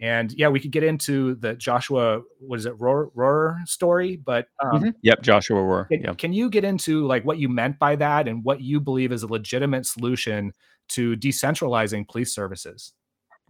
And 0.00 0.32
yeah, 0.32 0.48
we 0.48 0.58
could 0.58 0.72
get 0.72 0.82
into 0.82 1.36
the 1.36 1.54
Joshua, 1.54 2.20
what 2.40 2.58
is 2.58 2.66
it, 2.66 2.78
Roar, 2.80 3.10
Rohr 3.16 3.66
story, 3.66 4.16
but 4.16 4.48
um, 4.62 4.80
mm-hmm. 4.80 4.88
yep, 5.02 5.22
Joshua 5.22 5.60
Rohr. 5.60 5.88
Can, 5.88 6.00
yep. 6.02 6.18
can 6.18 6.32
you 6.32 6.50
get 6.50 6.64
into 6.64 7.06
like 7.06 7.24
what 7.24 7.38
you 7.38 7.48
meant 7.48 7.78
by 7.78 7.94
that 7.96 8.26
and 8.26 8.44
what 8.44 8.60
you 8.60 8.80
believe 8.80 9.12
is 9.12 9.22
a 9.22 9.28
legitimate 9.28 9.86
solution 9.86 10.52
to 10.90 11.16
decentralizing 11.16 12.08
police 12.08 12.34
services? 12.34 12.92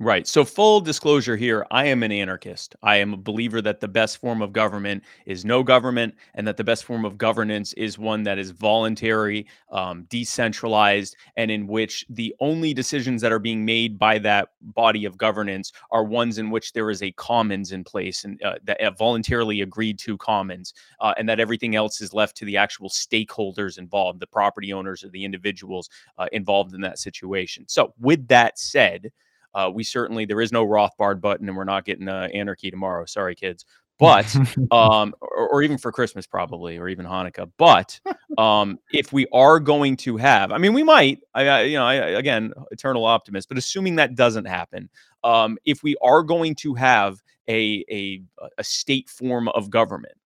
Right. 0.01 0.27
So, 0.27 0.45
full 0.45 0.81
disclosure 0.81 1.37
here 1.37 1.65
I 1.71 1.85
am 1.87 2.03
an 2.03 2.11
anarchist. 2.11 2.75
I 2.83 2.97
am 2.97 3.15
a 3.15 3.17
believer 3.17 3.63
that 3.63 3.79
the 3.79 3.87
best 3.87 4.19
form 4.19 4.43
of 4.43 4.53
government 4.53 5.05
is 5.25 5.45
no 5.45 5.63
government, 5.63 6.17
and 6.35 6.49
that 6.49 6.57
the 6.57 6.65
best 6.65 6.83
form 6.85 7.05
of 7.05 7.17
governance 7.17 7.73
is 7.75 7.97
one 7.97 8.25
that 8.25 8.37
is 8.37 8.51
voluntary, 8.51 9.47
um, 9.71 10.03
decentralized, 10.11 11.17
and 11.37 11.49
in 11.49 11.69
which 11.69 12.05
the 12.11 12.35
only 12.41 12.75
decisions 12.75 13.23
that 13.23 13.31
are 13.31 13.39
being 13.39 13.65
made 13.65 13.97
by 13.97 14.19
that 14.19 14.49
body 14.63 15.05
of 15.05 15.17
governance 15.17 15.71
are 15.93 16.03
ones 16.03 16.39
in 16.39 16.51
which 16.51 16.73
there 16.73 16.91
is 16.91 17.01
a 17.01 17.13
commons 17.13 17.71
in 17.71 17.85
place 17.85 18.25
and 18.25 18.43
uh, 18.43 18.57
that 18.65 18.81
uh, 18.81 18.91
voluntarily 18.91 19.61
agreed 19.61 19.97
to 20.01 20.19
commons, 20.19 20.75
uh, 20.99 21.15
and 21.19 21.29
that 21.29 21.39
everything 21.39 21.77
else 21.77 22.01
is 22.01 22.13
left 22.13 22.37
to 22.37 22.45
the 22.45 22.57
actual 22.57 22.89
stakeholders 22.89 23.79
involved, 23.79 24.19
the 24.19 24.27
property 24.27 24.73
owners 24.73 25.05
or 25.05 25.09
the 25.11 25.25
individuals 25.25 25.89
uh, 26.19 26.27
involved 26.33 26.75
in 26.75 26.81
that 26.81 26.99
situation. 26.99 27.65
So, 27.69 27.95
with 28.01 28.27
that 28.27 28.59
said, 28.59 29.13
uh, 29.55 29.71
we 29.73 29.85
certainly 29.85 30.25
there 30.25 30.41
is 30.41 30.53
no 30.53 30.67
Rothbard 30.67 31.21
button, 31.21 31.49
and 31.49 31.57
we're 31.57 31.65
not 31.65 31.85
getting 31.85 32.09
uh, 32.09 32.29
anarchy 32.35 32.71
tomorrow. 32.71 33.05
Sorry, 33.07 33.35
kids. 33.35 33.65
But 33.97 34.35
um, 34.73 35.15
or, 35.21 35.51
or, 35.51 35.63
even 35.63 35.79
for 35.79 35.93
Christmas, 35.93 36.27
probably, 36.27 36.79
or 36.79 36.89
even 36.89 37.07
Hanukkah. 37.07 37.49
But 37.57 38.01
um, 38.39 38.81
if 38.93 39.13
we 39.13 39.25
are 39.33 39.61
going 39.61 39.97
to 39.99 40.17
have, 40.17 40.51
I 40.51 40.59
mean, 40.59 40.73
we 40.73 40.83
might. 40.83 41.21
I, 41.33 41.47
I 41.47 41.63
you 41.63 41.79
know, 41.79 41.87
I, 41.87 41.95
again, 41.95 42.53
eternal 42.73 43.05
optimist. 43.05 43.49
But 43.49 43.57
assuming 43.57 43.95
that 43.95 44.17
doesn't 44.17 44.47
happen, 44.47 44.89
um, 45.23 45.59
if 45.65 45.85
we 45.85 45.95
are 46.03 46.25
going 46.25 46.57
to 46.57 46.75
have 46.75 47.23
a 47.49 47.85
a, 47.89 48.21
a 48.59 48.65
state 48.65 49.09
form 49.09 49.47
of 49.51 49.71
government, 49.71 50.17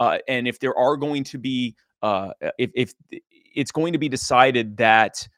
uh, 0.00 0.18
and 0.26 0.48
if 0.48 0.58
there 0.58 0.76
are 0.76 0.96
going 0.96 1.22
to 1.22 1.38
be, 1.38 1.76
uh, 2.02 2.32
if 2.58 2.72
if 2.74 2.94
it's 3.54 3.70
going 3.70 3.92
to 3.92 4.00
be 4.00 4.08
decided 4.08 4.76
that 4.78 5.28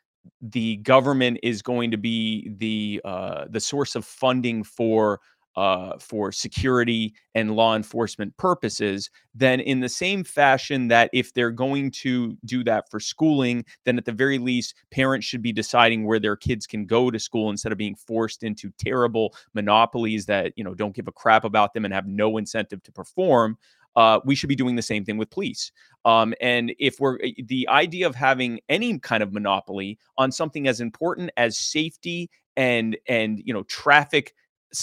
the 0.41 0.77
government 0.77 1.39
is 1.43 1.63
going 1.63 1.91
to 1.91 1.97
be 1.97 2.51
the 2.59 3.01
uh, 3.05 3.47
the 3.51 3.61
source 3.61 3.95
of 3.95 4.05
funding 4.05 4.63
for 4.63 5.21
uh, 5.57 5.97
for 5.99 6.33
security 6.33 7.15
and 7.35 7.55
law 7.55 7.77
enforcement 7.77 8.37
purposes, 8.37 9.11
then 9.35 9.61
in 9.61 9.81
the 9.81 9.89
same 9.89 10.25
fashion 10.25 10.89
that 10.89 11.09
if 11.13 11.33
they're 11.33 11.51
going 11.51 11.91
to 11.91 12.37
do 12.45 12.65
that 12.65 12.91
for 12.91 12.99
schooling, 12.99 13.65
then 13.85 13.97
at 13.97 14.05
the 14.05 14.13
very 14.13 14.39
least, 14.39 14.75
parents 14.91 15.27
should 15.27 15.43
be 15.43 15.53
deciding 15.53 16.05
where 16.05 16.19
their 16.19 16.37
kids 16.37 16.67
can 16.67 16.87
go 16.87 17.11
to 17.11 17.19
school 17.21 17.51
instead 17.51 17.71
of 17.71 17.79
being 17.79 17.95
forced 17.95 18.43
into 18.43 18.71
terrible 18.79 19.35
monopolies 19.55 20.27
that 20.27 20.53
you 20.57 20.65
know 20.65 20.75
don't 20.75 20.95
give 20.95 21.09
a 21.09 21.13
crap 21.13 21.45
about 21.45 21.73
them 21.73 21.85
and 21.85 21.95
have 21.95 22.07
no 22.07 22.37
incentive 22.37 22.83
to 22.83 22.93
perform 22.93 23.57
uh, 23.97 24.21
we 24.25 24.35
should 24.35 24.49
be 24.49 24.57
doing 24.57 24.77
the 24.77 24.83
same 24.83 25.05
thing 25.05 25.17
with 25.17 25.31
police. 25.31 25.73
Um, 26.05 26.35
and 26.41 26.75
if 26.79 27.01
we're 27.01 27.19
eh, 27.23 27.33
the 27.47 27.69
idea 27.69 28.07
of 28.07 28.15
having 28.15 28.61
any 28.69 28.99
kind 28.99 29.23
of 29.23 29.33
monopoly 29.33 29.99
on 30.19 30.31
something 30.31 30.69
as 30.69 30.81
important 30.81 31.31
as 31.37 31.59
safety 31.59 32.31
and 32.57 32.97
and 33.09 33.41
you 33.45 33.53
know 33.53 33.63
traffic 33.65 34.35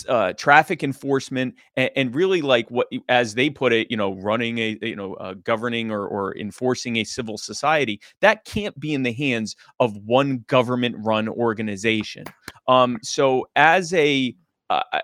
uh, 0.08 0.34
traffic 0.34 0.84
enforcement 0.84 1.56
and, 1.76 1.91
and, 1.95 2.15
really 2.15 2.41
like 2.41 2.69
what 2.71 2.88
as 3.10 3.36
they 3.36 3.50
put 3.50 3.74
it 3.74 3.91
you 3.91 3.97
know 3.97 4.13
running 4.15 4.58
a 4.58 4.78
you 4.82 4.95
know 4.95 5.15
uh, 5.15 5.34
governing 5.43 5.91
or, 5.91 6.08
or 6.08 6.38
enforcing 6.38 6.97
a 6.97 7.04
civil 7.04 7.38
society 7.38 8.00
that 8.21 8.45
can't 8.45 8.80
be 8.80 8.93
in 8.93 9.04
the 9.04 9.12
hands 9.12 9.56
of 9.80 9.97
one 10.06 10.45
government 10.47 10.95
run 11.00 11.28
organization 11.28 12.24
um, 12.67 12.97
so 13.02 13.45
as 13.56 13.93
a 13.93 14.34
uh, 14.72 15.00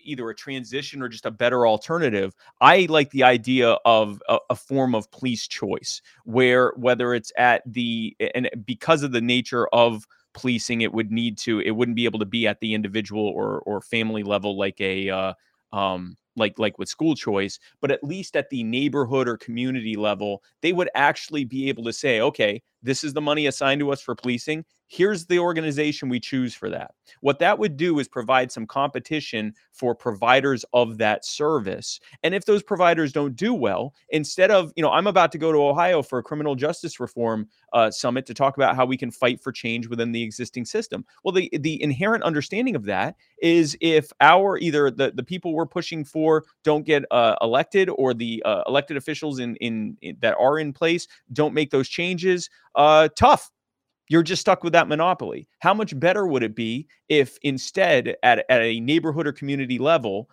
either 0.00 0.30
a 0.30 0.34
transition 0.34 1.02
or 1.02 1.08
just 1.08 1.26
a 1.26 1.30
better 1.30 1.66
alternative. 1.66 2.34
I 2.60 2.86
like 2.88 3.10
the 3.10 3.24
idea 3.24 3.78
of 3.84 4.22
a, 4.28 4.38
a, 4.50 4.54
form 4.54 4.94
of 4.94 5.10
police 5.10 5.48
choice 5.48 6.00
where 6.24 6.72
whether 6.76 7.14
it's 7.14 7.32
at 7.36 7.62
the 7.66 8.16
and 8.34 8.48
because 8.64 9.02
of 9.02 9.10
the 9.10 9.20
nature 9.20 9.66
of 9.72 10.06
policing, 10.34 10.82
it 10.82 10.92
would 10.92 11.10
need 11.10 11.36
to 11.38 11.58
it 11.60 11.72
wouldn't 11.72 11.96
be 11.96 12.04
able 12.04 12.20
to 12.20 12.26
be 12.26 12.46
at 12.46 12.60
the 12.60 12.74
individual 12.74 13.26
or 13.26 13.58
or 13.66 13.80
family 13.80 14.22
level 14.22 14.56
like 14.56 14.80
a 14.80 15.10
uh, 15.10 15.32
um, 15.72 16.16
like 16.36 16.56
like 16.58 16.78
with 16.78 16.88
school 16.88 17.16
choice, 17.16 17.58
but 17.80 17.90
at 17.90 18.04
least 18.04 18.36
at 18.36 18.50
the 18.50 18.62
neighborhood 18.62 19.28
or 19.28 19.36
community 19.36 19.96
level, 19.96 20.44
they 20.62 20.72
would 20.72 20.90
actually 20.94 21.44
be 21.44 21.68
able 21.68 21.84
to 21.84 21.92
say, 21.92 22.20
okay, 22.20 22.62
this 22.84 23.02
is 23.02 23.14
the 23.14 23.20
money 23.20 23.46
assigned 23.46 23.80
to 23.80 23.90
us 23.90 24.00
for 24.00 24.14
policing 24.14 24.64
here's 24.88 25.26
the 25.26 25.38
organization 25.38 26.08
we 26.08 26.18
choose 26.18 26.54
for 26.54 26.68
that. 26.70 26.92
What 27.20 27.38
that 27.38 27.58
would 27.58 27.76
do 27.76 27.98
is 27.98 28.08
provide 28.08 28.50
some 28.50 28.66
competition 28.66 29.54
for 29.72 29.94
providers 29.94 30.64
of 30.72 30.98
that 30.98 31.24
service. 31.24 32.00
And 32.22 32.34
if 32.34 32.44
those 32.46 32.62
providers 32.62 33.12
don't 33.12 33.36
do 33.36 33.54
well, 33.54 33.94
instead 34.08 34.50
of, 34.50 34.72
you 34.76 34.82
know, 34.82 34.90
I'm 34.90 35.06
about 35.06 35.30
to 35.32 35.38
go 35.38 35.52
to 35.52 35.58
Ohio 35.58 36.02
for 36.02 36.18
a 36.18 36.22
criminal 36.22 36.54
justice 36.54 36.98
reform 36.98 37.48
uh, 37.74 37.90
summit 37.90 38.26
to 38.26 38.34
talk 38.34 38.56
about 38.56 38.76
how 38.76 38.86
we 38.86 38.96
can 38.96 39.10
fight 39.10 39.40
for 39.40 39.52
change 39.52 39.88
within 39.88 40.10
the 40.10 40.22
existing 40.22 40.64
system. 40.64 41.04
Well, 41.22 41.32
the 41.32 41.50
the 41.60 41.80
inherent 41.82 42.24
understanding 42.24 42.74
of 42.74 42.84
that 42.84 43.16
is 43.42 43.76
if 43.80 44.10
our 44.20 44.56
either 44.58 44.90
the, 44.90 45.12
the 45.14 45.22
people 45.22 45.54
we're 45.54 45.66
pushing 45.66 46.04
for 46.04 46.44
don't 46.64 46.84
get 46.84 47.04
uh, 47.10 47.36
elected 47.42 47.90
or 47.90 48.14
the 48.14 48.42
uh, 48.44 48.62
elected 48.66 48.96
officials 48.96 49.38
in, 49.38 49.56
in, 49.56 49.96
in 50.00 50.16
that 50.20 50.36
are 50.38 50.58
in 50.58 50.72
place 50.72 51.06
don't 51.32 51.52
make 51.52 51.70
those 51.70 51.88
changes, 51.88 52.48
uh, 52.74 53.08
tough 53.16 53.50
you're 54.08 54.22
just 54.22 54.40
stuck 54.40 54.64
with 54.64 54.72
that 54.72 54.88
monopoly. 54.88 55.48
How 55.60 55.74
much 55.74 55.98
better 55.98 56.26
would 56.26 56.42
it 56.42 56.54
be 56.54 56.86
if 57.08 57.38
instead 57.42 58.16
at, 58.22 58.44
at 58.48 58.62
a 58.62 58.80
neighborhood 58.80 59.26
or 59.26 59.32
community 59.32 59.78
level, 59.78 60.28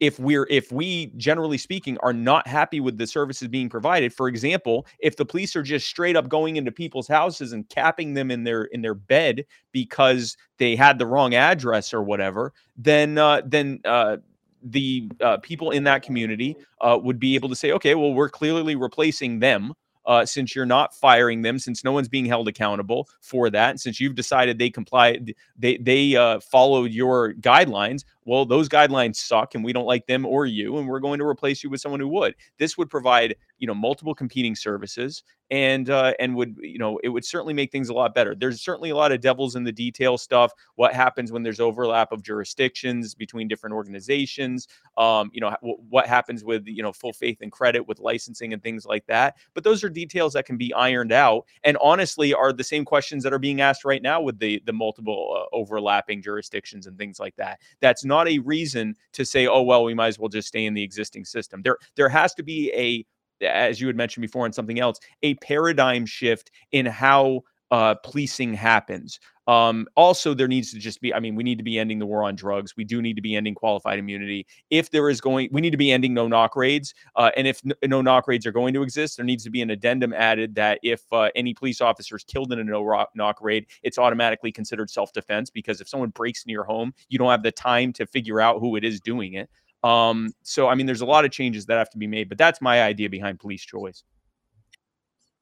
if 0.00 0.18
we're 0.18 0.46
if 0.48 0.70
we 0.70 1.06
generally 1.16 1.58
speaking 1.58 1.98
are 2.02 2.12
not 2.12 2.46
happy 2.46 2.80
with 2.80 2.98
the 2.98 3.06
services 3.06 3.48
being 3.48 3.68
provided 3.68 4.12
for 4.12 4.28
example 4.28 4.86
if 5.00 5.16
the 5.16 5.24
police 5.24 5.56
are 5.56 5.62
just 5.62 5.88
straight 5.88 6.16
up 6.16 6.28
going 6.28 6.56
into 6.56 6.70
people's 6.70 7.08
houses 7.08 7.52
and 7.52 7.68
capping 7.68 8.14
them 8.14 8.30
in 8.30 8.44
their 8.44 8.64
in 8.64 8.80
their 8.80 8.94
bed 8.94 9.44
because 9.72 10.36
they 10.58 10.76
had 10.76 10.98
the 10.98 11.06
wrong 11.06 11.34
address 11.34 11.92
or 11.92 12.02
whatever 12.02 12.52
then 12.76 13.18
uh, 13.18 13.42
then 13.44 13.80
uh, 13.84 14.16
the 14.62 15.10
uh, 15.20 15.36
people 15.38 15.70
in 15.70 15.84
that 15.84 16.02
community 16.02 16.56
uh, 16.80 16.98
would 17.00 17.18
be 17.18 17.34
able 17.34 17.48
to 17.48 17.56
say 17.56 17.72
okay 17.72 17.94
well 17.94 18.14
we're 18.14 18.30
clearly 18.30 18.76
replacing 18.76 19.40
them 19.40 19.72
uh, 20.08 20.24
since 20.24 20.56
you're 20.56 20.66
not 20.66 20.94
firing 20.94 21.42
them, 21.42 21.58
since 21.58 21.84
no 21.84 21.92
one's 21.92 22.08
being 22.08 22.24
held 22.24 22.48
accountable 22.48 23.08
for 23.20 23.50
that, 23.50 23.78
since 23.78 24.00
you've 24.00 24.14
decided 24.14 24.58
they 24.58 24.70
comply, 24.70 25.18
they 25.58 25.76
they 25.76 26.16
uh, 26.16 26.40
followed 26.40 26.90
your 26.90 27.34
guidelines. 27.34 28.04
Well, 28.28 28.44
those 28.44 28.68
guidelines 28.68 29.16
suck, 29.16 29.54
and 29.54 29.64
we 29.64 29.72
don't 29.72 29.86
like 29.86 30.06
them 30.06 30.26
or 30.26 30.44
you, 30.44 30.76
and 30.76 30.86
we're 30.86 31.00
going 31.00 31.18
to 31.18 31.24
replace 31.26 31.64
you 31.64 31.70
with 31.70 31.80
someone 31.80 32.00
who 32.00 32.08
would. 32.08 32.34
This 32.58 32.76
would 32.76 32.90
provide 32.90 33.34
you 33.58 33.66
know 33.66 33.74
multiple 33.74 34.14
competing 34.14 34.54
services 34.54 35.22
and 35.50 35.88
uh, 35.88 36.12
and 36.20 36.36
would 36.36 36.56
you 36.60 36.78
know 36.78 36.98
it 37.02 37.08
would 37.08 37.24
certainly 37.24 37.54
make 37.54 37.72
things 37.72 37.88
a 37.88 37.94
lot 37.94 38.14
better. 38.14 38.34
There's 38.34 38.60
certainly 38.60 38.90
a 38.90 38.96
lot 38.96 39.12
of 39.12 39.20
devils 39.22 39.56
in 39.56 39.64
the 39.64 39.72
detail 39.72 40.18
stuff. 40.18 40.52
What 40.74 40.92
happens 40.92 41.32
when 41.32 41.42
there's 41.42 41.58
overlap 41.60 42.12
of 42.12 42.22
jurisdictions 42.22 43.14
between 43.14 43.48
different 43.48 43.74
organizations? 43.74 44.68
Um, 44.96 45.30
you 45.32 45.40
know 45.40 45.56
what 45.62 46.06
happens 46.06 46.44
with 46.44 46.66
you 46.66 46.82
know 46.82 46.92
full 46.92 47.12
faith 47.12 47.38
and 47.40 47.52
credit 47.52 47.86
with 47.86 47.98
licensing 48.00 48.52
and 48.52 48.62
things 48.62 48.84
like 48.84 49.06
that. 49.06 49.36
But 49.54 49.64
those 49.64 49.82
are 49.84 49.88
details 49.88 50.32
that 50.34 50.44
can 50.44 50.56
be 50.56 50.72
ironed 50.74 51.12
out, 51.12 51.46
and 51.64 51.76
honestly 51.80 52.34
are 52.34 52.52
the 52.52 52.64
same 52.64 52.84
questions 52.84 53.22
that 53.22 53.32
are 53.32 53.38
being 53.38 53.60
asked 53.60 53.84
right 53.84 54.02
now 54.02 54.20
with 54.20 54.38
the 54.38 54.60
the 54.66 54.72
multiple 54.72 55.46
uh, 55.52 55.54
overlapping 55.56 56.20
jurisdictions 56.22 56.86
and 56.86 56.98
things 56.98 57.18
like 57.20 57.36
that. 57.36 57.60
That's 57.80 58.04
not 58.04 58.17
a 58.26 58.38
reason 58.38 58.96
to 59.12 59.24
say, 59.24 59.46
oh 59.46 59.62
well, 59.62 59.84
we 59.84 59.94
might 59.94 60.08
as 60.08 60.18
well 60.18 60.28
just 60.28 60.48
stay 60.48 60.64
in 60.64 60.74
the 60.74 60.82
existing 60.82 61.24
system. 61.24 61.62
There 61.62 61.76
there 61.96 62.08
has 62.08 62.34
to 62.34 62.42
be 62.42 62.72
a 62.74 63.04
as 63.44 63.80
you 63.80 63.86
had 63.86 63.96
mentioned 63.96 64.22
before 64.22 64.46
and 64.46 64.54
something 64.54 64.80
else, 64.80 64.98
a 65.22 65.34
paradigm 65.34 66.06
shift 66.06 66.50
in 66.72 66.86
how 66.86 67.42
uh, 67.70 67.94
policing 67.96 68.54
happens. 68.54 69.20
Um, 69.48 69.86
also, 69.96 70.34
there 70.34 70.46
needs 70.46 70.72
to 70.72 70.78
just 70.78 71.00
be, 71.00 71.14
I 71.14 71.20
mean, 71.20 71.34
we 71.34 71.42
need 71.42 71.56
to 71.56 71.64
be 71.64 71.78
ending 71.78 71.98
the 71.98 72.04
war 72.04 72.22
on 72.22 72.36
drugs. 72.36 72.76
We 72.76 72.84
do 72.84 73.00
need 73.00 73.16
to 73.16 73.22
be 73.22 73.34
ending 73.34 73.54
qualified 73.54 73.98
immunity. 73.98 74.46
If 74.68 74.90
there 74.90 75.08
is 75.08 75.22
going, 75.22 75.48
we 75.50 75.62
need 75.62 75.70
to 75.70 75.78
be 75.78 75.90
ending 75.90 76.12
no 76.12 76.28
knock 76.28 76.54
raids. 76.54 76.92
Uh, 77.16 77.30
and 77.34 77.46
if 77.46 77.62
no 77.82 78.02
knock 78.02 78.28
raids 78.28 78.44
are 78.46 78.52
going 78.52 78.74
to 78.74 78.82
exist, 78.82 79.16
there 79.16 79.24
needs 79.24 79.44
to 79.44 79.50
be 79.50 79.62
an 79.62 79.70
addendum 79.70 80.12
added 80.12 80.54
that 80.56 80.80
if 80.82 81.02
uh, 81.12 81.30
any 81.34 81.54
police 81.54 81.80
officer 81.80 82.16
is 82.16 82.24
killed 82.24 82.52
in 82.52 82.58
a 82.58 82.64
no 82.64 83.06
knock 83.14 83.38
raid, 83.40 83.66
it's 83.82 83.96
automatically 83.96 84.52
considered 84.52 84.90
self 84.90 85.14
defense 85.14 85.48
because 85.48 85.80
if 85.80 85.88
someone 85.88 86.10
breaks 86.10 86.44
into 86.44 86.52
your 86.52 86.64
home, 86.64 86.92
you 87.08 87.18
don't 87.18 87.30
have 87.30 87.42
the 87.42 87.52
time 87.52 87.90
to 87.94 88.06
figure 88.06 88.42
out 88.42 88.60
who 88.60 88.76
it 88.76 88.84
is 88.84 89.00
doing 89.00 89.32
it. 89.32 89.48
Um, 89.82 90.30
so, 90.42 90.68
I 90.68 90.74
mean, 90.74 90.84
there's 90.84 91.00
a 91.00 91.06
lot 91.06 91.24
of 91.24 91.30
changes 91.30 91.64
that 91.66 91.78
have 91.78 91.90
to 91.90 91.98
be 91.98 92.06
made, 92.06 92.28
but 92.28 92.36
that's 92.36 92.60
my 92.60 92.82
idea 92.82 93.08
behind 93.08 93.40
police 93.40 93.62
choice. 93.62 94.04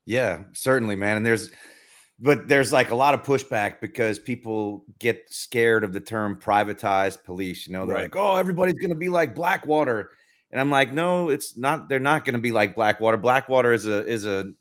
Yeah, 0.05 0.45
certainly, 0.53 0.95
man. 0.95 1.17
And 1.17 1.27
there's, 1.27 1.51
but 2.19 2.49
there's 2.49 2.73
like 2.73 2.91
a 2.91 2.95
lot 2.95 3.15
of 3.15 3.23
pushback 3.23 3.81
because 3.81 4.19
people 4.19 4.85
get 4.99 5.23
scared 5.29 5.85
of 5.85 5.93
the 5.93 6.01
term 6.01 6.37
privatized 6.41 7.23
police. 7.25 7.67
You 7.67 7.73
know, 7.75 7.85
they're 7.87 7.97
Right. 7.97 8.03
like, 8.05 8.17
oh, 8.17 8.37
everybody's 8.37 8.75
going 8.75 8.91
to 8.91 8.95
be 8.97 9.09
like 9.09 9.35
Blackwater. 9.35 10.11
And 10.51 10.61
I'm 10.61 10.71
like, 10.71 10.93
no, 10.93 11.29
it's 11.29 11.57
not. 11.57 11.89
They're 11.89 11.99
not 11.99 12.25
going 12.25 12.35
to 12.35 12.41
be 12.41 12.53
like 12.53 12.75
Blackwater. 12.75 13.17
Blackwater 13.17 13.73
is 13.73 13.87
a 13.87 14.07
is 14.07 14.25
a 14.25 14.53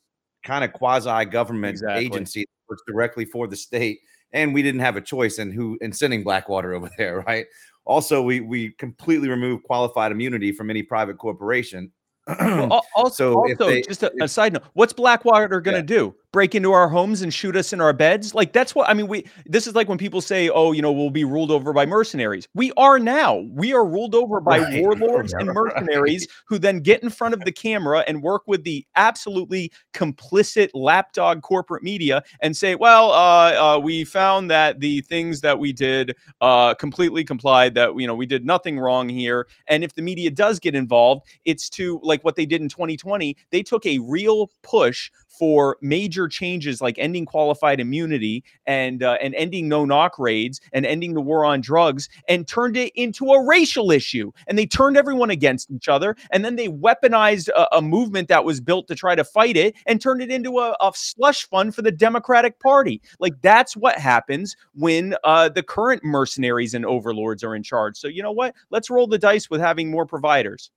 kind 0.44 0.64
of 0.64 0.74
quasi 0.74 1.26
government 1.26 1.72
Exactly. 1.72 2.06
agency 2.06 2.42
that 2.42 2.70
works 2.70 2.84
directly 2.88 3.24
for 3.26 3.48
the 3.48 3.56
state, 3.56 4.00
and 4.34 4.54
we 4.54 4.62
didn't 4.62 4.82
have 4.82 4.96
a 4.98 5.02
choice 5.02 5.38
in 5.40 5.52
who 5.52 5.78
in 5.82 5.94
sending 5.94 6.24
Blackwater 6.24 6.74
over 6.74 6.90
there, 6.98 7.22
right? 7.28 7.46
Also, 7.86 8.22
we 8.22 8.42
we 8.42 8.72
completely 8.72 9.30
removed 9.30 9.64
qualified 9.64 10.12
immunity 10.12 10.52
from 10.52 10.70
any 10.70 10.84
private 10.84 11.18
corporation. 11.18 11.92
Well, 12.40 12.84
also, 12.96 13.34
So 13.34 13.34
also 13.36 13.68
they- 13.70 13.82
just 13.84 14.02
a, 14.02 14.12
a 14.24 14.28
side 14.28 14.54
note, 14.54 14.64
what's 14.74 14.92
Blackwater 14.94 15.62
going 15.62 15.76
to 15.86 15.94
Yeah. 15.94 16.00
do? 16.00 16.16
Break 16.36 16.54
into 16.54 16.74
our 16.74 16.90
homes 16.90 17.22
and 17.22 17.34
shoot 17.34 17.56
us 17.56 17.72
in 17.72 17.80
our 17.80 17.94
beds? 17.94 18.36
Like 18.36 18.52
that's 18.52 18.76
what 18.76 18.90
I 18.90 18.94
mean. 18.94 19.08
We 19.08 19.26
this 19.46 19.68
is 19.68 19.74
like 19.74 19.88
when 19.88 19.98
people 19.98 20.20
say, 20.20 20.50
"Oh, 20.50 20.74
you 20.74 20.82
know, 20.82 20.92
we'll 20.92 21.10
be 21.10 21.24
ruled 21.24 21.50
over 21.50 21.72
by 21.72 21.86
mercenaries." 21.86 22.46
We 22.54 22.74
are 22.76 23.00
now. 23.00 23.46
We 23.52 23.74
are 23.74 23.86
ruled 23.86 24.14
over 24.14 24.42
by 24.42 24.60
Right. 24.60 24.82
warlords 24.82 25.32
and 25.32 25.48
mercenaries 25.48 26.28
who 26.46 26.60
then 26.60 26.82
get 26.82 27.02
in 27.04 27.10
front 27.10 27.36
of 27.36 27.46
the 27.46 27.54
camera 27.54 28.04
and 28.06 28.22
work 28.22 28.42
with 28.48 28.66
the 28.66 28.86
absolutely 28.98 29.72
complicit 29.94 30.72
lapdog 30.74 31.42
corporate 31.42 31.84
media 31.84 32.22
and 32.42 32.58
say, 32.58 32.76
"Well, 32.76 33.12
uh, 33.14 33.76
uh, 33.78 33.80
we 33.80 34.04
found 34.04 34.52
that 34.52 34.82
the 34.82 35.00
things 35.04 35.40
that 35.40 35.58
we 35.58 35.72
did 35.72 36.18
uh, 36.42 36.74
completely 36.74 37.24
complied. 37.24 37.76
That 37.76 37.98
you 37.98 38.08
know, 38.08 38.14
we 38.14 38.26
did 38.26 38.46
nothing 38.46 38.78
wrong 38.78 39.08
here." 39.08 39.48
And 39.68 39.86
if 39.86 39.96
the 39.96 40.02
media 40.02 40.32
does 40.32 40.60
get 40.60 40.76
involved, 40.76 41.28
it's 41.46 41.70
to 41.70 41.98
like 42.04 42.26
what 42.26 42.36
they 42.36 42.46
did 42.46 42.60
in 42.60 42.68
2020. 42.68 43.38
They 43.52 43.64
took 43.64 43.86
a 43.86 44.00
real 44.00 44.52
push 44.64 45.10
for 45.38 45.78
major 45.82 46.28
changes 46.28 46.82
like 46.82 46.98
ending 46.98 47.26
qualified 47.26 47.80
immunity 47.80 48.44
and 48.66 49.04
uh, 49.04 49.18
and 49.22 49.36
ending 49.36 49.68
no 49.68 49.86
knock 49.86 50.18
raids 50.20 50.62
and 50.74 50.86
ending 50.86 51.14
the 51.14 51.22
war 51.22 51.46
on 51.46 51.62
drugs 51.62 52.10
and 52.28 52.48
turned 52.48 52.78
it 52.78 52.92
into 52.96 53.32
a 53.32 53.46
racial 53.46 53.92
issue. 53.92 54.32
And 54.48 54.58
they 54.58 54.66
turned 54.66 54.98
everyone 54.98 55.30
against 55.30 55.72
each 55.72 55.88
other 55.88 56.16
and 56.32 56.44
then 56.44 56.56
they 56.56 56.68
weaponized 56.68 57.50
a, 57.50 57.78
a 57.78 57.82
movement 57.82 58.28
that 58.30 58.46
was 58.46 58.62
built 58.62 58.88
to 58.88 58.96
try 58.96 59.16
to 59.16 59.24
fight 59.24 59.58
it 59.58 59.76
and 59.86 60.02
turned 60.02 60.22
it 60.22 60.32
into 60.32 60.60
a, 60.60 60.76
a 60.82 60.92
slush 60.96 61.48
fund 61.48 61.76
for 61.76 61.82
the 61.82 61.92
Democratic 61.92 62.60
Party. 62.60 63.02
Like 63.20 63.42
that's 63.42 63.76
what 63.76 63.98
happens 63.98 64.56
when 64.74 65.16
uh, 65.24 65.50
the 65.50 65.64
current 65.64 66.04
mercenaries 66.04 66.74
and 66.74 66.86
overlords 66.86 67.44
are 67.44 67.56
in 67.56 67.64
charge. 67.64 67.98
So 67.98 68.08
you 68.08 68.24
know 68.24 68.32
what? 68.32 68.56
Let's 68.70 68.90
roll 68.90 69.08
the 69.08 69.18
dice 69.18 69.50
with 69.50 69.62
having 69.62 69.92
more 69.92 70.06
providers. 70.06 70.72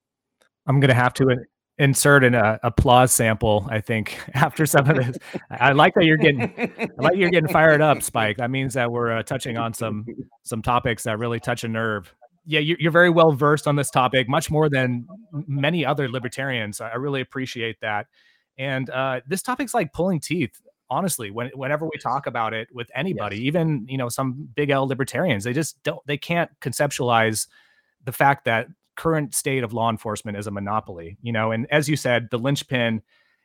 I'm 0.66 0.80
gonna 0.80 0.94
have 0.94 1.14
to 1.14 1.30
in- 1.30 1.46
insert 1.78 2.24
an 2.24 2.34
uh, 2.34 2.58
applause 2.62 3.12
sample. 3.12 3.66
I 3.70 3.80
think 3.80 4.18
after 4.34 4.66
some 4.66 4.88
of 4.90 4.96
this, 4.96 5.16
I 5.50 5.72
like 5.72 5.94
that 5.94 6.04
you're 6.04 6.16
getting, 6.16 6.52
I 6.58 6.88
like 6.98 7.16
you're 7.16 7.30
getting 7.30 7.48
fired 7.48 7.80
up, 7.80 8.02
Spike. 8.02 8.36
That 8.38 8.50
means 8.50 8.74
that 8.74 8.90
we're 8.90 9.12
uh, 9.12 9.22
touching 9.22 9.56
on 9.56 9.72
some 9.72 10.06
some 10.42 10.62
topics 10.62 11.04
that 11.04 11.18
really 11.18 11.40
touch 11.40 11.64
a 11.64 11.68
nerve. 11.68 12.12
Yeah, 12.46 12.60
you're, 12.60 12.78
you're 12.80 12.92
very 12.92 13.10
well 13.10 13.32
versed 13.32 13.66
on 13.66 13.76
this 13.76 13.90
topic, 13.90 14.28
much 14.28 14.50
more 14.50 14.68
than 14.68 15.06
many 15.46 15.84
other 15.84 16.08
libertarians. 16.08 16.80
I 16.80 16.90
I 16.90 16.94
really 16.96 17.20
appreciate 17.20 17.80
that. 17.80 18.06
And 18.56 18.90
uh, 18.90 19.20
this 19.26 19.42
topic's 19.42 19.74
like 19.74 19.92
pulling 19.92 20.20
teeth. 20.20 20.60
Honestly, 20.90 21.30
when, 21.30 21.50
whenever 21.54 21.84
we 21.84 21.98
talk 21.98 22.26
about 22.26 22.54
it 22.54 22.66
with 22.72 22.90
anybody, 22.94 23.46
even 23.46 23.86
you 23.88 23.98
know 23.98 24.08
some 24.08 24.48
big 24.54 24.70
L 24.70 24.86
libertarians, 24.86 25.44
they 25.44 25.52
just 25.52 25.82
don't, 25.82 26.00
they 26.06 26.16
can't 26.16 26.50
conceptualize 26.60 27.46
the 28.04 28.12
fact 28.12 28.46
that 28.46 28.68
current 28.98 29.34
state 29.34 29.64
of 29.64 29.72
law 29.72 29.88
enforcement 29.88 30.36
is 30.36 30.46
a 30.46 30.50
monopoly. 30.50 31.16
You 31.22 31.32
know, 31.32 31.52
and 31.52 31.66
as 31.70 31.88
you 31.88 31.96
said, 31.96 32.28
the 32.30 32.38
linchpin 32.38 33.00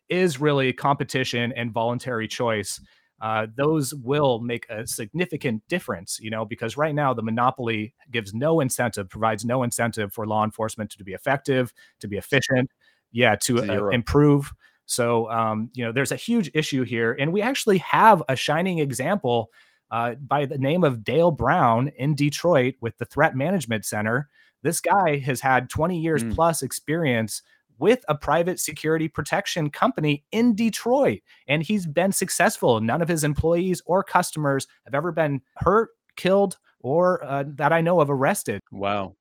is 0.10 0.42
really 0.42 0.74
competition 0.74 1.54
and 1.54 1.72
voluntary 1.72 2.28
choice. 2.28 2.82
Uh, 3.22 3.48
those 3.56 3.94
will 3.94 4.40
make 4.40 4.66
a 4.70 4.86
significant 4.86 5.64
difference, 5.70 6.20
you 6.20 6.30
know, 6.30 6.44
because 6.44 6.76
right 6.76 6.94
now 6.94 7.14
the 7.14 7.22
monopoly 7.22 7.94
gives 8.12 8.34
no 8.34 8.60
incentive, 8.60 9.08
provides 9.08 9.46
no 9.46 9.64
incentive 9.64 10.12
for 10.12 10.28
law 10.28 10.44
enforcement 10.44 10.90
to 10.90 11.04
be 11.06 11.14
effective, 11.14 11.72
to 12.02 12.08
be 12.10 12.18
efficient, 12.18 12.70
yeah, 13.14 13.36
to 13.36 13.60
uh, 13.60 13.88
improve. 13.90 14.52
So, 14.88 15.32
um, 15.32 15.70
you 15.74 15.86
know, 15.86 15.94
there's 15.94 16.12
a 16.12 16.18
huge 16.18 16.52
issue 16.54 16.84
here, 16.84 17.16
and 17.18 17.32
we 17.32 17.42
actually 17.42 17.78
have 17.78 18.22
a 18.28 18.36
shining 18.36 18.80
example 18.80 19.52
uh, 19.90 20.16
by 20.16 20.46
the 20.46 20.58
name 20.58 20.84
of 20.84 21.04
Dale 21.04 21.32
Brown 21.32 21.92
in 21.98 22.16
Detroit 22.16 22.74
with 22.82 22.98
the 22.98 23.06
Threat 23.06 23.36
Management 23.36 23.86
Center. 23.86 24.28
This 24.64 24.82
guy 24.82 25.18
has 25.20 25.42
had 25.42 25.70
20 25.70 26.00
years 26.00 26.24
Mm. 26.24 26.34
plus 26.34 26.64
experience 26.64 27.42
with 27.80 28.04
a 28.08 28.16
private 28.16 28.60
security 28.60 29.08
protection 29.08 29.70
company 29.70 30.24
in 30.32 30.56
Detroit, 30.56 31.20
and 31.48 31.62
he's 31.64 31.86
been 31.86 32.12
successful. 32.12 32.80
None 32.82 33.02
of 33.02 33.08
his 33.10 33.24
employees 33.24 33.82
or 33.86 34.04
customers 34.04 34.68
have 34.86 34.94
ever 34.96 35.12
been 35.12 35.42
hurt, 35.58 35.90
killed, 36.16 36.58
or 36.80 37.24
uh, 37.24 37.44
that 37.48 37.74
I 37.74 37.82
know 37.82 38.00
of 38.00 38.10
arrested. 38.10 38.62
wow 38.72 39.16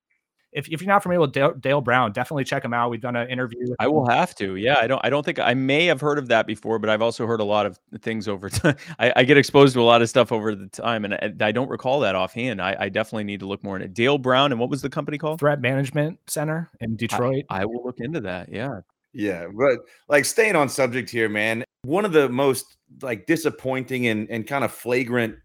If, 0.52 0.68
if 0.68 0.82
you're 0.82 0.88
not 0.88 1.02
familiar 1.02 1.20
with 1.20 1.32
Dale, 1.32 1.54
Dale 1.54 1.80
Brown, 1.80 2.12
definitely 2.12 2.44
check 2.44 2.64
him 2.64 2.74
out. 2.74 2.90
We've 2.90 3.00
done 3.00 3.16
an 3.16 3.28
interview. 3.30 3.58
With 3.60 3.76
I 3.78 3.86
him. 3.86 3.92
will 3.92 4.08
have 4.08 4.34
to. 4.36 4.56
Yeah, 4.56 4.78
I 4.78 4.86
don't. 4.86 5.00
I 5.02 5.08
don't 5.08 5.24
think 5.24 5.38
I 5.38 5.54
may 5.54 5.86
have 5.86 6.00
heard 6.00 6.18
of 6.18 6.28
that 6.28 6.46
before, 6.46 6.78
but 6.78 6.90
I've 6.90 7.00
also 7.00 7.26
heard 7.26 7.40
a 7.40 7.44
lot 7.44 7.64
of 7.64 7.78
things 8.00 8.28
over 8.28 8.50
time. 8.50 8.76
I, 8.98 9.12
I 9.16 9.24
get 9.24 9.38
exposed 9.38 9.74
to 9.74 9.80
a 9.80 9.82
lot 9.82 10.02
of 10.02 10.08
stuff 10.08 10.30
over 10.30 10.54
the 10.54 10.68
time, 10.68 11.04
and 11.06 11.14
I, 11.14 11.32
I 11.40 11.52
don't 11.52 11.70
recall 11.70 12.00
that 12.00 12.14
offhand. 12.14 12.60
I, 12.60 12.76
I 12.78 12.88
definitely 12.90 13.24
need 13.24 13.40
to 13.40 13.46
look 13.46 13.64
more 13.64 13.76
into 13.76 13.86
it. 13.86 13.94
Dale 13.94 14.18
Brown, 14.18 14.52
and 14.52 14.60
what 14.60 14.68
was 14.68 14.82
the 14.82 14.90
company 14.90 15.16
called? 15.16 15.40
Threat 15.40 15.60
Management 15.60 16.18
Center 16.26 16.70
in 16.80 16.96
Detroit. 16.96 17.44
I 17.48 17.64
will 17.64 17.82
look 17.84 17.98
into 17.98 18.20
that. 18.20 18.50
Yeah. 18.50 18.80
Yeah, 19.14 19.46
but 19.54 19.80
like 20.08 20.24
staying 20.24 20.56
on 20.56 20.68
subject 20.68 21.10
here, 21.10 21.28
man. 21.28 21.64
One 21.82 22.04
of 22.04 22.12
the 22.12 22.28
most 22.28 22.76
like 23.02 23.26
disappointing 23.26 24.06
and, 24.06 24.28
and 24.30 24.46
kind 24.46 24.64
of 24.64 24.72
flagrant 24.72 25.36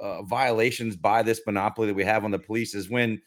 uh, 0.00 0.22
violations 0.22 0.96
by 0.96 1.22
this 1.22 1.40
monopoly 1.46 1.88
that 1.88 1.94
we 1.94 2.04
have 2.04 2.24
on 2.24 2.30
the 2.30 2.38
police 2.38 2.74
is 2.74 2.88
when 2.88 3.20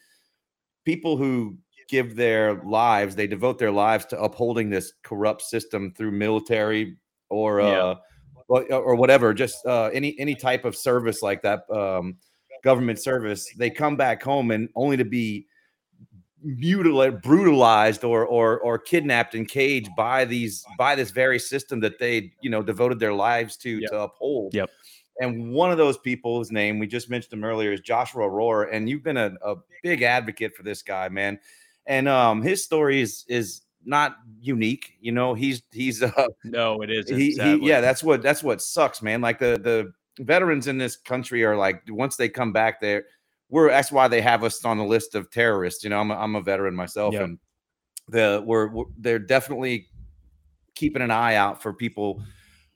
people 0.84 1.16
who 1.16 1.56
give 1.88 2.16
their 2.16 2.62
lives, 2.64 3.14
they 3.14 3.26
devote 3.26 3.58
their 3.58 3.70
lives 3.70 4.04
to 4.06 4.20
upholding 4.20 4.70
this 4.70 4.92
corrupt 5.02 5.42
system 5.42 5.92
through 5.96 6.10
military 6.12 6.96
or 7.28 7.60
uh, 7.60 7.96
Yeah. 8.48 8.56
or 8.68 8.94
whatever, 8.94 9.32
just 9.34 9.64
uh, 9.66 9.90
any 9.92 10.18
any 10.18 10.34
type 10.34 10.64
of 10.64 10.76
service 10.76 11.22
like 11.22 11.42
that, 11.42 11.68
um, 11.70 12.16
government 12.62 12.98
service. 13.00 13.46
They 13.56 13.70
come 13.70 13.96
back 13.96 14.22
home 14.22 14.50
and 14.50 14.68
only 14.74 14.96
to 14.96 15.04
be 15.04 15.46
mutilated, 16.42 17.22
brutalized, 17.22 18.04
or 18.04 18.26
or 18.26 18.58
or 18.60 18.78
kidnapped 18.78 19.34
and 19.34 19.48
caged 19.48 19.90
by 19.96 20.24
these 20.24 20.64
by 20.78 20.94
this 20.94 21.10
very 21.10 21.38
system 21.38 21.80
that 21.80 21.98
they 21.98 22.32
you 22.42 22.50
know 22.50 22.62
devoted 22.62 22.98
their 22.98 23.14
lives 23.14 23.56
to 23.58 23.78
Yep. 23.80 23.90
to 23.90 24.00
uphold. 24.00 24.54
Yep. 24.54 24.70
And 25.20 25.52
one 25.52 25.70
of 25.70 25.78
those 25.78 25.98
people's 25.98 26.50
name 26.50 26.78
we 26.78 26.86
just 26.86 27.10
mentioned 27.10 27.32
him 27.34 27.44
earlier 27.44 27.72
is 27.72 27.80
Joshua 27.80 28.24
Rohr, 28.28 28.68
and 28.72 28.88
you've 28.88 29.02
been 29.02 29.16
a, 29.18 29.32
a 29.44 29.56
big 29.82 30.02
advocate 30.02 30.54
for 30.56 30.62
this 30.62 30.82
guy, 30.82 31.08
man. 31.08 31.38
And 31.86 32.08
um, 32.08 32.42
his 32.42 32.64
story 32.64 33.00
is 33.00 33.24
is 33.28 33.62
not 33.84 34.16
unique. 34.40 34.94
You 35.00 35.12
know, 35.12 35.34
he's 35.34 35.62
he's 35.72 36.02
uh, 36.02 36.26
No, 36.44 36.80
it 36.82 36.90
isn't. 36.90 37.16
he, 37.18 37.32
he 37.32 37.56
yeah 37.68 37.80
that's 37.80 38.02
what 38.02 38.22
that's 38.22 38.42
what 38.42 38.62
sucks 38.62 39.02
man 39.02 39.20
like 39.20 39.38
the 39.38 39.60
the 39.62 39.92
veterans 40.22 40.66
in 40.68 40.78
this 40.78 40.96
country 40.96 41.42
are 41.44 41.56
like 41.56 41.82
once 41.88 42.16
they 42.16 42.28
come 42.28 42.52
back 42.52 42.80
there 42.80 43.04
we're 43.48 43.70
that's 43.70 43.90
why 43.90 44.06
they 44.08 44.20
have 44.20 44.44
us 44.44 44.62
on 44.64 44.76
the 44.76 44.84
list 44.84 45.14
of 45.14 45.30
terrorists 45.30 45.82
you 45.82 45.88
know 45.88 45.98
i'm 45.98 46.10
a, 46.10 46.14
I'm 46.14 46.36
a 46.36 46.42
veteran 46.42 46.74
myself 46.74 47.14
Yep. 47.14 47.22
and 47.22 47.38
the 48.08 48.42
we're, 48.46 48.68
we're 48.68 48.84
they're 48.98 49.18
definitely 49.18 49.88
keeping 50.74 51.00
an 51.00 51.10
eye 51.10 51.36
out 51.36 51.62
for 51.62 51.72
people 51.72 52.22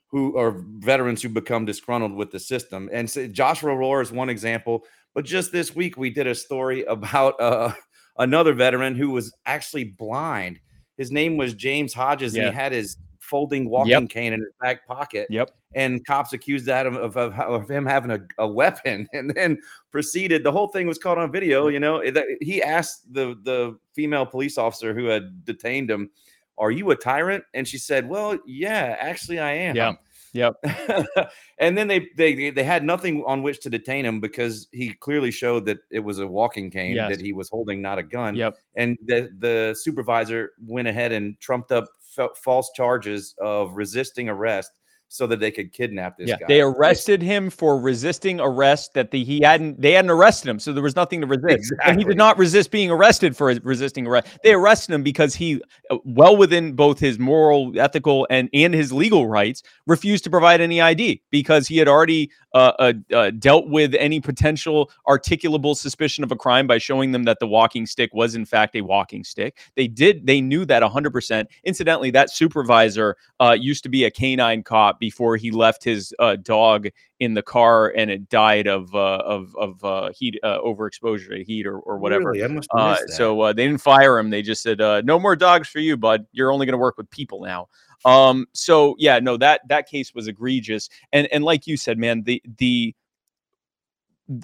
who 0.09 0.37
are 0.37 0.63
veterans 0.79 1.21
who 1.21 1.29
become 1.29 1.65
disgruntled 1.65 2.13
with 2.13 2.31
the 2.31 2.39
system. 2.39 2.89
And 2.93 3.09
so 3.09 3.27
joshua 3.27 3.71
rohr 3.71 4.01
is 4.01 4.11
one 4.11 4.29
example 4.29 4.85
but 5.13 5.25
just 5.25 5.51
this 5.51 5.75
week 5.75 5.97
we 5.97 6.09
did 6.09 6.27
a 6.27 6.35
story 6.35 6.83
about 6.87 7.39
uh, 7.41 7.73
another 8.17 8.53
veteran 8.53 8.95
who 8.95 9.09
was 9.11 9.33
actually 9.45 9.83
blind. 9.85 10.59
His 10.97 11.11
name 11.11 11.37
was 11.37 11.53
james 11.53 11.93
hodges 11.93 12.35
and 12.35 12.45
he 12.45 12.51
had 12.51 12.71
his 12.71 12.97
folding 13.19 13.69
walking 13.69 13.91
Yep. 13.91 14.09
cane 14.09 14.33
in 14.33 14.39
his 14.39 14.49
back 14.61 14.87
pocket. 14.87 15.27
Yep. 15.29 15.51
and 15.75 16.05
cops 16.05 16.31
accused 16.31 16.65
that 16.67 16.85
of, 16.85 16.95
of, 16.95 17.17
of, 17.17 17.33
of 17.37 17.69
him 17.69 17.85
having 17.85 18.11
a, 18.11 18.19
a 18.37 18.47
weapon 18.47 19.05
and 19.13 19.31
then 19.35 19.59
proceeded. 19.91 20.43
The 20.43 20.51
whole 20.51 20.69
thing 20.69 20.87
was 20.87 20.97
caught 20.97 21.17
on 21.17 21.29
video 21.31 21.67
you 21.67 21.79
know 21.79 22.01
he 22.41 22.63
asked 22.63 23.11
the 23.13 23.35
the 23.43 23.77
female 23.93 24.25
police 24.25 24.57
officer 24.57 24.93
who 24.93 25.05
had 25.07 25.43
detained 25.43 25.89
him 25.91 26.09
are 26.57 26.71
you 26.71 26.89
a 26.91 26.95
tyrant 26.95 27.43
and 27.53 27.67
she 27.67 27.77
said 27.77 28.07
well 28.09 28.37
yeah 28.45 28.95
actually 28.99 29.39
i 29.39 29.51
am 29.51 29.75
Yeah. 29.75 29.93
Yep. 30.33 30.55
and 31.57 31.75
then 31.77 31.87
they, 31.87 32.09
they 32.15 32.51
they 32.51 32.63
had 32.63 32.83
nothing 32.83 33.23
on 33.25 33.41
which 33.41 33.59
to 33.61 33.69
detain 33.69 34.05
him 34.05 34.19
because 34.19 34.67
he 34.71 34.93
clearly 34.93 35.31
showed 35.31 35.65
that 35.65 35.79
it 35.89 36.01
was 36.01 36.19
a 36.19 36.27
walking 36.27 36.69
cane 36.69 36.95
Yes. 36.95 37.09
that 37.15 37.25
he 37.25 37.33
was 37.33 37.49
holding, 37.49 37.81
not 37.81 37.97
a 37.97 38.03
gun. 38.03 38.35
Yep. 38.35 38.57
And 38.75 38.97
the 39.05 39.29
the 39.39 39.75
supervisor 39.79 40.51
went 40.61 40.87
ahead 40.87 41.11
and 41.11 41.39
trumped 41.39 41.71
up 41.71 41.85
fa- 42.01 42.35
false 42.35 42.69
charges 42.75 43.33
of 43.39 43.75
resisting 43.75 44.29
arrest 44.29 44.71
so 45.09 45.25
that 45.27 45.39
they 45.39 45.51
could 45.51 45.71
kidnap 45.71 46.17
this 46.17 46.29
yeah, 46.29 46.37
guy. 46.37 46.45
they 46.47 46.61
arrested 46.61 47.21
him 47.21 47.49
for 47.49 47.79
resisting 47.79 48.39
arrest 48.39 48.93
that 48.93 49.11
the 49.11 49.23
he 49.23 49.41
hadn't 49.41 49.79
they 49.81 49.93
hadn't 49.93 50.11
arrested 50.11 50.49
him, 50.49 50.59
so 50.59 50.73
there 50.73 50.83
was 50.83 50.95
nothing 50.95 51.21
to 51.21 51.27
resist. 51.27 51.73
And 51.85 51.97
he 51.97 52.03
did 52.03 52.17
not 52.17 52.37
resist 52.37 52.71
being 52.71 52.91
arrested 52.91 53.35
for 53.35 53.47
resisting 53.63 54.05
arrest. 54.05 54.27
They 54.43 54.53
arrested 54.53 54.93
him 54.93 55.03
because 55.03 55.35
he, 55.35 55.61
uh, 55.89 55.97
well 56.03 56.35
within 56.35 56.73
both 56.73 56.99
his 56.99 57.19
moral, 57.19 57.79
ethical, 57.79 58.27
and 58.29 58.49
and 58.53 58.73
his 58.73 58.91
legal 58.91 59.27
rights, 59.27 59.63
refused 59.85 60.23
to 60.25 60.29
provide 60.29 60.61
any 60.61 60.81
ID 60.81 61.21
because 61.31 61.67
he 61.67 61.77
had 61.77 61.87
already 61.87 62.31
uh, 62.53 62.73
uh, 62.79 62.93
uh, 63.13 63.29
dealt 63.31 63.69
with 63.69 63.93
any 63.99 64.19
potential 64.19 64.89
articulable 65.07 65.75
suspicion 65.75 66.23
of 66.23 66.31
a 66.31 66.35
crime 66.35 66.65
by 66.65 66.77
showing 66.77 67.11
them 67.11 67.23
that 67.23 67.39
the 67.39 67.47
walking 67.47 67.85
stick 67.85 68.09
was 68.13 68.35
in 68.35 68.45
fact 68.45 68.75
a 68.75 68.81
walking 68.81 69.23
stick. 69.23 69.59
They 69.75 69.87
did. 69.87 70.25
They 70.25 70.41
knew 70.41 70.65
that 70.65 70.81
100%. 70.81 71.45
Incidentally, 71.63 72.09
that 72.11 72.31
supervisor 72.31 73.15
uh, 73.39 73.55
used 73.59 73.83
to 73.83 73.89
be 73.89 74.05
a 74.05 74.11
canine 74.11 74.63
cop 74.63 74.96
before 74.99 75.37
he 75.37 75.51
left 75.51 75.83
his 75.83 76.13
uh, 76.19 76.35
dog 76.37 76.87
in 77.19 77.33
the 77.33 77.41
car 77.41 77.93
and 77.95 78.11
it 78.11 78.29
died 78.29 78.67
of 78.67 78.93
uh, 78.93 79.23
of 79.25 79.55
of 79.57 79.83
uh, 79.83 80.11
heat 80.11 80.39
uh, 80.43 80.59
overexposure 80.59 81.29
to 81.29 81.43
heat 81.43 81.65
or, 81.65 81.79
or 81.79 81.97
whatever. 81.97 82.31
Really? 82.31 82.43
I 82.43 82.47
must 82.47 82.69
have 82.75 82.81
Uh, 82.81 83.07
so 83.07 83.41
uh, 83.41 83.53
they 83.53 83.65
didn't 83.65 83.81
fire 83.81 84.17
him. 84.17 84.29
They 84.29 84.41
just 84.41 84.61
said, 84.61 84.81
uh, 84.81 85.01
"No 85.01 85.19
more 85.19 85.35
dogs 85.35 85.67
for 85.67 85.79
you, 85.79 85.97
bud. 85.97 86.25
You're 86.31 86.51
only 86.51 86.65
going 86.65 86.73
to 86.73 86.77
work 86.77 86.97
with 86.97 87.09
people 87.09 87.41
now." 87.41 87.67
Um, 88.05 88.45
so 88.53 88.95
yeah, 88.99 89.19
no 89.19 89.37
that 89.37 89.61
that 89.69 89.89
case 89.89 90.13
was 90.13 90.27
egregious, 90.27 90.89
and 91.11 91.27
and 91.31 91.43
like 91.43 91.67
you 91.67 91.77
said, 91.77 91.97
man, 91.97 92.23
the 92.23 92.41
the 92.57 92.93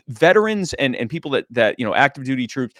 veterans 0.07 0.73
and 0.73 0.95
and 0.95 1.09
people 1.09 1.31
that 1.31 1.45
that 1.49 1.77
you 1.77 1.85
know 1.85 1.93
active 1.93 2.23
duty 2.23 2.47
troops 2.47 2.75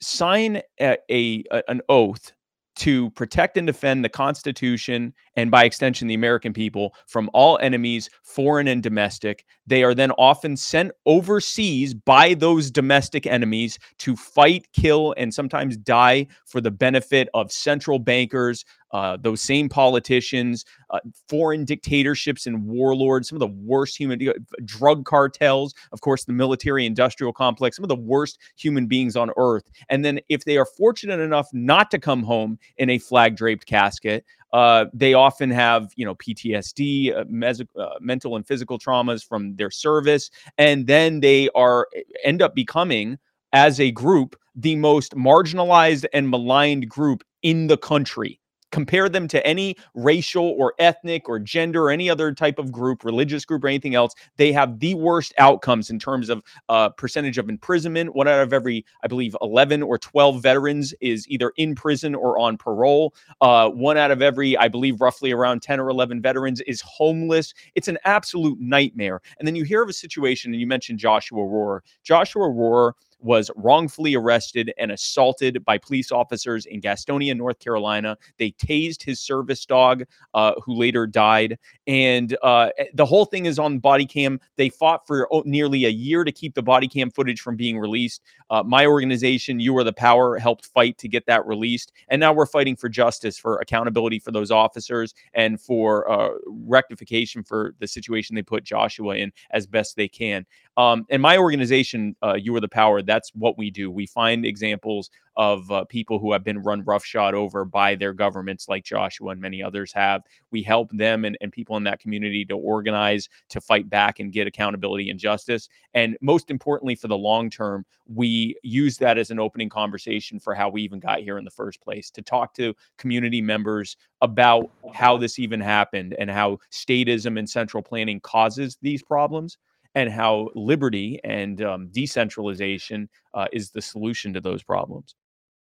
sign 0.00 0.60
a 0.80 0.96
a- 1.10 1.44
an 1.68 1.80
oath 1.88 2.32
to 2.78 3.10
protect 3.10 3.56
and 3.56 3.66
defend 3.66 4.04
the 4.04 4.08
Constitution 4.08 5.12
and 5.36 5.50
by 5.50 5.64
extension 5.64 6.08
the 6.08 6.14
American 6.14 6.52
people 6.52 6.94
from 7.06 7.28
all 7.32 7.58
enemies, 7.58 8.08
foreign 8.22 8.68
and 8.68 8.82
domestic. 8.82 9.44
They 9.68 9.84
are 9.84 9.94
then 9.94 10.12
often 10.12 10.56
sent 10.56 10.92
overseas 11.04 11.92
by 11.92 12.32
those 12.32 12.70
domestic 12.70 13.26
enemies 13.26 13.78
to 13.98 14.16
fight, 14.16 14.66
kill, 14.72 15.14
and 15.18 15.32
sometimes 15.32 15.76
die 15.76 16.26
for 16.46 16.62
the 16.62 16.70
benefit 16.70 17.28
of 17.34 17.52
central 17.52 17.98
bankers, 17.98 18.64
uh, 18.92 19.18
those 19.20 19.42
same 19.42 19.68
politicians, 19.68 20.64
uh, 20.88 21.00
foreign 21.28 21.66
dictatorships 21.66 22.46
and 22.46 22.64
warlords, 22.64 23.28
some 23.28 23.36
of 23.36 23.40
the 23.40 23.54
worst 23.62 23.98
human 23.98 24.18
drug 24.64 25.04
cartels, 25.04 25.74
of 25.92 26.00
course, 26.00 26.24
the 26.24 26.32
military 26.32 26.86
industrial 26.86 27.34
complex, 27.34 27.76
some 27.76 27.84
of 27.84 27.90
the 27.90 27.96
worst 27.96 28.38
human 28.56 28.86
beings 28.86 29.16
on 29.16 29.30
earth. 29.36 29.64
And 29.90 30.02
then 30.02 30.20
if 30.30 30.46
they 30.46 30.56
are 30.56 30.64
fortunate 30.64 31.20
enough 31.20 31.48
not 31.52 31.90
to 31.90 31.98
come 31.98 32.22
home 32.22 32.58
in 32.78 32.88
a 32.88 32.98
flag 32.98 33.36
draped 33.36 33.66
casket, 33.66 34.24
uh, 34.52 34.86
they 34.92 35.14
often 35.14 35.50
have, 35.50 35.92
you 35.96 36.04
know, 36.04 36.14
PTSD, 36.14 37.14
uh, 37.14 37.24
mes- 37.28 37.62
uh, 37.78 37.94
mental 38.00 38.36
and 38.36 38.46
physical 38.46 38.78
traumas 38.78 39.26
from 39.26 39.56
their 39.56 39.70
service, 39.70 40.30
and 40.56 40.86
then 40.86 41.20
they 41.20 41.48
are 41.54 41.88
end 42.24 42.42
up 42.42 42.54
becoming, 42.54 43.18
as 43.52 43.80
a 43.80 43.90
group, 43.90 44.36
the 44.54 44.76
most 44.76 45.14
marginalized 45.14 46.04
and 46.12 46.30
maligned 46.30 46.88
group 46.88 47.22
in 47.42 47.66
the 47.66 47.76
country. 47.76 48.40
Compare 48.70 49.08
them 49.08 49.28
to 49.28 49.44
any 49.46 49.76
racial 49.94 50.54
or 50.58 50.74
ethnic 50.78 51.28
or 51.28 51.38
gender 51.38 51.84
or 51.84 51.90
any 51.90 52.10
other 52.10 52.32
type 52.32 52.58
of 52.58 52.70
group, 52.70 53.04
religious 53.04 53.44
group 53.44 53.64
or 53.64 53.68
anything 53.68 53.94
else. 53.94 54.14
They 54.36 54.52
have 54.52 54.78
the 54.78 54.94
worst 54.94 55.32
outcomes 55.38 55.90
in 55.90 55.98
terms 55.98 56.28
of 56.28 56.42
uh, 56.68 56.90
percentage 56.90 57.38
of 57.38 57.48
imprisonment. 57.48 58.14
One 58.14 58.28
out 58.28 58.40
of 58.40 58.52
every, 58.52 58.84
I 59.02 59.06
believe, 59.06 59.36
11 59.40 59.82
or 59.82 59.98
12 59.98 60.42
veterans 60.42 60.94
is 61.00 61.26
either 61.28 61.52
in 61.56 61.74
prison 61.74 62.14
or 62.14 62.38
on 62.38 62.56
parole. 62.56 63.14
Uh, 63.40 63.68
one 63.70 63.96
out 63.96 64.10
of 64.10 64.22
every, 64.22 64.56
I 64.56 64.68
believe, 64.68 65.00
roughly 65.00 65.32
around 65.32 65.62
10 65.62 65.80
or 65.80 65.88
11 65.88 66.20
veterans 66.20 66.60
is 66.62 66.80
homeless. 66.80 67.54
It's 67.74 67.88
an 67.88 67.98
absolute 68.04 68.58
nightmare. 68.60 69.20
And 69.38 69.46
then 69.46 69.56
you 69.56 69.64
hear 69.64 69.82
of 69.82 69.88
a 69.88 69.92
situation, 69.92 70.52
and 70.52 70.60
you 70.60 70.66
mentioned 70.66 70.98
Joshua 70.98 71.40
Rohr. 71.40 71.80
Joshua 72.02 72.48
Rohr 72.48 72.92
was 73.20 73.50
wrongfully 73.56 74.14
arrested 74.14 74.72
and 74.78 74.92
assaulted 74.92 75.64
by 75.64 75.78
police 75.78 76.12
officers 76.12 76.66
in 76.66 76.80
Gastonia, 76.80 77.36
North 77.36 77.58
Carolina. 77.58 78.16
They 78.38 78.52
tased 78.52 79.02
his 79.02 79.20
service 79.20 79.64
dog, 79.66 80.04
uh, 80.34 80.52
who 80.64 80.74
later 80.74 81.06
died. 81.06 81.58
And 81.86 82.36
uh, 82.42 82.70
the 82.94 83.06
whole 83.06 83.24
thing 83.24 83.46
is 83.46 83.58
on 83.58 83.78
body 83.78 84.06
cam. 84.06 84.40
They 84.56 84.68
fought 84.68 85.06
for 85.06 85.28
oh, 85.32 85.42
nearly 85.44 85.84
a 85.86 85.90
year 85.90 86.24
to 86.24 86.32
keep 86.32 86.54
the 86.54 86.62
body 86.62 86.88
cam 86.88 87.10
footage 87.10 87.40
from 87.40 87.56
being 87.56 87.78
released. 87.78 88.22
Uh, 88.50 88.62
my 88.62 88.86
organization, 88.86 89.60
You 89.60 89.76
Are 89.78 89.84
the 89.84 89.92
Power, 89.92 90.38
helped 90.38 90.66
fight 90.66 90.98
to 90.98 91.08
get 91.08 91.26
that 91.26 91.46
released. 91.46 91.92
And 92.08 92.20
now 92.20 92.32
we're 92.32 92.46
fighting 92.46 92.76
for 92.76 92.88
justice, 92.88 93.38
for 93.38 93.58
accountability 93.58 94.18
for 94.18 94.30
those 94.30 94.50
officers, 94.50 95.14
and 95.34 95.60
for 95.60 96.10
uh, 96.10 96.30
rectification 96.46 97.42
for 97.42 97.74
the 97.78 97.86
situation 97.86 98.36
they 98.36 98.42
put 98.42 98.64
Joshua 98.64 99.16
in 99.16 99.32
as 99.50 99.66
best 99.66 99.96
they 99.96 100.08
can. 100.08 100.46
Um, 100.76 101.06
and 101.10 101.20
my 101.20 101.36
organization, 101.38 102.14
uh, 102.22 102.34
You 102.34 102.54
Are 102.54 102.60
the 102.60 102.68
Power, 102.68 103.02
that's 103.08 103.30
what 103.34 103.56
we 103.56 103.70
do. 103.70 103.90
We 103.90 104.06
find 104.06 104.44
examples 104.44 105.10
of 105.36 105.70
uh, 105.70 105.84
people 105.84 106.18
who 106.18 106.32
have 106.32 106.42
been 106.42 106.62
run 106.62 106.82
roughshod 106.84 107.32
over 107.32 107.64
by 107.64 107.94
their 107.94 108.12
governments, 108.12 108.68
like 108.68 108.84
Joshua 108.84 109.30
and 109.30 109.40
many 109.40 109.62
others 109.62 109.92
have. 109.92 110.22
We 110.50 110.62
help 110.62 110.90
them 110.90 111.24
and, 111.24 111.38
and 111.40 111.52
people 111.52 111.76
in 111.76 111.84
that 111.84 112.00
community 112.00 112.44
to 112.46 112.56
organize, 112.56 113.28
to 113.50 113.60
fight 113.60 113.88
back 113.88 114.18
and 114.18 114.32
get 114.32 114.48
accountability 114.48 115.10
and 115.10 115.18
justice. 115.18 115.68
And 115.94 116.18
most 116.20 116.50
importantly, 116.50 116.96
for 116.96 117.08
the 117.08 117.16
long 117.16 117.50
term, 117.50 117.86
we 118.12 118.56
use 118.62 118.98
that 118.98 119.16
as 119.16 119.30
an 119.30 119.38
opening 119.38 119.68
conversation 119.68 120.40
for 120.40 120.54
how 120.54 120.68
we 120.68 120.82
even 120.82 120.98
got 120.98 121.20
here 121.20 121.38
in 121.38 121.44
the 121.44 121.50
first 121.50 121.80
place 121.80 122.10
to 122.10 122.22
talk 122.22 122.52
to 122.54 122.74
community 122.98 123.40
members 123.40 123.96
about 124.20 124.70
how 124.92 125.16
this 125.16 125.38
even 125.38 125.60
happened 125.60 126.16
and 126.18 126.30
how 126.30 126.58
statism 126.72 127.38
and 127.38 127.48
central 127.48 127.82
planning 127.82 128.20
causes 128.20 128.76
these 128.82 129.02
problems 129.02 129.56
and 129.94 130.10
how 130.10 130.50
liberty 130.54 131.20
and 131.24 131.62
um, 131.62 131.88
decentralization 131.88 133.08
uh, 133.34 133.46
is 133.52 133.70
the 133.70 133.82
solution 133.82 134.32
to 134.34 134.40
those 134.40 134.62
problems. 134.62 135.14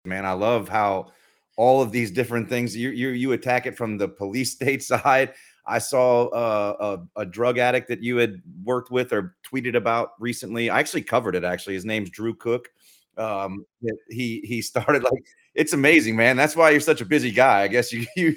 man. 0.06 0.26
I 0.26 0.34
love 0.34 0.70
how 0.70 1.12
all 1.58 1.82
of 1.82 1.92
these 1.92 2.12
different 2.12 2.48
things 2.48 2.76
you 2.76 2.90
you 2.90 3.10
you 3.10 3.32
attack 3.34 3.66
it 3.66 3.76
from 3.76 3.98
the 3.98 4.08
police 4.08 4.52
state 4.54 4.84
side. 4.84 5.34
I 5.66 5.80
saw 5.80 6.28
uh, 6.28 6.98
a, 7.18 7.22
a 7.22 7.26
drug 7.26 7.58
addict 7.58 7.90
that 7.90 8.02
you 8.02 8.18
had 8.18 8.42
worked 8.64 8.90
with 8.90 9.12
or 9.12 9.36
tweeted 9.46 9.76
about 9.76 10.12
recently. 10.20 10.70
I 10.70 10.80
actually 10.80 11.02
covered 11.02 11.36
it. 11.36 11.44
Actually, 11.44 11.74
his 11.74 11.84
name's 11.84 12.10
Drew 12.10 12.34
Cook. 12.34 12.70
Um, 13.18 13.66
he 14.10 14.42
he 14.46 14.62
started 14.62 15.04
like 15.12 15.24
it's 15.58 15.74
amazing, 15.74 16.16
man. 16.16 16.38
That's 16.38 16.56
why 16.56 16.70
you're 16.70 16.80
such 16.80 17.02
a 17.02 17.06
busy 17.06 17.32
guy. 17.32 17.64
I 17.64 17.68
guess 17.68 17.92
you 17.92 18.06
you 18.16 18.36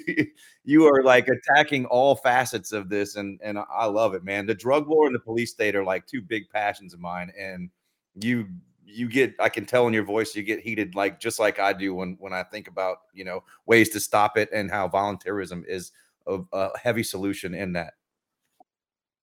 you 0.65 0.87
are 0.87 1.03
like 1.03 1.27
attacking 1.27 1.85
all 1.85 2.15
facets 2.15 2.71
of 2.71 2.89
this, 2.89 3.15
and 3.15 3.39
and 3.43 3.59
I 3.59 3.85
love 3.85 4.15
it, 4.15 4.23
man. 4.23 4.47
The 4.47 4.55
drug 4.55 4.87
war 4.87 5.05
and 5.05 5.15
the 5.15 5.19
police 5.19 5.51
state 5.51 5.75
are 5.75 5.83
like 5.83 6.07
two 6.07 6.21
big 6.21 6.49
passions 6.49 6.95
of 6.95 6.99
mine, 6.99 7.31
and 7.37 7.69
you 8.15 8.47
you 8.83 9.07
get 9.07 9.35
I 9.39 9.49
can 9.49 9.65
tell 9.65 9.87
in 9.87 9.93
your 9.93 10.03
voice 10.03 10.35
you 10.35 10.41
get 10.41 10.59
heated 10.59 10.95
like 10.95 11.19
just 11.19 11.39
like 11.39 11.59
I 11.59 11.73
do 11.73 11.93
when 11.93 12.17
when 12.19 12.33
I 12.33 12.41
think 12.43 12.67
about 12.67 12.97
you 13.13 13.23
know 13.23 13.43
ways 13.67 13.89
to 13.89 13.99
stop 13.99 14.35
it 14.35 14.49
and 14.51 14.71
how 14.71 14.89
volunteerism 14.89 15.63
is 15.67 15.91
a, 16.25 16.39
a 16.51 16.77
heavy 16.77 17.03
solution 17.03 17.53
in 17.53 17.73
that. 17.73 17.93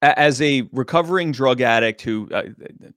As 0.01 0.41
a 0.41 0.69
recovering 0.73 1.33
drug 1.33 1.61
addict 1.61 2.01
who, 2.03 2.29
uh, 2.33 2.45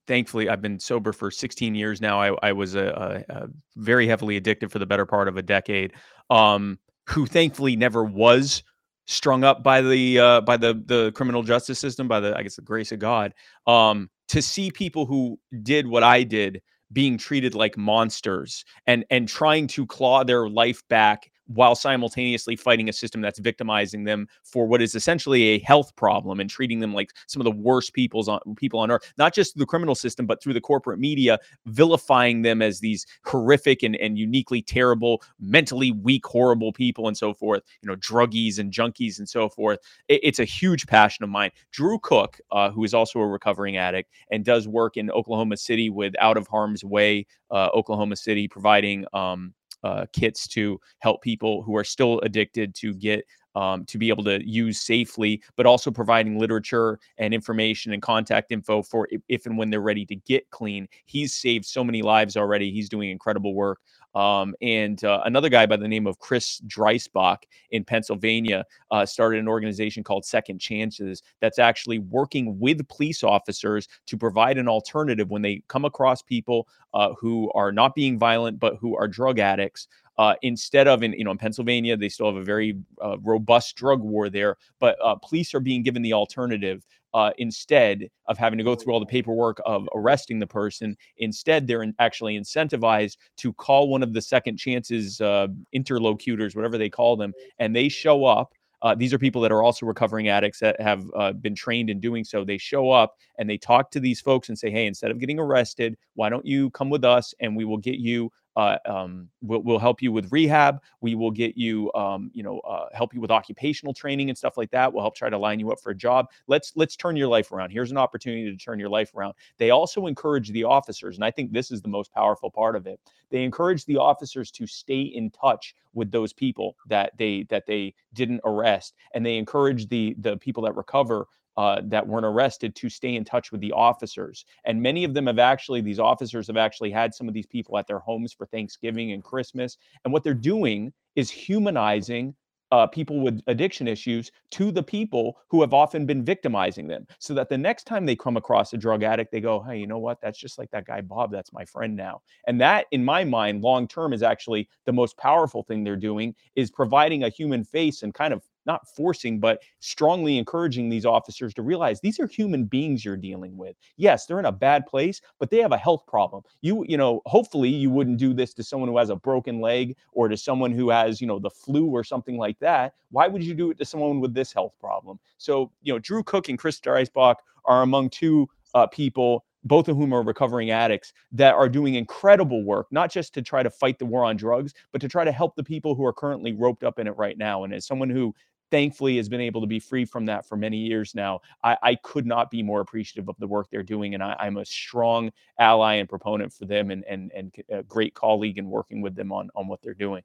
thankfully, 0.06 0.50
I've 0.50 0.62
been 0.62 0.80
sober 0.80 1.12
for 1.12 1.32
16 1.32 1.74
years 1.74 2.00
now. 2.00 2.22
I, 2.22 2.36
I 2.44 2.52
was 2.52 2.76
a, 2.76 3.24
a, 3.28 3.34
a 3.34 3.50
very 3.76 4.08
heavily 4.08 4.38
addicted 4.38 4.72
for 4.72 4.78
the 4.78 4.86
better 4.86 5.08
part 5.08 5.28
of 5.28 5.36
a 5.36 5.42
decade. 5.42 5.94
Um, 6.30 6.78
who 7.08 7.26
thankfully 7.26 7.76
never 7.76 8.04
was 8.04 8.64
strung 9.08 9.44
up 9.44 9.64
by 9.64 9.82
the 9.82 10.20
uh, 10.20 10.42
by 10.42 10.58
the 10.58 10.82
the 10.86 11.12
criminal 11.14 11.44
justice 11.44 11.80
system, 11.80 12.08
by 12.08 12.20
the 12.20 12.36
I 12.36 12.44
guess 12.44 12.56
the 12.56 12.62
grace 12.62 12.92
of 12.92 13.00
God. 13.00 13.34
Um, 13.68 14.10
to 14.30 14.42
see 14.42 14.72
people 14.72 15.06
who 15.06 15.40
did 15.64 15.88
what 15.88 16.04
I 16.04 16.24
did 16.24 16.62
being 16.94 17.18
treated 17.18 17.56
like 17.56 17.78
monsters 17.78 18.64
and 18.88 19.06
and 19.10 19.28
trying 19.28 19.68
to 19.68 19.86
claw 19.86 20.24
their 20.24 20.50
life 20.50 20.82
back 20.90 21.32
while 21.56 21.76
simultaneously 21.76 22.56
fighting 22.56 22.90
a 22.90 22.94
system 22.94 23.22
that's 23.22 23.40
victimizing 23.40 24.04
them 24.04 24.28
for 24.44 24.66
what 24.66 24.82
is 24.82 24.96
essentially 24.96 25.44
a 25.50 25.60
health 25.60 25.96
problem 25.96 26.40
and 26.40 26.50
treating 26.50 26.80
them 26.80 26.94
like 26.94 27.12
some 27.28 27.40
of 27.42 27.46
the 27.46 27.52
worst 27.52 27.94
people's 27.94 28.28
on 28.28 28.40
people 28.56 28.80
on 28.80 28.92
earth 28.92 29.14
not 29.18 29.34
just 29.34 29.58
the 29.58 29.66
criminal 29.66 29.96
system 29.96 30.26
but 30.26 30.42
through 30.42 30.54
the 30.54 30.62
corporate 30.62 31.00
media 31.00 31.38
vilifying 31.66 32.42
them 32.42 32.62
as 32.62 32.80
these 32.80 33.06
horrific 33.26 33.84
and, 33.84 33.96
and 33.98 34.18
uniquely 34.18 34.62
terrible 34.62 35.22
mentally 35.40 35.92
weak 35.92 36.26
horrible 36.26 36.72
people 36.74 37.08
and 37.08 37.18
so 37.18 37.34
forth 37.34 37.62
you 37.82 37.88
know 37.88 37.96
druggies 37.96 38.58
and 38.60 38.72
junkies 38.72 39.20
and 39.20 39.28
so 39.30 39.50
forth. 39.50 39.80
It- 40.08 40.22
it's 40.24 40.40
a 40.40 40.46
huge 40.46 40.88
passion 40.88 41.24
of 41.24 41.30
mine. 41.30 41.52
Drew 41.72 42.00
cook 42.00 42.40
uh, 42.52 42.70
who 42.72 42.84
is 42.84 42.94
also 42.94 43.20
a 43.20 43.28
recovering 43.28 43.78
addict 43.78 44.12
and 44.32 44.46
does 44.46 44.68
work 44.68 44.98
in 44.98 45.10
oklahoma 45.12 45.58
city 45.58 45.90
with 45.90 46.14
out 46.20 46.38
of 46.38 46.48
harm's 46.48 46.84
way 46.84 47.26
uh, 47.52 47.70
oklahoma 47.74 48.16
city 48.16 48.48
providing 48.48 49.06
um, 49.14 49.54
uh, 49.84 50.06
kits 50.14 50.48
to 50.50 50.80
help 51.00 51.22
people 51.22 51.64
who 51.64 51.76
are 51.76 51.84
still 51.84 52.20
addicted 52.22 52.76
to 52.76 52.94
get 52.94 53.26
um, 53.56 53.86
to 53.86 53.98
be 53.98 54.10
able 54.10 54.24
to 54.24 54.40
use 54.48 54.80
safely, 54.80 55.42
but 55.58 55.66
also 55.66 55.92
providing 55.92 56.40
literature 56.40 57.00
and 57.18 57.34
information 57.34 57.94
and 57.94 58.02
contact 58.02 58.52
info 58.52 58.82
for 58.82 59.08
if, 59.12 59.22
if 59.28 59.46
and 59.46 59.58
when 59.58 59.70
they're 59.70 59.82
ready 59.82 60.06
to 60.06 60.16
get 60.16 60.50
clean. 60.52 60.88
He's 61.06 61.34
saved 61.34 61.66
so 61.66 61.84
many 61.84 62.02
lives 62.02 62.38
already. 62.38 62.72
He's 62.72 62.90
doing 62.90 63.10
incredible 63.10 63.54
work. 63.54 63.80
Um, 64.14 64.56
and 64.62 65.04
uh, 65.04 65.22
another 65.26 65.50
guy 65.50 65.66
by 65.66 65.78
the 65.78 65.88
name 65.88 66.06
of 66.08 66.20
Chris 66.20 66.62
Dreisbach 66.68 67.44
in 67.72 67.84
Pennsylvania 67.84 68.66
uh, 68.92 69.06
started 69.06 69.40
an 69.40 69.48
organization 69.48 70.04
called 70.04 70.26
Second 70.26 70.60
Chances 70.60 71.24
that's 71.40 71.60
actually 71.60 72.00
working 72.00 72.60
with 72.60 72.88
police 72.88 73.24
officers 73.24 73.88
to 74.08 74.18
provide 74.18 74.58
an 74.58 74.68
alternative 74.68 75.30
when 75.30 75.42
they 75.42 75.64
come 75.68 75.86
across 75.86 76.22
people 76.22 76.68
uh, 76.94 77.14
who 77.20 77.52
are 77.54 77.72
not 77.72 77.96
being 77.96 78.20
violent 78.20 78.60
but 78.60 78.76
who 78.78 78.96
are 78.98 79.08
drug 79.08 79.40
addicts. 79.40 79.88
Uh, 80.18 80.36
instead 80.42 80.88
of 80.88 81.04
in 81.04 81.14
you 81.14 81.24
know 81.24 81.32
in 81.32 81.38
Pennsylvania, 81.38 81.96
they 81.96 82.10
still 82.10 82.28
have 82.28 82.36
a 82.36 82.44
very 82.44 82.78
uh, 83.02 83.18
robust 83.20 83.76
drug 83.76 84.02
war 84.02 84.30
there, 84.30 84.58
but 84.80 84.98
uh, 85.04 85.16
police 85.16 85.56
are 85.56 85.60
being 85.60 85.82
given 85.82 86.02
the 86.02 86.14
alternative 86.14 86.86
uh, 87.14 87.32
instead 87.38 88.08
of 88.28 88.38
having 88.38 88.58
to 88.58 88.64
go 88.64 88.76
through 88.76 88.94
all 88.94 89.00
the 89.00 89.06
paperwork 89.06 89.62
of 89.66 89.88
arresting 89.96 90.40
the 90.40 90.48
person. 90.48 90.96
Instead, 91.18 91.68
they're 91.68 91.84
in, 91.84 91.94
actually 92.00 92.40
incentivized 92.40 93.18
to 93.38 93.54
call 93.54 93.90
one 93.90 94.04
of 94.04 94.14
the 94.14 94.22
second 94.22 94.58
chances 94.58 95.20
uh, 95.22 95.48
interlocutors, 95.74 96.56
whatever 96.56 96.78
they 96.78 96.90
call 96.90 97.16
them, 97.16 97.34
and 97.60 97.76
they 97.76 97.90
show 97.90 98.26
up. 98.26 98.54
Uh, 98.84 98.96
these 98.96 99.14
are 99.14 99.20
people 99.20 99.42
that 99.42 99.52
are 99.52 99.62
also 99.62 99.86
recovering 99.86 100.30
addicts 100.30 100.60
that 100.60 100.80
have 100.82 101.06
uh, 101.16 101.32
been 101.34 101.54
trained 101.54 101.90
in 101.90 102.00
doing 102.00 102.24
so. 102.24 102.44
They 102.44 102.58
show 102.58 102.90
up 102.90 103.16
and 103.38 103.48
they 103.48 103.58
talk 103.58 103.92
to 103.92 104.00
these 104.00 104.20
folks 104.20 104.50
and 104.50 104.58
say, 104.58 104.72
"Hey, 104.72 104.88
instead 104.88 105.12
of 105.12 105.20
getting 105.20 105.40
arrested, 105.40 105.98
why 106.16 106.30
don't 106.30 106.46
you 106.46 106.72
come 106.72 106.90
with 106.90 107.06
us 107.06 107.34
and 107.40 107.56
we 107.56 107.64
will 107.64 107.78
get 107.78 108.00
you 108.00 108.32
uh, 108.56 108.78
um, 108.86 109.30
we'll, 109.42 109.62
we'll, 109.62 109.80
help 109.80 110.02
you 110.02 110.12
with 110.12 110.32
rehab. 110.32 110.82
We 111.00 111.16
will 111.16 111.32
get 111.32 111.58
you, 111.58 111.92
um, 111.94 112.30
you 112.34 112.44
know, 112.44 112.60
uh, 112.60 112.88
help 112.94 113.14
you 113.14 113.22
with 113.22 113.32
occupational 113.32 113.94
training 113.94 114.30
and 114.30 114.38
stuff 114.38 114.58
like 114.58 114.70
that. 114.72 114.92
We'll 114.92 115.04
help 115.04 115.16
try 115.16 115.30
to 115.30 115.38
line 115.38 115.60
you 115.60 115.72
up 115.72 115.80
for 115.80 115.92
a 115.92 115.96
job. 115.96 116.28
Let's 116.48 116.74
let's 116.76 116.96
turn 116.96 117.16
your 117.16 117.30
life 117.30 117.52
around. 117.52 117.70
Here's 117.70 117.92
an 117.92 117.98
opportunity 117.98 118.52
to 118.52 118.58
turn 118.58 118.80
your 118.80 118.90
life 118.90 119.12
around. 119.16 119.36
They 119.58 119.70
also 119.70 120.08
encourage 120.08 120.50
the 120.52 120.66
officers, 120.66 121.16
and 121.16 121.24
I 121.24 121.32
think 121.32 121.54
this 121.54 121.72
is 121.72 121.82
the 121.82 121.88
most 121.88 122.14
powerful 122.14 122.52
part 122.52 122.76
of 122.76 122.88
it. 122.88 123.00
They 123.30 123.44
encourage 123.44 123.86
the 123.86 123.98
officers 123.98 124.52
to 124.52 124.68
stay 124.68 125.02
in 125.02 125.32
touch 125.32 125.74
with 125.94 126.12
those 126.12 126.34
people 126.34 126.76
that 126.88 127.14
they 127.18 127.44
that 127.50 127.66
they 127.66 127.94
didn't 128.14 128.42
arrest, 128.44 128.96
and 129.14 129.26
they 129.26 129.38
encourage 129.38 129.88
the 129.88 130.16
the 130.20 130.36
people 130.38 130.64
that 130.64 130.76
recover 130.76 131.28
uh, 131.58 131.82
that 131.86 132.08
weren't 132.08 132.26
arrested 132.26 132.76
to 132.76 132.90
stay 132.90 133.16
in 133.16 133.24
touch 133.24 133.52
with 133.52 133.62
the 133.62 133.72
officers. 133.72 134.46
And 134.66 134.82
many 134.82 135.04
of 135.04 135.14
them 135.14 135.28
have 135.28 135.40
actually, 135.40 135.82
these 135.82 136.00
officers 136.00 136.48
have 136.48 136.58
actually 136.58 136.92
had 136.92 137.14
some 137.14 137.28
of 137.28 137.34
these 137.34 137.48
people 137.48 137.78
at 137.78 137.88
their 137.88 138.00
homes 138.00 138.34
for 138.34 138.46
Thanksgiving 138.46 139.12
and 139.12 139.24
Christmas. 139.24 139.78
And 140.04 140.14
what 140.14 140.24
they're 140.24 140.34
doing 140.34 140.94
is 141.16 141.30
humanizing 141.30 142.36
uh, 142.72 142.88
people 142.88 143.20
with 143.20 143.42
addiction 143.48 143.88
issues 143.88 144.32
to 144.52 144.72
the 144.72 144.82
people 144.82 145.38
who 145.50 145.62
have 145.62 145.74
often 145.74 146.06
been 146.06 146.24
victimizing 146.24 146.88
them 146.88 147.06
so 147.20 147.34
that 147.34 147.50
the 147.50 147.58
next 147.58 147.84
time 147.84 148.06
they 148.06 148.16
come 148.16 148.38
across 148.38 148.72
a 148.74 148.78
drug 148.78 149.04
addict 149.04 149.32
they 149.32 149.42
go 149.42 149.62
hey 149.62 149.78
you 149.78 149.88
know 149.88 149.98
what 149.98 150.22
that's 150.22 150.40
just 150.40 150.58
like 150.58 150.72
that 150.72 150.86
guy 150.86 151.02
bob 151.02 151.32
that's 151.32 151.52
my 151.52 151.66
friend 151.66 151.96
now 151.96 152.22
and 152.48 152.62
that 152.62 152.86
in 152.92 153.04
my 153.04 153.24
mind 153.24 153.62
long 153.62 153.88
term 153.88 154.14
is 154.14 154.24
actually 154.24 154.70
the 154.86 154.94
most 154.94 155.18
powerful 155.18 155.64
thing 155.64 155.84
they're 155.84 155.98
doing 155.98 156.34
is 156.56 156.72
providing 156.72 157.24
a 157.24 157.30
human 157.30 157.64
face 157.64 158.04
and 158.04 158.14
kind 158.14 158.34
of 158.34 158.42
not 158.66 158.88
forcing, 158.88 159.40
but 159.40 159.62
strongly 159.80 160.38
encouraging 160.38 160.90
these 160.90 161.06
officers 161.06 161.54
to 161.56 161.62
realize 161.62 162.00
these 162.00 162.20
are 162.20 162.28
human 162.28 162.66
beings 162.66 163.04
you're 163.04 163.18
dealing 163.18 163.58
with. 163.58 163.76
Yes, 163.98 164.26
they're 164.26 164.40
in 164.40 164.46
a 164.46 164.52
bad 164.52 164.86
place, 164.86 165.22
but 165.40 165.50
they 165.50 165.58
have 165.58 165.72
a 165.72 165.78
health 165.78 166.06
problem. 166.08 166.44
You, 166.62 166.86
you 166.88 166.98
know, 166.98 167.22
hopefully 167.26 167.70
you 167.70 167.90
wouldn't 167.90 168.18
do 168.18 168.34
this 168.34 168.54
to 168.56 168.64
someone 168.64 168.90
who 168.90 168.98
has 168.98 169.10
a 169.10 169.16
broken 169.16 169.60
leg 169.60 169.96
or 170.12 170.28
to 170.28 170.38
someone 170.38 170.72
who 170.72 170.90
has, 170.90 171.22
you 171.22 171.28
know, 171.28 171.40
the 171.40 171.50
flu 171.50 171.88
or 171.88 172.04
something 172.04 172.38
like 172.38 172.60
that. 172.60 172.94
Why 173.12 173.28
would 173.28 173.44
you 173.44 173.54
do 173.54 173.72
it 173.72 173.78
to 173.80 173.86
someone 173.86 174.20
with 174.20 174.34
this 174.34 174.54
health 174.54 174.74
problem? 174.80 175.20
So, 175.38 175.72
you 175.82 175.94
know, 175.94 176.00
Drew 176.00 176.24
Cook 176.24 176.50
and 176.50 176.58
Chris 176.58 176.80
Dreisbach 176.80 177.36
are 177.66 177.82
among 177.82 178.10
two 178.10 178.50
uh, 178.74 178.88
people 178.88 179.46
both 179.64 179.88
of 179.88 179.98
whom 179.98 180.14
are 180.14 180.24
recovering 180.24 180.72
addicts 180.72 181.14
that 181.32 181.54
are 181.54 181.70
doing 181.70 181.96
incredible 181.96 182.64
work, 182.64 182.88
not 182.92 183.12
just 183.12 183.34
to 183.34 183.42
try 183.42 183.62
to 183.62 183.70
fight 183.70 184.00
the 184.00 184.06
war 184.06 184.26
on 184.26 184.36
drugs, 184.36 184.74
but 184.92 185.02
to 185.02 185.08
try 185.08 185.24
to 185.24 185.32
help 185.32 185.56
the 185.56 185.64
people 185.64 185.96
who 185.96 186.06
are 186.06 186.14
currently 186.14 186.54
roped 186.54 186.84
up 186.84 187.00
in 187.00 187.08
it 187.08 187.16
right 187.18 187.38
now. 187.38 187.64
And 187.64 187.74
as 187.74 187.86
someone 187.86 188.10
who 188.10 188.34
thankfully 188.72 189.18
has 189.18 189.30
been 189.30 189.42
able 189.42 189.62
to 189.62 189.68
be 189.68 189.80
free 189.80 190.06
from 190.06 190.26
that 190.26 190.48
for 190.48 190.56
many 190.56 190.78
years 190.78 191.14
now. 191.14 191.42
I, 191.64 191.78
I 191.84 191.96
could 191.96 192.26
not 192.26 192.50
be 192.50 192.64
more 192.64 192.82
appreciative 192.82 193.30
of 193.30 193.36
the 193.38 193.48
work 193.48 193.68
they're 193.70 193.84
doing, 193.84 194.16
and 194.16 194.24
I, 194.24 194.36
am 194.40 194.58
a 194.58 194.66
strong 194.66 195.32
ally 195.60 195.96
and 195.96 196.10
proponent 196.10 196.52
for 196.52 196.66
them, 196.66 196.90
and 196.90 197.04
and 197.06 197.32
and 197.36 197.54
a 197.70 197.84
great 197.84 198.16
colleague 198.16 198.58
in 198.58 198.70
working 198.70 199.02
with 199.02 199.16
them 199.16 199.32
on 199.32 199.50
on 199.56 199.68
what 199.68 199.82
they're 199.82 199.94
doing. 199.94 200.24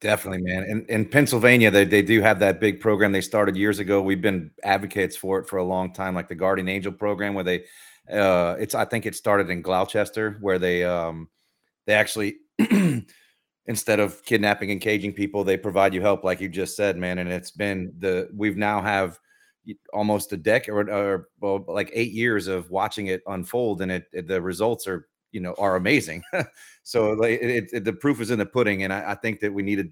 Definitely, 0.00 0.42
man. 0.42 0.64
In, 0.64 0.84
in 0.86 1.06
Pennsylvania, 1.06 1.70
they, 1.70 1.84
they 1.84 2.02
do 2.02 2.20
have 2.22 2.40
that 2.40 2.58
big 2.58 2.80
program 2.80 3.12
they 3.12 3.20
started 3.20 3.56
years 3.56 3.78
ago. 3.78 4.02
We've 4.02 4.20
been 4.20 4.50
advocates 4.64 5.16
for 5.16 5.38
it 5.38 5.48
for 5.48 5.58
a 5.58 5.64
long 5.64 5.92
time, 5.92 6.12
like 6.16 6.26
the 6.26 6.34
Guardian 6.34 6.68
Angel 6.68 6.90
program, 6.90 7.34
where 7.34 7.44
they, 7.44 7.66
uh, 8.12 8.56
it's 8.58 8.74
I 8.74 8.84
think 8.84 9.06
it 9.06 9.14
started 9.14 9.48
in 9.48 9.62
Gloucester, 9.62 10.38
where 10.40 10.58
they 10.58 10.82
um, 10.82 11.28
they 11.86 11.94
actually 11.94 12.38
instead 13.66 14.00
of 14.00 14.24
kidnapping 14.24 14.70
and 14.70 14.80
caging 14.80 15.12
people, 15.12 15.44
they 15.44 15.56
provide 15.56 15.94
you 15.94 16.00
help, 16.00 16.24
like 16.24 16.40
you 16.40 16.48
just 16.48 16.76
said, 16.76 16.96
man. 16.96 17.18
And 17.18 17.30
it's 17.30 17.50
been 17.50 17.92
the 17.98 18.28
we've 18.34 18.56
now 18.56 18.80
have 18.80 19.18
almost 19.92 20.32
a 20.32 20.36
decade 20.36 20.74
or, 20.74 20.90
or 20.90 21.28
well, 21.40 21.64
like 21.68 21.90
eight 21.92 22.12
years 22.12 22.48
of 22.48 22.70
watching 22.70 23.06
it 23.06 23.22
unfold, 23.26 23.82
and 23.82 23.92
it, 23.92 24.04
it 24.12 24.26
the 24.26 24.40
results 24.40 24.86
are 24.86 25.08
you 25.30 25.40
know 25.40 25.54
are 25.58 25.76
amazing. 25.76 26.22
so 26.82 27.12
like 27.12 27.40
it, 27.40 27.70
it, 27.72 27.84
the 27.84 27.92
proof 27.92 28.20
is 28.20 28.30
in 28.30 28.38
the 28.38 28.46
pudding, 28.46 28.82
and 28.84 28.92
I, 28.92 29.12
I 29.12 29.14
think 29.14 29.40
that 29.40 29.52
we 29.52 29.62
need 29.62 29.76
to 29.76 29.88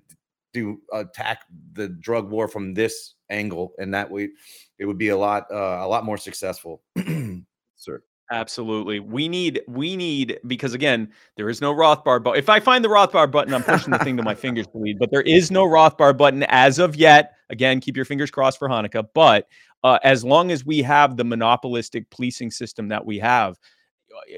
do 0.53 0.81
attack 0.93 1.45
the 1.75 1.89
drug 1.89 2.29
war 2.29 2.49
from 2.49 2.75
this 2.75 3.15
angle, 3.31 3.73
and 3.79 3.95
that 3.95 4.11
we 4.11 4.31
it 4.79 4.87
would 4.87 4.99
be 4.99 5.09
a 5.09 5.17
lot 5.17 5.47
uh, 5.53 5.81
a 5.81 5.89
lot 5.89 6.05
more 6.05 6.19
successful. 6.19 6.83
Sir. 7.77 8.03
Absolutely. 8.33 9.01
We 9.01 9.29
need 9.29 9.61
we 9.67 9.97
need 9.97 10.39
because 10.47 10.73
again, 10.73 11.11
there 11.37 11.49
is 11.49 11.61
no 11.61 11.75
Rothbard 11.75 12.23
button. 12.23 12.39
If 12.39 12.49
I 12.49 12.61
find 12.61 12.85
the 12.85 12.89
Rothbard 12.89 13.33
button, 13.33 13.53
I'm 13.53 13.65
pushing 13.65 13.91
the 13.91 13.99
thing 13.99 14.17
to 14.19 14.23
my 14.23 14.37
fingers 14.37 14.69
to 14.69 14.79
lead, 14.79 15.01
but 15.01 15.11
there 15.11 15.23
is 15.23 15.51
no 15.51 15.65
Rothbard 15.65 16.17
button 16.17 16.45
as 16.45 16.79
of 16.79 16.95
yet. 16.95 17.33
Again, 17.51 17.81
keep 17.81 17.97
your 17.97 18.05
fingers 18.05 18.31
crossed 18.31 18.61
for 18.61 18.69
Hanukkah. 18.69 19.09
But 19.15 19.49
uh, 19.83 19.99
as 20.05 20.25
long 20.25 20.53
as 20.53 20.65
we 20.65 20.81
have 20.83 21.17
the 21.17 21.25
monopolistic 21.25 22.09
policing 22.11 22.53
system 22.53 22.87
that 22.89 23.05
we 23.05 23.19
have, 23.19 23.59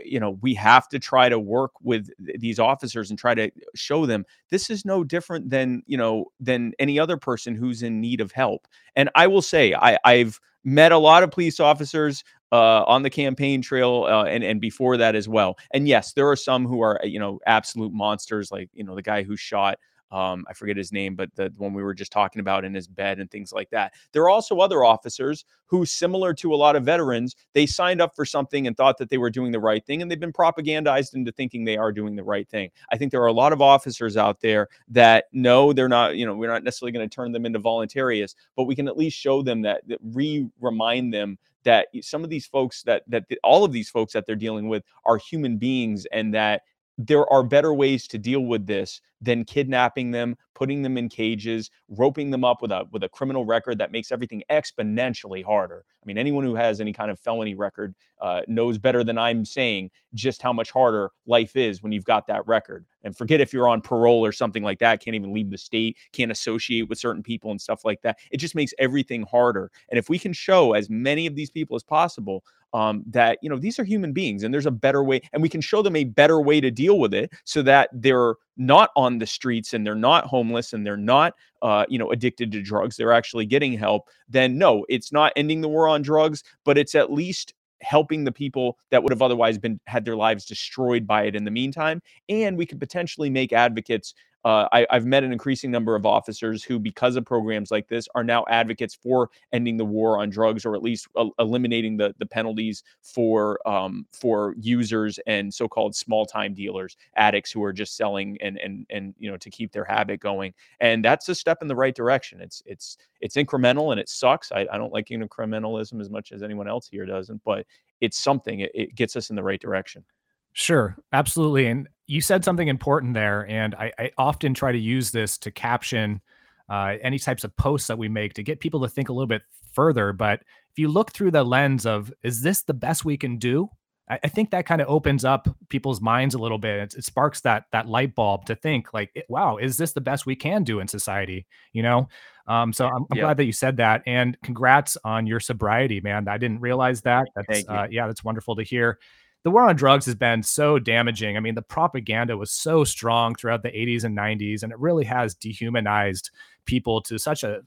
you 0.05 0.19
know, 0.19 0.39
we 0.41 0.55
have 0.55 0.89
to 0.89 0.99
try 0.99 1.29
to 1.29 1.39
work 1.39 1.73
with 1.83 2.09
these 2.19 2.59
officers 2.59 3.11
and 3.11 3.19
try 3.19 3.35
to 3.35 3.51
show 3.75 4.07
them 4.07 4.25
this 4.51 4.71
is 4.71 4.87
no 4.87 5.05
different 5.05 5.51
than 5.51 5.83
you 5.87 5.99
know 5.99 6.27
than 6.41 6.73
any 6.79 6.99
other 6.99 7.19
person 7.19 7.55
who's 7.55 7.83
in 7.83 8.01
need 8.01 8.23
of 8.23 8.33
help. 8.33 8.67
And 8.97 9.11
I 9.15 9.27
will 9.27 9.43
say, 9.43 9.75
I, 9.75 9.99
I've 10.03 10.41
met 10.65 10.93
a 10.93 10.99
lot 10.99 11.23
of 11.23 11.31
police 11.31 11.61
officers 11.61 12.23
uh, 12.53 12.85
on 12.87 13.03
the 13.03 13.11
campaign 13.11 13.63
trail 13.63 14.05
uh, 14.09 14.25
and 14.25 14.45
and 14.45 14.61
before 14.61 14.97
that 14.99 15.17
as 15.17 15.29
well. 15.29 15.59
And 15.73 15.89
yes, 15.89 16.13
there 16.13 16.29
are 16.29 16.37
some 16.37 16.67
who 16.67 16.83
are 16.83 17.01
you 17.03 17.19
know 17.19 17.41
absolute 17.47 17.93
monsters, 17.93 18.53
like 18.53 18.69
you 18.75 18.85
know 18.85 18.95
the 18.95 19.03
guy 19.03 19.23
who 19.23 19.37
shot. 19.37 19.79
Um, 20.13 20.45
I 20.47 20.53
forget 20.53 20.77
his 20.77 20.93
name, 20.93 21.17
but 21.17 21.35
the 21.37 21.51
one 21.57 21.73
we 21.73 21.83
were 21.83 21.95
just 21.95 22.13
talking 22.13 22.41
about 22.41 22.67
in 22.67 22.75
his 22.75 22.87
bed 22.87 23.19
and 23.19 23.31
things 23.31 23.51
like 23.51 23.71
that. 23.71 23.95
There 24.13 24.23
are 24.25 24.29
also 24.29 24.59
other 24.59 24.85
officers 24.85 25.47
who, 25.65 25.87
similar 25.87 26.35
to 26.35 26.53
a 26.53 26.55
lot 26.55 26.77
of 26.77 26.85
veterans, 26.85 27.35
they 27.55 27.65
signed 27.65 28.03
up 28.03 28.15
for 28.15 28.27
something 28.27 28.67
and 28.67 28.77
thought 28.77 28.99
that 28.99 29.09
they 29.09 29.17
were 29.17 29.31
doing 29.31 29.53
the 29.53 29.59
right 29.59 29.83
thing, 29.87 30.03
and 30.03 30.11
they've 30.11 30.21
been 30.21 30.31
propagandized 30.31 31.15
into 31.15 31.33
thinking 31.33 31.65
they 31.65 31.79
are 31.79 31.93
doing 31.93 32.15
the 32.15 32.23
right 32.23 32.47
thing. 32.47 32.69
I 32.93 32.99
think 32.99 33.11
there 33.11 33.23
are 33.23 33.27
a 33.27 33.33
lot 33.33 33.55
of 33.55 33.63
officers 33.63 34.19
out 34.19 34.43
there 34.43 34.69
that 34.89 35.25
know 35.33 35.73
they're 35.73 35.89
not, 35.89 36.15
you 36.17 36.27
know, 36.27 36.35
we're 36.35 36.53
not 36.53 36.63
necessarily 36.63 36.93
going 36.93 37.09
to 37.09 37.15
turn 37.15 37.33
them 37.33 37.47
into 37.47 37.59
voluntarists, 37.59 38.35
but 38.55 38.65
we 38.65 38.77
can 38.77 38.89
at 38.89 38.99
least 38.99 39.19
show 39.19 39.41
them 39.41 39.63
that, 39.63 39.89
that 39.89 39.99
re 40.03 40.47
remind 40.61 41.15
them 41.15 41.39
that 41.65 41.89
some 42.01 42.25
of 42.25 42.31
these 42.31 42.47
folks 42.47 42.83
that 42.83 43.03
that 43.09 43.25
all 43.43 43.65
of 43.65 43.73
these 43.73 43.91
folks 43.91 44.13
that 44.13 44.27
they're 44.27 44.37
dealing 44.37 44.69
with 44.69 44.83
are 45.05 45.17
human 45.17 45.57
beings 45.57 46.07
and 46.13 46.35
that 46.35 46.63
there 46.99 47.31
are 47.33 47.43
better 47.43 47.73
ways 47.73 48.07
to 48.09 48.19
deal 48.19 48.41
with 48.41 48.67
this 48.67 49.01
than 49.21 49.45
kidnapping 49.45 50.11
them, 50.11 50.37
putting 50.55 50.83
them 50.83 50.97
in 50.97 51.09
cages, 51.09 51.71
roping 51.89 52.31
them 52.31 52.45
up 52.45 52.63
with 52.63 52.73
a 52.73 52.85
with 52.91 53.03
a 53.03 53.09
criminal 53.09 53.45
record 53.45 53.79
that 53.79 53.93
makes 53.93 54.13
everything 54.13 54.43
exponentially 54.51 55.45
harder. 55.45 55.85
I 56.03 56.05
mean, 56.07 56.19
anyone 56.19 56.45
who 56.45 56.55
has 56.55 56.81
any 56.81 56.93
kind 56.93 57.11
of 57.11 57.19
felony 57.19 57.55
record 57.55 57.95
uh, 58.21 58.43
knows 58.49 58.79
better 58.79 59.05
than 59.05 59.19
I'm 59.19 59.45
saying 59.45 59.91
just 60.15 60.43
how 60.43 60.53
much 60.53 60.71
harder 60.71 61.11
life 61.27 61.57
is 61.57 61.83
when 61.83 61.93
you've 61.93 62.05
got 62.05 62.27
that 62.27 62.47
record. 62.47 62.85
And 63.05 63.17
forget 63.17 63.41
if 63.41 63.53
you're 63.53 63.69
on 63.69 63.81
parole 63.81 64.25
or 64.25 64.33
something 64.33 64.63
like 64.63 64.79
that, 64.81 65.01
can't 65.01 65.15
even 65.15 65.33
leave 65.33 65.51
the 65.51 65.59
state, 65.59 65.97
can't 66.13 66.33
associate 66.33 66.89
with 66.89 66.99
certain 66.99 67.23
people 67.23 67.51
and 67.51 67.61
stuff 67.61 67.85
like 67.85 68.03
that. 68.03 68.19
It 68.31 68.39
just 68.39 68.55
makes 68.55 68.73
everything 68.79 69.23
harder. 69.23 69.71
And 69.91 69.99
if 69.99 70.09
we 70.09 70.19
can 70.19 70.33
show 70.33 70.73
as 70.73 70.91
many 70.91 71.27
of 71.27 71.35
these 71.35 71.51
people 71.51 71.77
as 71.77 71.83
possible 71.83 72.45
um, 72.75 73.03
that 73.09 73.39
you 73.43 73.51
know 73.51 73.59
these 73.59 73.79
are 73.79 73.85
human 73.85 74.13
beings 74.13 74.43
and 74.43 74.53
there's 74.53 74.67
a 74.67 74.71
better 74.71 75.05
way 75.05 75.21
and 75.33 75.43
we 75.43 75.49
can 75.49 75.61
show 75.61 75.83
them 75.83 75.97
a 75.97 76.05
better 76.05 76.41
way 76.41 76.61
to 76.61 76.71
deal 76.71 76.99
with 76.99 77.13
it 77.13 77.33
so 77.45 77.63
that 77.63 77.91
they're 77.93 78.35
not 78.57 78.91
on 78.97 79.19
the 79.19 79.27
streets 79.27 79.73
and 79.75 79.87
they're 79.87 79.95
not 79.95 80.27
homeless 80.27 80.73
and 80.73 80.87
they're 80.87 80.97
not 80.97 81.35
uh, 81.63 81.85
you 81.89 81.99
know 81.99 82.11
addicted 82.11 82.53
to 82.53 82.63
drugs 82.63 82.97
they're 82.97 83.13
actually 83.13 83.47
getting 83.47 83.73
help 83.73 84.09
then 84.29 84.59
no 84.59 84.85
it's 84.89 85.13
not 85.13 85.33
ending 85.37 85.61
the 85.61 85.69
war 85.69 85.89
on 85.89 86.03
drugs 86.03 86.43
but 86.65 86.77
it's 86.77 86.95
at 86.95 87.13
least 87.13 87.55
helping 87.81 88.25
the 88.25 88.33
people 88.33 88.79
that 88.91 89.03
would 89.03 89.11
have 89.11 89.23
otherwise 89.23 89.59
been 89.59 89.81
had 89.87 90.05
their 90.05 90.17
lives 90.17 90.45
destroyed 90.45 91.07
by 91.07 91.25
it 91.25 91.35
in 91.35 91.45
the 91.45 91.51
meantime 91.51 92.01
and 92.29 92.57
we 92.57 92.67
could 92.67 92.79
potentially 92.79 93.31
make 93.31 93.53
advocates 93.53 94.15
uh, 94.45 94.69
I, 94.73 94.87
have 94.91 95.07
met 95.07 95.23
an 95.23 95.33
increasing 95.33 95.71
number 95.71 95.95
of 95.95 96.05
officers 96.05 96.65
who, 96.65 96.79
because 96.79 97.15
of 97.17 97.25
programs 97.25 97.71
like 97.71 97.89
this, 97.89 98.09
are 98.15 98.25
now 98.25 98.45
advocates 98.49 98.95
for 98.95 99.31
ending 99.53 99.77
the 99.77 99.85
war 99.85 100.19
on 100.19 100.31
drugs, 100.31 100.67
or 100.67 100.75
at 100.75 100.83
least 100.83 101.07
uh, 101.17 101.27
eliminating 101.39 101.97
the 101.97 102.15
the 102.19 102.27
penalties 102.27 102.83
for 103.03 103.67
um, 103.69 104.07
for 104.13 104.55
users 104.59 105.21
and 105.27 105.53
so-called 105.53 105.95
small-time 105.95 106.55
dealers, 106.55 106.97
addicts 107.17 107.53
who 107.53 107.63
are 107.63 107.73
just 107.73 107.97
selling 107.97 108.37
and 108.41 108.59
and 108.59 108.85
and 108.91 109.15
you 109.19 109.31
know 109.31 109.37
to 109.37 109.51
keep 109.51 109.71
their 109.71 109.85
habit 109.85 110.19
going. 110.19 110.53
And 110.81 111.05
that's 111.05 111.29
a 111.29 111.35
step 111.35 111.59
in 111.63 111.69
the 111.69 111.77
right 111.77 111.95
direction. 111.95 112.41
It's 112.41 112.63
it's 112.67 112.97
it's 113.21 113.37
incremental 113.37 113.93
and 113.93 114.01
it 114.01 114.09
sucks. 114.09 114.51
I, 114.51 114.67
I 114.73 114.77
don't 114.77 114.93
like 114.93 115.09
incrementalism 115.09 116.01
as 116.01 116.11
much 116.11 116.33
as 116.33 116.43
anyone 116.43 116.67
else 116.67 116.89
here 116.89 117.07
doesn't, 117.07 117.43
but 117.45 117.65
it's 118.01 118.19
something. 118.19 118.61
It, 118.61 118.73
it 118.75 118.95
gets 118.97 119.15
us 119.15 119.31
in 119.31 119.37
the 119.37 119.43
right 119.43 119.61
direction. 119.61 120.05
Sure, 120.53 120.97
absolutely. 121.13 121.67
And 121.67 121.89
you 122.13 122.21
said 122.21 122.45
something 122.45 122.69
important 122.69 123.15
there, 123.15 123.49
and 123.49 123.75
I, 123.75 123.91
I 123.99 124.11
often 124.19 124.53
try 124.53 124.71
to 124.71 124.79
use 124.79 125.13
this 125.13 125.39
to 125.39 125.51
caption 125.51 126.21
uh, 126.69 126.97
any 127.01 127.19
types 127.19 127.43
of 127.43 127.57
posts 127.57 127.89
that 127.89 127.97
we 127.97 128.07
make 128.11 128.35
to 128.35 128.43
get 128.43 128.61
people 128.61 128.83
to 128.83 128.89
think 128.89 129.09
a 129.09 129.15
little 129.15 129.27
bit 129.27 129.41
further. 129.73 130.13
But 130.13 130.41
if 130.71 130.79
you 130.79 130.89
look 130.89 131.13
through 131.13 131.31
the 131.31 131.43
lens 131.43 131.87
of, 131.87 132.13
is 132.23 132.43
this 132.43 132.65
the 132.65 132.75
best 132.75 133.07
we 133.07 133.17
can 133.17 133.39
do? 133.39 133.71
I, 134.11 134.19
I 134.25 134.29
think 134.29 134.51
that 134.51 134.67
kind 134.67 134.83
of 134.83 134.89
opens 134.89 135.25
up 135.25 135.49
people's 135.71 136.03
minds 136.03 136.35
a 136.35 136.39
little 136.39 136.59
bit. 136.59 136.81
It, 136.81 136.95
it 136.99 137.05
sparks 137.05 137.41
that 137.43 137.65
that 137.73 137.89
light 137.89 138.15
bulb 138.15 138.45
to 138.45 138.57
think 138.57 138.93
like, 138.93 139.25
wow, 139.31 139.57
is 139.57 139.79
this 139.79 139.93
the 139.93 140.03
best 140.03 140.27
we 140.27 140.37
can 140.37 140.65
do 140.65 140.81
in 140.81 140.89
society? 140.89 141.47
You 141.73 141.83
know. 141.83 142.09
Um, 142.47 142.75
so 142.75 142.89
I'm, 142.89 143.07
I'm 143.11 143.17
yeah. 143.17 143.23
glad 143.23 143.37
that 143.39 143.45
you 143.45 143.53
said 143.53 143.79
that, 143.79 144.03
and 144.05 144.37
congrats 144.43 144.99
on 145.03 145.27
your 145.27 145.41
sobriety, 145.41 146.03
man. 146.03 146.29
I 146.29 146.37
didn't 146.37 146.61
realize 146.61 147.01
that. 147.03 147.29
That's 147.35 147.67
uh, 147.67 147.87
yeah, 147.91 148.07
that's 148.07 148.23
wonderful 148.23 148.57
to 148.57 148.65
hear 148.65 148.99
the 149.45 149.51
war 149.51 149.69
on 149.69 149.77
drugs 149.77 150.07
has 150.07 150.15
been 150.15 150.43
so 150.43 150.79
damaging. 150.79 151.37
I 151.37 151.41
mean, 151.41 151.55
the 151.55 151.63
propaganda 151.63 152.37
was 152.37 152.53
so 152.53 152.85
strong 152.85 153.35
throughout 153.35 153.63
the 153.63 153.71
80s 153.71 154.05
and 154.05 154.17
90s, 154.17 154.63
and 154.63 154.73
it 154.73 154.79
really 154.79 155.05
has 155.05 155.35
dehumanized 155.35 156.31
people 156.65 157.01
to 157.03 157.19
such 157.19 157.43
a 157.43 157.61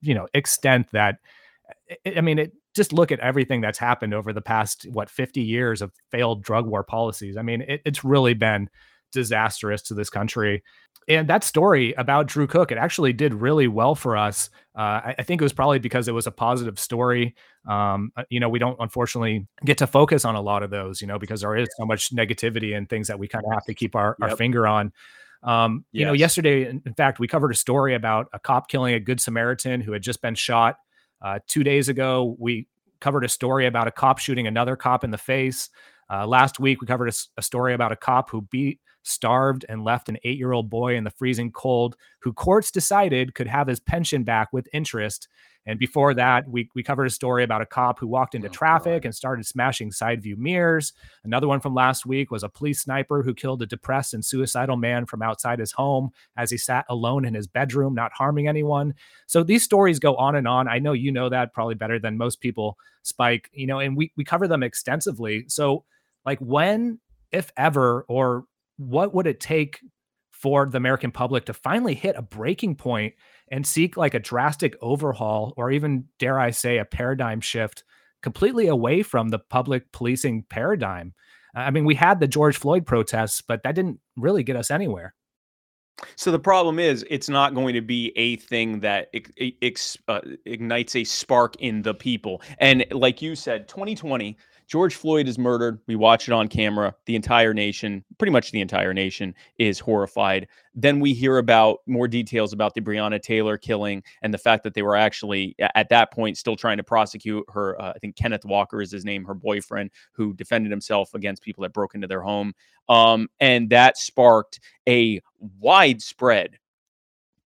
you 0.00 0.14
know 0.14 0.26
extent 0.32 0.88
that 0.92 1.16
eh, 1.90 1.94
eh, 2.06 2.12
I 2.16 2.20
mean, 2.20 2.38
it 2.38 2.52
just 2.74 2.92
look 2.92 3.12
at 3.12 3.20
everything 3.20 3.60
that's 3.60 3.78
happened 3.78 4.14
over 4.14 4.32
the 4.32 4.40
past 4.40 4.86
what 4.90 5.10
50 5.10 5.42
years 5.42 5.82
of 5.82 5.92
failed 6.10 6.42
drug 6.42 6.66
war 6.66 6.82
policies. 6.82 7.36
I 7.36 7.42
mean, 7.42 7.62
it, 7.62 7.82
it's 7.84 8.04
really 8.04 8.34
been 8.34 8.70
disastrous 9.12 9.82
to 9.82 9.94
this 9.94 10.10
country 10.10 10.62
and 11.08 11.26
that 11.28 11.42
story 11.42 11.94
about 11.94 12.26
Drew 12.26 12.46
Cook, 12.46 12.70
it 12.70 12.76
actually 12.76 13.14
did 13.14 13.32
really 13.32 13.66
well 13.66 13.94
for 13.94 14.16
us. 14.16 14.50
Uh, 14.76 15.00
I, 15.06 15.14
I, 15.18 15.22
think 15.22 15.40
it 15.40 15.44
was 15.44 15.54
probably 15.54 15.78
because 15.78 16.06
it 16.06 16.12
was 16.12 16.26
a 16.26 16.30
positive 16.30 16.78
story. 16.78 17.34
Um, 17.66 18.12
uh, 18.14 18.24
you 18.28 18.38
know, 18.38 18.50
we 18.50 18.58
don't 18.58 18.76
unfortunately 18.78 19.46
get 19.64 19.78
to 19.78 19.86
focus 19.86 20.26
on 20.26 20.34
a 20.34 20.40
lot 20.40 20.62
of 20.62 20.70
those, 20.70 21.00
you 21.00 21.06
know, 21.06 21.18
because 21.18 21.40
there 21.40 21.56
is 21.56 21.68
so 21.78 21.86
much 21.86 22.14
negativity 22.14 22.76
and 22.76 22.88
things 22.88 23.08
that 23.08 23.18
we 23.18 23.26
kind 23.26 23.44
of 23.44 23.52
have 23.52 23.64
to 23.64 23.74
keep 23.74 23.96
our, 23.96 24.16
yep. 24.20 24.30
our 24.30 24.36
finger 24.36 24.66
on. 24.66 24.92
Um, 25.42 25.84
yes. 25.92 26.00
You 26.00 26.06
know, 26.06 26.12
yesterday, 26.12 26.68
in, 26.68 26.82
in, 26.84 26.94
fact, 26.94 27.18
we 27.18 27.26
covered 27.26 27.52
a 27.52 27.56
story 27.56 27.94
about 27.94 28.28
a 28.34 28.38
cop 28.38 28.68
killing 28.68 28.94
a 28.94 29.00
good 29.00 29.20
Samaritan 29.20 29.80
who 29.80 29.92
had 29.92 30.02
just 30.02 30.20
been 30.20 30.34
shot. 30.34 30.76
Uh, 31.22 31.38
two 31.46 31.64
days 31.64 31.88
ago, 31.88 32.36
we 32.38 32.68
covered 33.00 33.24
a 33.24 33.28
story 33.28 33.66
about 33.66 33.88
a 33.88 33.92
cop 33.92 34.18
shooting 34.18 34.46
another 34.46 34.76
cop 34.76 35.04
in 35.04 35.10
the 35.10 35.18
face. 35.18 35.70
Uh, 36.10 36.26
last 36.26 36.60
week, 36.60 36.80
we 36.80 36.86
covered 36.86 37.08
a, 37.08 37.12
a, 37.38 37.42
story 37.42 37.74
about 37.74 37.92
a 37.92 37.96
cop 37.96 38.30
who 38.30 38.42
beat 38.42 38.80
starved 39.02 39.64
and 39.68 39.84
left 39.84 40.08
an 40.08 40.18
eight 40.24 40.38
year 40.38 40.52
old 40.52 40.70
boy 40.70 40.96
in 40.96 41.04
the 41.04 41.10
freezing 41.10 41.50
cold, 41.50 41.96
who 42.20 42.32
courts 42.32 42.70
decided 42.70 43.34
could 43.34 43.46
have 43.46 43.66
his 43.66 43.80
pension 43.80 44.24
back 44.24 44.48
with 44.52 44.68
interest. 44.72 45.28
And 45.68 45.78
before 45.78 46.14
that, 46.14 46.48
we, 46.48 46.70
we 46.74 46.82
covered 46.82 47.04
a 47.04 47.10
story 47.10 47.44
about 47.44 47.60
a 47.60 47.66
cop 47.66 47.98
who 47.98 48.06
walked 48.06 48.34
into 48.34 48.48
oh, 48.48 48.52
traffic 48.52 49.02
God. 49.02 49.08
and 49.08 49.14
started 49.14 49.44
smashing 49.44 49.92
side 49.92 50.22
view 50.22 50.34
mirrors. 50.34 50.94
Another 51.24 51.46
one 51.46 51.60
from 51.60 51.74
last 51.74 52.06
week 52.06 52.30
was 52.30 52.42
a 52.42 52.48
police 52.48 52.80
sniper 52.80 53.22
who 53.22 53.34
killed 53.34 53.60
a 53.60 53.66
depressed 53.66 54.14
and 54.14 54.24
suicidal 54.24 54.78
man 54.78 55.04
from 55.04 55.20
outside 55.20 55.58
his 55.58 55.72
home 55.72 56.08
as 56.38 56.50
he 56.50 56.56
sat 56.56 56.86
alone 56.88 57.26
in 57.26 57.34
his 57.34 57.46
bedroom, 57.46 57.94
not 57.94 58.12
harming 58.14 58.48
anyone. 58.48 58.94
So 59.26 59.42
these 59.42 59.62
stories 59.62 59.98
go 59.98 60.16
on 60.16 60.36
and 60.36 60.48
on. 60.48 60.68
I 60.68 60.78
know 60.78 60.94
you 60.94 61.12
know 61.12 61.28
that 61.28 61.52
probably 61.52 61.74
better 61.74 61.98
than 61.98 62.16
most 62.16 62.40
people, 62.40 62.78
Spike, 63.02 63.50
you 63.52 63.66
know, 63.66 63.78
and 63.78 63.94
we, 63.94 64.10
we 64.16 64.24
cover 64.24 64.48
them 64.48 64.62
extensively. 64.62 65.44
So, 65.48 65.84
like, 66.24 66.38
when, 66.38 66.98
if 67.30 67.52
ever, 67.58 68.06
or 68.08 68.44
what 68.78 69.12
would 69.14 69.26
it 69.26 69.40
take 69.40 69.80
for 70.32 70.66
the 70.66 70.76
American 70.76 71.10
public 71.10 71.44
to 71.46 71.52
finally 71.52 71.94
hit 71.94 72.16
a 72.16 72.22
breaking 72.22 72.76
point 72.76 73.14
and 73.50 73.66
seek 73.66 73.96
like 73.96 74.14
a 74.14 74.20
drastic 74.20 74.76
overhaul 74.80 75.52
or 75.56 75.70
even 75.70 76.04
dare 76.18 76.38
I 76.38 76.50
say 76.50 76.78
a 76.78 76.84
paradigm 76.84 77.40
shift 77.40 77.82
completely 78.22 78.68
away 78.68 79.02
from 79.02 79.28
the 79.28 79.38
public 79.38 79.90
policing 79.92 80.44
paradigm. 80.48 81.14
I 81.54 81.70
mean, 81.70 81.84
we 81.84 81.96
had 81.96 82.20
the 82.20 82.28
George 82.28 82.56
Floyd 82.56 82.86
protests, 82.86 83.40
but 83.40 83.62
that 83.64 83.74
didn't 83.74 83.98
really 84.16 84.44
get 84.44 84.56
us 84.56 84.70
anywhere. 84.70 85.14
So 86.14 86.30
the 86.30 86.38
problem 86.38 86.78
is, 86.78 87.04
it's 87.10 87.28
not 87.28 87.54
going 87.54 87.74
to 87.74 87.80
be 87.80 88.12
a 88.16 88.36
thing 88.36 88.78
that 88.80 89.08
ex, 89.62 89.96
uh, 90.06 90.20
ignites 90.44 90.94
a 90.94 91.02
spark 91.02 91.56
in 91.56 91.82
the 91.82 91.94
people. 91.94 92.40
And 92.58 92.84
like 92.92 93.20
you 93.20 93.34
said, 93.34 93.66
2020 93.66 94.36
George 94.68 94.96
Floyd 94.96 95.26
is 95.28 95.38
murdered. 95.38 95.80
We 95.86 95.96
watch 95.96 96.28
it 96.28 96.32
on 96.32 96.46
camera. 96.46 96.94
The 97.06 97.16
entire 97.16 97.54
nation, 97.54 98.04
pretty 98.18 98.32
much 98.32 98.50
the 98.50 98.60
entire 98.60 98.92
nation, 98.92 99.34
is 99.58 99.78
horrified. 99.78 100.46
Then 100.74 101.00
we 101.00 101.14
hear 101.14 101.38
about 101.38 101.78
more 101.86 102.06
details 102.06 102.52
about 102.52 102.74
the 102.74 102.82
Breonna 102.82 103.20
Taylor 103.20 103.56
killing 103.56 104.02
and 104.20 104.32
the 104.32 104.38
fact 104.38 104.64
that 104.64 104.74
they 104.74 104.82
were 104.82 104.94
actually, 104.94 105.56
at 105.74 105.88
that 105.88 106.12
point, 106.12 106.36
still 106.36 106.54
trying 106.54 106.76
to 106.76 106.84
prosecute 106.84 107.46
her. 107.48 107.80
Uh, 107.80 107.92
I 107.96 107.98
think 107.98 108.16
Kenneth 108.16 108.44
Walker 108.44 108.82
is 108.82 108.92
his 108.92 109.06
name, 109.06 109.24
her 109.24 109.34
boyfriend, 109.34 109.90
who 110.12 110.34
defended 110.34 110.70
himself 110.70 111.14
against 111.14 111.42
people 111.42 111.62
that 111.62 111.72
broke 111.72 111.94
into 111.94 112.06
their 112.06 112.22
home. 112.22 112.52
Um, 112.90 113.28
and 113.40 113.70
that 113.70 113.96
sparked 113.96 114.60
a 114.86 115.22
widespread 115.60 116.58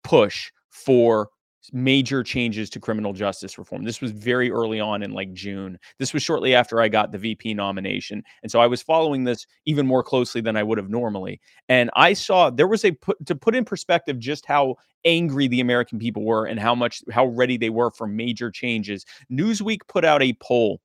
push 0.02 0.50
for 0.70 1.28
major 1.72 2.22
changes 2.22 2.70
to 2.70 2.80
criminal 2.80 3.12
justice 3.12 3.58
reform. 3.58 3.84
This 3.84 4.00
was 4.00 4.12
very 4.12 4.50
early 4.50 4.80
on 4.80 5.02
in 5.02 5.12
like 5.12 5.32
June. 5.32 5.78
This 5.98 6.14
was 6.14 6.22
shortly 6.22 6.54
after 6.54 6.80
I 6.80 6.88
got 6.88 7.12
the 7.12 7.18
VP 7.18 7.54
nomination. 7.54 8.22
And 8.42 8.50
so 8.50 8.60
I 8.60 8.66
was 8.66 8.82
following 8.82 9.24
this 9.24 9.46
even 9.66 9.86
more 9.86 10.02
closely 10.02 10.40
than 10.40 10.56
I 10.56 10.62
would 10.62 10.78
have 10.78 10.88
normally. 10.88 11.40
And 11.68 11.90
I 11.94 12.12
saw 12.12 12.50
there 12.50 12.68
was 12.68 12.84
a 12.84 12.92
put 12.92 13.24
to 13.26 13.34
put 13.34 13.54
in 13.54 13.64
perspective 13.64 14.18
just 14.18 14.46
how 14.46 14.76
angry 15.04 15.48
the 15.48 15.60
American 15.60 15.98
people 15.98 16.24
were 16.24 16.46
and 16.46 16.58
how 16.58 16.74
much 16.74 17.02
how 17.10 17.26
ready 17.26 17.56
they 17.56 17.70
were 17.70 17.90
for 17.90 18.06
major 18.06 18.50
changes. 18.50 19.04
Newsweek 19.30 19.80
put 19.88 20.04
out 20.04 20.22
a 20.22 20.36
poll 20.40 20.80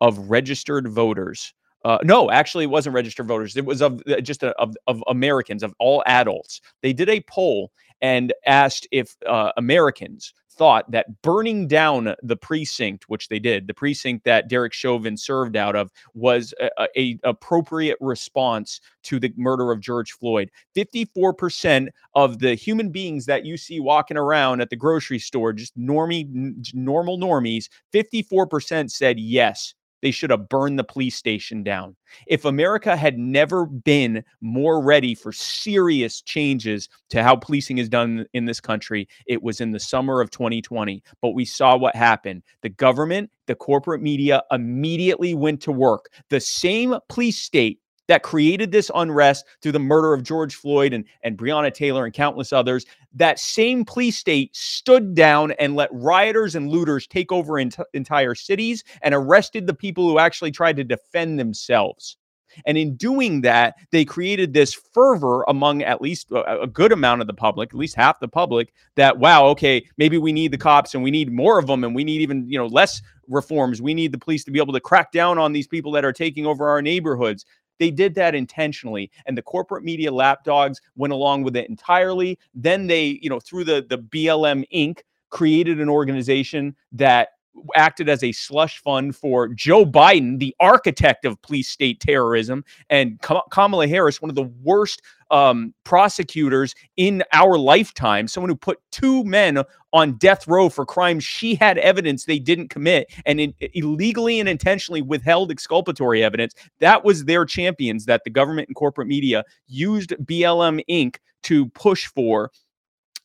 of 0.00 0.30
registered 0.30 0.88
voters 0.88 1.54
uh, 1.86 1.98
no, 2.02 2.32
actually, 2.32 2.64
it 2.64 2.70
wasn't 2.70 2.92
registered 2.92 3.28
voters. 3.28 3.56
It 3.56 3.64
was 3.64 3.80
of 3.80 4.02
uh, 4.08 4.20
just 4.20 4.42
a, 4.42 4.50
of, 4.56 4.76
of 4.88 5.04
Americans, 5.06 5.62
of 5.62 5.72
all 5.78 6.02
adults. 6.06 6.60
They 6.82 6.92
did 6.92 7.08
a 7.08 7.20
poll 7.28 7.70
and 8.00 8.32
asked 8.46 8.86
if 8.92 9.16
uh, 9.26 9.52
Americans 9.56 10.32
thought 10.56 10.90
that 10.90 11.20
burning 11.22 11.68
down 11.68 12.14
the 12.22 12.36
precinct, 12.36 13.04
which 13.08 13.28
they 13.28 13.38
did, 13.38 13.66
the 13.66 13.74
precinct 13.74 14.24
that 14.24 14.48
Derek 14.48 14.72
Chauvin 14.72 15.16
served 15.16 15.54
out 15.54 15.76
of, 15.76 15.90
was 16.14 16.54
a, 16.60 16.88
a, 16.96 17.18
appropriate 17.24 17.98
response 18.00 18.80
to 19.02 19.20
the 19.20 19.32
murder 19.36 19.70
of 19.70 19.80
George 19.80 20.12
Floyd. 20.12 20.50
Fifty-four 20.74 21.34
percent 21.34 21.90
of 22.14 22.38
the 22.38 22.54
human 22.54 22.90
beings 22.90 23.26
that 23.26 23.44
you 23.44 23.56
see 23.56 23.80
walking 23.80 24.16
around 24.16 24.60
at 24.60 24.70
the 24.70 24.76
grocery 24.76 25.18
store, 25.18 25.52
just 25.52 25.76
normie, 25.78 26.26
normal 26.74 27.18
normies, 27.18 27.68
fifty-four 27.92 28.46
percent 28.46 28.90
said 28.90 29.18
yes 29.18 29.74
they 30.02 30.10
should 30.10 30.30
have 30.30 30.48
burned 30.48 30.78
the 30.78 30.84
police 30.84 31.16
station 31.16 31.62
down. 31.62 31.96
If 32.26 32.44
America 32.44 32.96
had 32.96 33.18
never 33.18 33.66
been 33.66 34.24
more 34.40 34.82
ready 34.82 35.14
for 35.14 35.32
serious 35.32 36.22
changes 36.22 36.88
to 37.10 37.22
how 37.22 37.36
policing 37.36 37.78
is 37.78 37.88
done 37.88 38.26
in 38.32 38.44
this 38.44 38.60
country, 38.60 39.08
it 39.26 39.42
was 39.42 39.60
in 39.60 39.72
the 39.72 39.80
summer 39.80 40.20
of 40.20 40.30
2020. 40.30 41.02
But 41.20 41.30
we 41.30 41.44
saw 41.44 41.76
what 41.76 41.96
happened. 41.96 42.42
The 42.62 42.68
government, 42.68 43.30
the 43.46 43.54
corporate 43.54 44.02
media 44.02 44.42
immediately 44.50 45.34
went 45.34 45.60
to 45.62 45.72
work. 45.72 46.10
The 46.30 46.40
same 46.40 46.96
police 47.08 47.38
state 47.38 47.80
that 48.08 48.22
created 48.22 48.70
this 48.70 48.90
unrest 48.94 49.44
through 49.62 49.72
the 49.72 49.78
murder 49.78 50.12
of 50.12 50.22
George 50.22 50.54
Floyd 50.54 50.92
and, 50.92 51.04
and 51.22 51.36
Breonna 51.36 51.72
Taylor 51.72 52.04
and 52.04 52.14
countless 52.14 52.52
others, 52.52 52.86
that 53.14 53.38
same 53.38 53.84
police 53.84 54.18
state 54.18 54.54
stood 54.54 55.14
down 55.14 55.52
and 55.52 55.74
let 55.74 55.90
rioters 55.92 56.54
and 56.54 56.68
looters 56.68 57.06
take 57.06 57.32
over 57.32 57.58
ent- 57.58 57.78
entire 57.94 58.34
cities 58.34 58.84
and 59.02 59.14
arrested 59.14 59.66
the 59.66 59.74
people 59.74 60.08
who 60.08 60.18
actually 60.18 60.50
tried 60.50 60.76
to 60.76 60.84
defend 60.84 61.38
themselves. 61.38 62.16
And 62.64 62.78
in 62.78 62.96
doing 62.96 63.42
that, 63.42 63.74
they 63.90 64.04
created 64.04 64.52
this 64.52 64.72
fervor 64.72 65.44
among 65.48 65.82
at 65.82 66.00
least 66.00 66.30
a, 66.30 66.62
a, 66.62 66.66
good 66.66 66.92
amount 66.92 67.20
of 67.20 67.26
the 67.26 67.34
public, 67.34 67.70
at 67.70 67.74
least 67.74 67.96
half 67.96 68.20
the 68.20 68.28
public, 68.28 68.72
that 68.94 69.18
wow, 69.18 69.46
okay, 69.48 69.86
maybe 69.98 70.16
we 70.16 70.32
need 70.32 70.52
the 70.52 70.58
cops 70.58 70.94
and 70.94 71.02
we 71.02 71.10
need 71.10 71.32
more 71.32 71.58
of 71.58 71.66
them 71.66 71.84
and 71.84 71.94
we 71.94 72.04
need 72.04 72.22
even, 72.22 72.48
you 72.48 72.58
know, 72.58 72.66
less 72.66 73.02
reforms. 73.28 73.82
We 73.82 73.94
need 73.94 74.12
the 74.12 74.18
police 74.18 74.44
to 74.44 74.50
be 74.50 74.60
able 74.60 74.72
to 74.72 74.80
crack 74.80 75.12
down 75.12 75.38
on 75.38 75.52
these 75.52 75.66
people 75.66 75.92
that 75.92 76.04
are 76.04 76.12
taking 76.12 76.46
over 76.46 76.68
our 76.68 76.80
neighborhoods. 76.80 77.44
They 77.78 77.90
did 77.90 78.14
that 78.16 78.34
intentionally, 78.34 79.10
and 79.26 79.36
the 79.36 79.42
corporate 79.42 79.84
media 79.84 80.10
lapdogs 80.10 80.80
went 80.96 81.12
along 81.12 81.42
with 81.44 81.56
it 81.56 81.68
entirely. 81.68 82.38
Then 82.54 82.86
they, 82.86 83.18
you 83.22 83.30
know, 83.30 83.40
through 83.40 83.64
the 83.64 83.84
the 83.88 83.98
BLM 83.98 84.64
Inc. 84.74 85.00
created 85.30 85.80
an 85.80 85.88
organization 85.88 86.74
that 86.92 87.30
acted 87.74 88.08
as 88.08 88.22
a 88.22 88.32
slush 88.32 88.78
fund 88.78 89.16
for 89.16 89.48
Joe 89.48 89.84
Biden, 89.84 90.38
the 90.38 90.54
architect 90.60 91.24
of 91.24 91.40
police 91.42 91.68
state 91.68 92.00
terrorism, 92.00 92.64
and 92.90 93.20
Kamala 93.50 93.86
Harris, 93.86 94.20
one 94.20 94.30
of 94.30 94.36
the 94.36 94.50
worst 94.62 95.02
um, 95.30 95.74
prosecutors 95.84 96.74
in 96.96 97.22
our 97.32 97.58
lifetime, 97.58 98.28
someone 98.28 98.50
who 98.50 98.56
put 98.56 98.78
two 98.92 99.24
men 99.24 99.62
on 99.92 100.12
death 100.18 100.46
row 100.46 100.68
for 100.68 100.84
crimes 100.84 101.24
she 101.24 101.54
had 101.54 101.78
evidence 101.78 102.24
they 102.24 102.38
didn't 102.38 102.68
commit 102.68 103.10
and 103.24 103.40
in, 103.40 103.54
illegally 103.72 104.38
and 104.38 104.48
intentionally 104.48 105.02
withheld 105.02 105.50
exculpatory 105.50 106.22
evidence. 106.22 106.54
That 106.80 107.04
was 107.04 107.24
their 107.24 107.44
champions 107.44 108.04
that 108.04 108.22
the 108.24 108.30
government 108.30 108.68
and 108.68 108.76
corporate 108.76 109.08
media 109.08 109.44
used 109.66 110.10
BLM 110.22 110.80
Inc. 110.88 111.16
to 111.44 111.66
push 111.70 112.06
for 112.06 112.50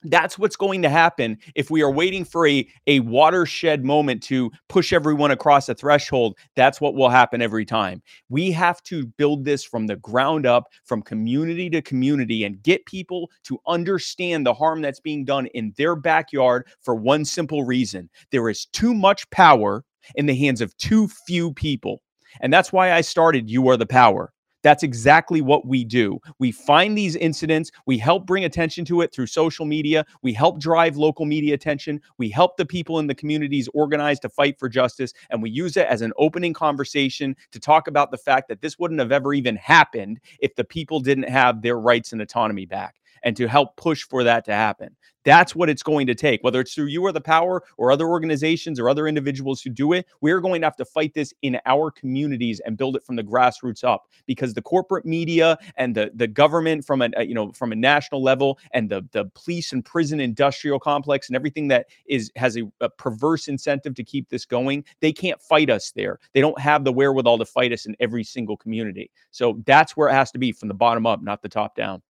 that's 0.04 0.38
what's 0.38 0.56
going 0.56 0.82
to 0.82 0.90
happen 0.90 1.38
if 1.56 1.70
we 1.70 1.82
are 1.82 1.92
waiting 1.92 2.26
for 2.26 2.48
a, 2.48 2.68
a 2.88 3.00
watershed 3.02 3.84
moment 3.86 4.24
to 4.24 4.52
push 4.70 4.94
everyone 4.94 5.32
across 5.32 5.70
a 5.70 5.76
threshold. 5.76 6.38
That's 6.56 6.82
what 6.82 6.96
will 6.96 7.10
happen 7.10 7.42
every 7.42 7.66
time. 7.66 8.02
We 8.30 8.52
have 8.52 8.82
to 8.84 9.06
build 9.06 9.46
this 9.46 9.64
from 9.64 9.88
the 9.88 9.98
ground 9.98 10.46
up, 10.46 10.68
from 10.86 11.02
community 11.02 11.70
to 11.72 11.82
community, 11.82 12.44
and 12.44 12.62
get 12.64 12.86
people 12.86 13.30
to 13.44 13.60
understand 13.68 14.46
the 14.46 14.54
harm 14.54 14.82
that's 14.82 15.00
being 15.00 15.26
done 15.26 15.48
in 15.48 15.74
their 15.78 15.96
backyard 15.96 16.68
for 16.82 16.96
one 16.96 17.26
simple 17.26 17.64
reason 17.64 18.10
there 18.32 18.50
is 18.50 18.66
too 18.68 18.94
much 18.94 19.30
power 19.30 19.84
in 20.16 20.26
the 20.26 20.36
hands 20.36 20.62
of 20.62 20.76
too 20.78 21.08
few 21.08 21.54
people. 21.54 22.02
And 22.40 22.52
that's 22.52 22.72
why 22.72 22.94
I 22.94 23.02
started 23.02 23.50
You 23.50 23.68
Are 23.70 23.78
the 23.78 23.86
Power. 23.86 24.34
That's 24.64 24.84
exactly 24.84 25.42
what 25.42 25.66
we 25.66 25.84
do. 25.84 26.20
We 26.40 26.52
find 26.52 26.98
these 26.98 27.16
incidents, 27.16 27.72
we 27.86 27.98
help 27.98 28.26
bring 28.26 28.46
attention 28.46 28.86
to 28.86 29.02
it 29.02 29.14
through 29.14 29.28
social 29.28 29.66
media, 29.66 30.06
we 30.22 30.34
help 30.34 30.60
drive 30.60 30.98
local 30.98 31.26
media 31.26 31.54
attention, 31.54 32.00
we 32.18 32.30
help 32.30 32.58
the 32.58 32.66
people 32.66 33.00
in 33.00 33.08
the 33.08 33.16
communities 33.16 33.68
organize 33.74 34.20
to 34.20 34.30
fight 34.30 34.60
for 34.60 34.70
justice, 34.70 35.14
and 35.32 35.42
we 35.42 35.50
use 35.50 35.78
it 35.78 35.88
as 35.88 36.02
an 36.02 36.14
opening 36.18 36.54
conversation 36.54 37.36
to 37.52 37.60
talk 37.60 37.88
about 37.88 38.12
the 38.12 38.18
fact 38.18 38.48
that 38.50 38.62
this 38.62 38.78
wouldn't 38.78 39.00
have 39.00 39.12
ever 39.12 39.34
even 39.34 39.56
happened 39.56 40.20
if 40.40 40.56
the 40.56 40.64
people 40.64 41.00
didn't 41.00 41.30
have 41.30 41.62
their 41.62 41.80
rights 41.80 42.14
and 42.14 42.22
autonomy 42.22 42.66
back 42.66 43.01
and 43.24 43.36
to 43.38 43.48
help 43.48 43.76
push 43.78 44.04
for 44.04 44.24
that 44.24 44.46
to 44.46 44.54
happen. 44.54 44.96
That's 45.24 45.56
what 45.56 45.70
it's 45.70 45.84
going 45.84 46.08
to 46.08 46.16
take. 46.16 46.44
Whether 46.44 46.62
it's 46.62 46.74
through 46.74 46.86
You 46.86 47.06
Are 47.06 47.12
the 47.12 47.22
Power 47.22 47.64
or 47.78 47.92
other 47.92 48.08
organizations 48.08 48.80
or 48.80 48.90
other 48.90 49.08
individuals 49.08 49.62
who 49.62 49.70
do 49.70 49.94
it, 49.94 50.08
we're 50.22 50.40
going 50.40 50.62
to 50.62 50.66
have 50.66 50.76
to 50.78 50.86
fight 50.86 51.14
this 51.14 51.34
in 51.42 51.60
our 51.66 51.92
communities 51.92 52.60
and 52.66 52.78
build 52.78 52.96
it 52.96 53.04
from 53.04 53.16
the 53.16 53.24
grassroots 53.24 53.84
up 53.84 54.08
because 54.26 54.54
the 54.54 54.62
corporate 54.62 55.06
media 55.06 55.58
and 55.76 55.96
the, 55.96 56.12
the 56.16 56.28
government 56.28 56.86
from 56.86 57.02
a, 57.02 57.10
uh, 57.18 57.22
you 57.22 57.36
know 57.36 57.52
from 57.52 57.72
a 57.72 57.76
national 57.76 58.24
level 58.24 58.58
and 58.72 58.90
the 58.90 59.08
the 59.12 59.26
police 59.36 59.74
and 59.74 59.86
prison 59.86 60.20
industrial 60.20 60.80
complex 60.80 61.30
and 61.30 61.36
everything 61.36 61.68
that 61.68 61.88
is 62.08 62.32
has 62.36 62.58
a, 62.58 62.64
a 62.82 62.90
perverse 62.90 63.48
incentive 63.48 63.94
to 63.96 64.04
keep 64.04 64.30
this 64.30 64.46
going, 64.46 64.84
they 65.02 65.14
can't 65.14 65.42
fight 65.42 65.70
us 65.70 65.92
there. 65.92 66.20
They 66.34 66.42
don't 66.42 66.60
have 66.60 66.84
the 66.84 66.92
wherewithal 66.92 67.38
to 67.38 67.46
fight 67.46 67.72
us 67.72 67.86
in 67.86 67.96
every 68.00 68.24
single 68.24 68.58
community. 68.58 69.12
So 69.30 69.62
that's 69.66 69.96
where 69.96 70.10
it 70.10 70.14
has 70.14 70.32
to 70.32 70.40
be 70.40 70.52
from 70.52 70.68
the 70.68 70.74
bottom 70.74 71.06
up, 71.06 71.22
not 71.22 71.42
the 71.42 71.50
top 71.50 71.76
down. 71.76 72.02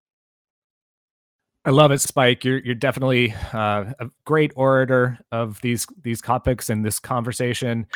I 1.62 1.70
love 1.70 1.92
it, 1.92 2.00
Spike. 2.00 2.42
You're 2.42 2.58
you're 2.58 2.74
definitely 2.74 3.34
uh, 3.52 3.92
a 3.98 4.10
great 4.24 4.52
orator 4.56 5.18
of 5.30 5.60
these 5.60 5.86
these 6.02 6.22
topics 6.22 6.70
and 6.70 6.84
this 6.84 6.98
conversation. 6.98 7.86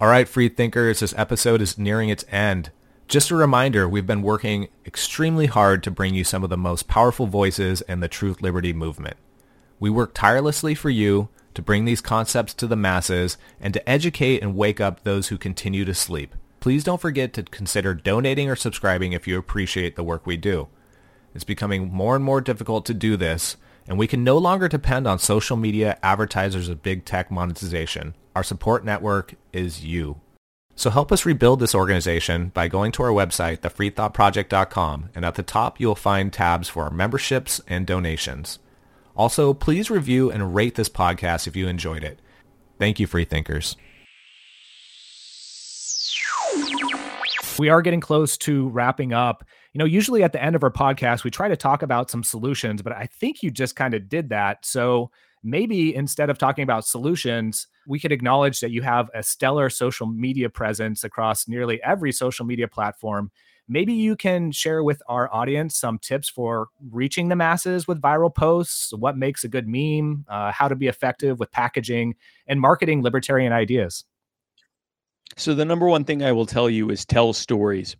All 0.00 0.08
right, 0.08 0.28
free 0.28 0.48
thinkers, 0.48 1.00
this 1.00 1.12
episode 1.16 1.60
is 1.60 1.76
nearing 1.76 2.08
its 2.08 2.24
end. 2.30 2.70
Just 3.08 3.30
a 3.30 3.36
reminder, 3.36 3.88
we've 3.88 4.06
been 4.06 4.22
working 4.22 4.68
extremely 4.86 5.46
hard 5.46 5.82
to 5.82 5.90
bring 5.90 6.14
you 6.14 6.22
some 6.22 6.44
of 6.44 6.48
the 6.48 6.56
most 6.56 6.86
powerful 6.86 7.26
voices 7.26 7.82
in 7.82 7.98
the 7.98 8.08
truth 8.08 8.40
liberty 8.40 8.72
movement. 8.72 9.16
We 9.80 9.90
work 9.90 10.12
tirelessly 10.14 10.76
for 10.76 10.90
you 10.90 11.28
to 11.54 11.60
bring 11.60 11.84
these 11.84 12.00
concepts 12.00 12.54
to 12.54 12.68
the 12.68 12.76
masses 12.76 13.36
and 13.60 13.74
to 13.74 13.86
educate 13.88 14.42
and 14.42 14.56
wake 14.56 14.80
up 14.80 15.02
those 15.02 15.28
who 15.28 15.36
continue 15.36 15.84
to 15.84 15.92
sleep 15.92 16.36
please 16.60 16.84
don't 16.84 17.00
forget 17.00 17.32
to 17.32 17.42
consider 17.42 17.94
donating 17.94 18.48
or 18.48 18.56
subscribing 18.56 19.12
if 19.12 19.26
you 19.26 19.38
appreciate 19.38 19.96
the 19.96 20.04
work 20.04 20.26
we 20.26 20.36
do. 20.36 20.68
It's 21.34 21.44
becoming 21.44 21.92
more 21.92 22.16
and 22.16 22.24
more 22.24 22.40
difficult 22.40 22.84
to 22.86 22.94
do 22.94 23.16
this, 23.16 23.56
and 23.88 23.98
we 23.98 24.06
can 24.06 24.22
no 24.22 24.38
longer 24.38 24.68
depend 24.68 25.06
on 25.06 25.18
social 25.18 25.56
media 25.56 25.98
advertisers 26.02 26.68
of 26.68 26.82
big 26.82 27.04
tech 27.04 27.30
monetization. 27.30 28.14
Our 28.36 28.44
support 28.44 28.84
network 28.84 29.34
is 29.52 29.84
you. 29.84 30.20
So 30.76 30.90
help 30.90 31.12
us 31.12 31.26
rebuild 31.26 31.60
this 31.60 31.74
organization 31.74 32.48
by 32.48 32.68
going 32.68 32.92
to 32.92 33.02
our 33.02 33.10
website, 33.10 33.58
thefreethoughtproject.com, 33.58 35.10
and 35.14 35.24
at 35.24 35.34
the 35.34 35.42
top 35.42 35.78
you'll 35.78 35.94
find 35.94 36.32
tabs 36.32 36.68
for 36.68 36.84
our 36.84 36.90
memberships 36.90 37.60
and 37.66 37.86
donations. 37.86 38.58
Also, 39.16 39.52
please 39.52 39.90
review 39.90 40.30
and 40.30 40.54
rate 40.54 40.76
this 40.76 40.88
podcast 40.88 41.46
if 41.46 41.54
you 41.54 41.68
enjoyed 41.68 42.04
it. 42.04 42.18
Thank 42.78 42.98
you, 42.98 43.06
free 43.06 43.26
thinkers. 43.26 43.76
We 47.58 47.68
are 47.68 47.82
getting 47.82 48.00
close 48.00 48.36
to 48.38 48.68
wrapping 48.68 49.12
up. 49.12 49.44
You 49.72 49.78
know, 49.78 49.84
usually 49.84 50.22
at 50.22 50.32
the 50.32 50.42
end 50.42 50.56
of 50.56 50.62
our 50.62 50.70
podcast, 50.70 51.24
we 51.24 51.30
try 51.30 51.48
to 51.48 51.56
talk 51.56 51.82
about 51.82 52.10
some 52.10 52.22
solutions, 52.22 52.82
but 52.82 52.92
I 52.92 53.06
think 53.06 53.42
you 53.42 53.50
just 53.50 53.76
kind 53.76 53.94
of 53.94 54.08
did 54.08 54.28
that. 54.30 54.64
So 54.64 55.10
maybe 55.42 55.94
instead 55.94 56.30
of 56.30 56.38
talking 56.38 56.62
about 56.62 56.84
solutions, 56.84 57.66
we 57.86 57.98
could 57.98 58.12
acknowledge 58.12 58.60
that 58.60 58.70
you 58.70 58.82
have 58.82 59.10
a 59.14 59.22
stellar 59.22 59.70
social 59.70 60.06
media 60.06 60.50
presence 60.50 61.04
across 61.04 61.48
nearly 61.48 61.82
every 61.82 62.12
social 62.12 62.44
media 62.44 62.68
platform. 62.68 63.30
Maybe 63.68 63.92
you 63.92 64.16
can 64.16 64.50
share 64.50 64.82
with 64.82 65.00
our 65.08 65.32
audience 65.32 65.78
some 65.78 65.98
tips 65.98 66.28
for 66.28 66.68
reaching 66.90 67.28
the 67.28 67.36
masses 67.36 67.86
with 67.86 68.02
viral 68.02 68.34
posts, 68.34 68.92
what 68.92 69.16
makes 69.16 69.44
a 69.44 69.48
good 69.48 69.68
meme, 69.68 70.24
uh, 70.28 70.50
how 70.50 70.66
to 70.66 70.74
be 70.74 70.88
effective 70.88 71.38
with 71.38 71.52
packaging 71.52 72.16
and 72.48 72.60
marketing 72.60 73.02
libertarian 73.02 73.52
ideas. 73.52 74.04
So, 75.40 75.54
the 75.54 75.64
number 75.64 75.88
one 75.88 76.04
thing 76.04 76.22
I 76.22 76.32
will 76.32 76.44
tell 76.44 76.68
you 76.68 76.90
is 76.90 77.06
tell 77.06 77.32
stories. 77.32 77.96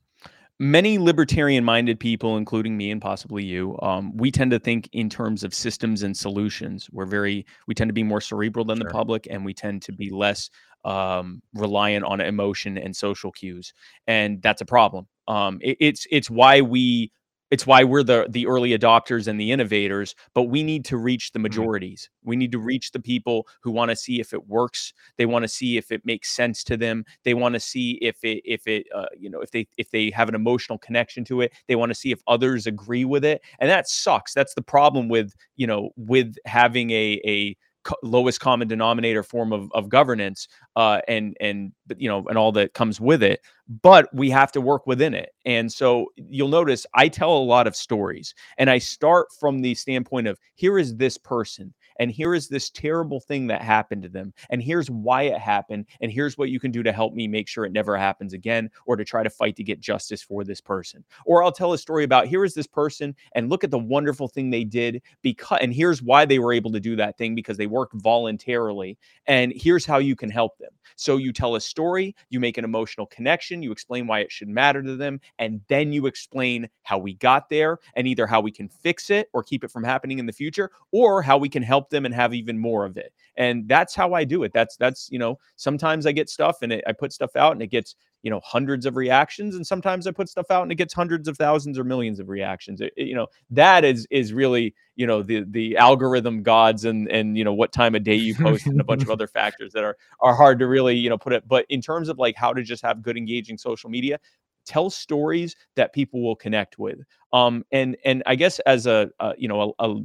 Many 0.58 0.98
libertarian 0.98 1.64
minded 1.64 1.98
people, 1.98 2.36
including 2.36 2.76
me 2.76 2.90
and 2.90 3.00
possibly 3.00 3.42
you, 3.42 3.78
um, 3.80 4.14
we 4.14 4.30
tend 4.30 4.50
to 4.50 4.58
think 4.58 4.90
in 4.92 5.08
terms 5.08 5.42
of 5.42 5.54
systems 5.54 6.02
and 6.02 6.14
solutions. 6.14 6.90
We're 6.92 7.06
very, 7.06 7.46
we 7.66 7.74
tend 7.74 7.88
to 7.88 7.94
be 7.94 8.02
more 8.02 8.20
cerebral 8.20 8.66
than 8.66 8.76
sure. 8.76 8.84
the 8.84 8.92
public 8.92 9.26
and 9.30 9.42
we 9.42 9.54
tend 9.54 9.80
to 9.84 9.92
be 9.92 10.10
less 10.10 10.50
um, 10.84 11.40
reliant 11.54 12.04
on 12.04 12.20
emotion 12.20 12.76
and 12.76 12.94
social 12.94 13.32
cues. 13.32 13.72
And 14.06 14.42
that's 14.42 14.60
a 14.60 14.66
problem. 14.66 15.06
Um, 15.26 15.60
it, 15.62 15.78
it's, 15.80 16.06
it's 16.10 16.28
why 16.28 16.60
we 16.60 17.10
it's 17.50 17.66
why 17.66 17.84
we're 17.84 18.02
the 18.02 18.26
the 18.30 18.46
early 18.46 18.76
adopters 18.76 19.26
and 19.26 19.40
the 19.40 19.50
innovators 19.50 20.14
but 20.34 20.44
we 20.44 20.62
need 20.62 20.84
to 20.86 20.96
reach 20.96 21.32
the 21.32 21.38
mm-hmm. 21.38 21.42
majorities. 21.44 22.08
We 22.22 22.36
need 22.36 22.52
to 22.52 22.58
reach 22.58 22.92
the 22.92 23.00
people 23.00 23.46
who 23.62 23.70
want 23.70 23.90
to 23.90 23.96
see 23.96 24.20
if 24.20 24.32
it 24.32 24.46
works. 24.46 24.92
They 25.16 25.26
want 25.26 25.42
to 25.42 25.48
see 25.48 25.76
if 25.76 25.90
it 25.90 26.04
makes 26.04 26.30
sense 26.30 26.62
to 26.64 26.76
them. 26.76 27.04
They 27.24 27.34
want 27.34 27.54
to 27.54 27.60
see 27.60 27.92
if 28.02 28.22
it 28.24 28.42
if 28.44 28.66
it 28.66 28.86
uh, 28.94 29.06
you 29.18 29.30
know 29.30 29.40
if 29.40 29.50
they 29.50 29.66
if 29.76 29.90
they 29.90 30.10
have 30.10 30.28
an 30.28 30.34
emotional 30.34 30.78
connection 30.78 31.24
to 31.24 31.40
it. 31.42 31.52
They 31.68 31.76
want 31.76 31.90
to 31.90 31.94
see 31.94 32.12
if 32.12 32.20
others 32.26 32.66
agree 32.66 33.04
with 33.04 33.24
it 33.24 33.42
and 33.58 33.70
that 33.70 33.88
sucks. 33.88 34.34
That's 34.34 34.54
the 34.54 34.62
problem 34.62 35.08
with 35.08 35.34
you 35.56 35.66
know 35.66 35.90
with 35.96 36.36
having 36.46 36.90
a 36.90 37.20
a 37.24 37.56
lowest 38.02 38.40
common 38.40 38.68
denominator 38.68 39.22
form 39.22 39.52
of, 39.52 39.70
of 39.72 39.88
governance 39.88 40.48
uh, 40.76 41.00
and 41.08 41.36
and 41.40 41.72
you 41.96 42.08
know 42.08 42.26
and 42.28 42.36
all 42.36 42.52
that 42.52 42.74
comes 42.74 43.00
with 43.00 43.22
it 43.22 43.40
but 43.82 44.12
we 44.12 44.28
have 44.30 44.50
to 44.50 44.60
work 44.60 44.84
within 44.86 45.14
it. 45.14 45.30
And 45.44 45.72
so 45.72 46.06
you'll 46.16 46.48
notice 46.48 46.86
i 46.94 47.08
tell 47.08 47.36
a 47.36 47.38
lot 47.38 47.66
of 47.66 47.76
stories 47.76 48.34
and 48.58 48.68
i 48.68 48.78
start 48.78 49.28
from 49.38 49.60
the 49.60 49.74
standpoint 49.74 50.26
of 50.26 50.38
here 50.54 50.78
is 50.78 50.96
this 50.96 51.16
person 51.16 51.72
and 52.00 52.10
here 52.10 52.34
is 52.34 52.48
this 52.48 52.70
terrible 52.70 53.20
thing 53.20 53.46
that 53.46 53.62
happened 53.62 54.02
to 54.02 54.08
them 54.08 54.32
and 54.48 54.60
here's 54.60 54.90
why 54.90 55.22
it 55.22 55.38
happened 55.38 55.86
and 56.00 56.10
here's 56.10 56.36
what 56.36 56.48
you 56.48 56.58
can 56.58 56.72
do 56.72 56.82
to 56.82 56.92
help 56.92 57.14
me 57.14 57.28
make 57.28 57.46
sure 57.46 57.64
it 57.64 57.72
never 57.72 57.96
happens 57.96 58.32
again 58.32 58.68
or 58.86 58.96
to 58.96 59.04
try 59.04 59.22
to 59.22 59.30
fight 59.30 59.54
to 59.54 59.62
get 59.62 59.78
justice 59.78 60.22
for 60.22 60.42
this 60.42 60.60
person. 60.60 61.04
Or 61.24 61.44
i'll 61.44 61.52
tell 61.52 61.74
a 61.74 61.78
story 61.78 62.02
about 62.02 62.26
here 62.26 62.44
is 62.44 62.54
this 62.54 62.66
person 62.66 63.14
and 63.34 63.48
look 63.48 63.62
at 63.62 63.70
the 63.70 63.78
wonderful 63.78 64.26
thing 64.26 64.50
they 64.50 64.64
did 64.64 65.02
because 65.22 65.58
and 65.60 65.72
here's 65.72 66.02
why 66.02 66.24
they 66.24 66.38
were 66.40 66.52
able 66.52 66.72
to 66.72 66.80
do 66.80 66.96
that 66.96 67.16
thing 67.18 67.34
because 67.34 67.56
they 67.56 67.66
worked 67.66 67.94
voluntarily 67.94 68.98
and 69.26 69.52
here's 69.54 69.84
how 69.86 69.98
you 69.98 70.16
can 70.16 70.30
help 70.30 70.58
them. 70.58 70.70
So 70.96 71.18
you 71.18 71.32
tell 71.32 71.54
a 71.54 71.60
story 71.60 72.16
you 72.30 72.40
make 72.40 72.56
an 72.56 72.64
emotional 72.64 73.06
connection 73.06 73.62
you 73.62 73.70
explain 73.70 74.06
why 74.06 74.20
it 74.20 74.32
should 74.32 74.48
matter 74.48 74.82
to 74.82 74.96
them 74.96 75.20
and 75.38 75.60
then 75.68 75.92
you 75.92 76.06
explain 76.06 76.68
how 76.82 76.98
we 76.98 77.14
got 77.14 77.50
there 77.50 77.78
and 77.94 78.06
either 78.06 78.26
how 78.26 78.40
we 78.40 78.50
can 78.50 78.68
fix 78.68 79.10
it 79.10 79.28
or 79.34 79.42
keep 79.42 79.64
it 79.64 79.70
from 79.70 79.84
happening 79.84 80.18
in 80.18 80.26
the 80.26 80.32
future 80.32 80.70
or 80.92 81.20
how 81.20 81.36
we 81.36 81.48
can 81.48 81.62
help 81.62 81.89
them 81.90 82.06
and 82.06 82.14
have 82.14 82.34
even 82.34 82.58
more 82.58 82.84
of 82.84 82.96
it. 82.96 83.12
And 83.36 83.68
that's 83.68 83.94
how 83.94 84.14
I 84.14 84.24
do 84.24 84.42
it. 84.42 84.52
That's 84.52 84.76
that's 84.76 85.08
you 85.10 85.18
know 85.18 85.38
sometimes 85.56 86.06
I 86.06 86.12
get 86.12 86.30
stuff 86.30 86.58
and 86.62 86.72
it, 86.72 86.84
I 86.86 86.92
put 86.92 87.12
stuff 87.12 87.36
out 87.36 87.52
and 87.52 87.62
it 87.62 87.68
gets 87.68 87.94
you 88.22 88.30
know 88.30 88.40
hundreds 88.44 88.86
of 88.86 88.96
reactions 88.96 89.54
and 89.54 89.66
sometimes 89.66 90.06
i 90.06 90.10
put 90.10 90.28
stuff 90.28 90.50
out 90.50 90.62
and 90.62 90.72
it 90.72 90.76
gets 90.76 90.92
hundreds 90.92 91.28
of 91.28 91.36
thousands 91.36 91.78
or 91.78 91.84
millions 91.84 92.20
of 92.20 92.28
reactions 92.28 92.80
it, 92.80 92.92
it, 92.96 93.06
you 93.06 93.14
know 93.14 93.26
that 93.50 93.84
is 93.84 94.06
is 94.10 94.32
really 94.32 94.74
you 94.96 95.06
know 95.06 95.22
the 95.22 95.44
the 95.48 95.76
algorithm 95.76 96.42
gods 96.42 96.84
and 96.84 97.10
and 97.10 97.36
you 97.38 97.44
know 97.44 97.54
what 97.54 97.72
time 97.72 97.94
of 97.94 98.02
day 98.02 98.14
you 98.14 98.34
post 98.34 98.66
and 98.66 98.80
a 98.80 98.84
bunch 98.84 99.02
of 99.02 99.10
other 99.10 99.26
factors 99.26 99.72
that 99.72 99.84
are 99.84 99.96
are 100.20 100.34
hard 100.34 100.58
to 100.58 100.66
really 100.66 100.96
you 100.96 101.08
know 101.08 101.18
put 101.18 101.32
it 101.32 101.46
but 101.48 101.64
in 101.68 101.80
terms 101.80 102.08
of 102.08 102.18
like 102.18 102.36
how 102.36 102.52
to 102.52 102.62
just 102.62 102.82
have 102.82 103.02
good 103.02 103.16
engaging 103.16 103.56
social 103.56 103.88
media 103.90 104.18
tell 104.66 104.90
stories 104.90 105.56
that 105.76 105.92
people 105.92 106.22
will 106.22 106.36
connect 106.36 106.78
with 106.78 106.98
um 107.32 107.64
and 107.72 107.96
and 108.04 108.22
i 108.26 108.34
guess 108.34 108.58
as 108.60 108.86
a, 108.86 109.10
a 109.20 109.32
you 109.38 109.48
know 109.48 109.74
a, 109.78 109.86
a 109.88 110.04